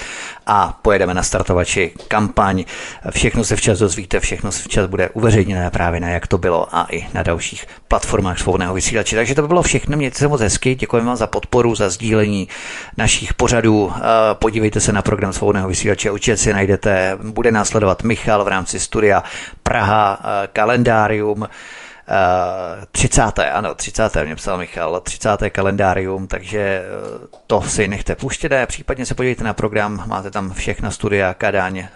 [0.47, 2.65] a pojedeme na startovači kampaň.
[3.11, 6.87] Všechno se včas dozvíte, všechno všechno včas bude uveřejněné právě na jak to bylo a
[6.91, 9.17] i na dalších platformách svobodného vysílače.
[9.17, 9.97] Takže to by bylo všechno.
[9.97, 10.75] Mějte se moc hezky.
[10.75, 12.49] Děkujeme vám za podporu, za sdílení
[12.97, 13.93] našich pořadů.
[14.33, 16.11] Podívejte se na program svobodného vysílače.
[16.11, 17.19] Určitě si najdete.
[17.23, 19.25] Bude následovat Michal v rámci studia
[19.63, 20.19] Praha
[20.53, 21.49] kalendárium.
[22.93, 23.39] 30.
[23.53, 24.25] ano, 30.
[24.25, 25.31] mě psal Michal, 30.
[25.51, 30.91] kalendárium, takže eh, to si nechte puštěné, případně se podívejte na program, máte tam všechna
[30.91, 31.89] studia Kadaň, eh,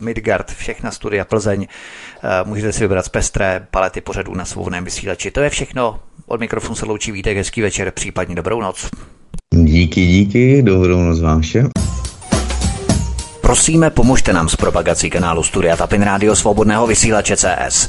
[0.00, 5.30] Midgard, všechna studia Plzeň, eh, můžete si vybrat z pestré palety pořadů na svobodném vysílači.
[5.30, 8.90] To je všechno, od mikrofonu se loučí Vítek, hezký večer, případně dobrou noc.
[9.54, 11.68] Díky, díky, dobrou noc vám všem.
[13.40, 17.88] Prosíme, pomožte nám s propagací kanálu Studia Tapin Rádio Svobodného vysílače CS.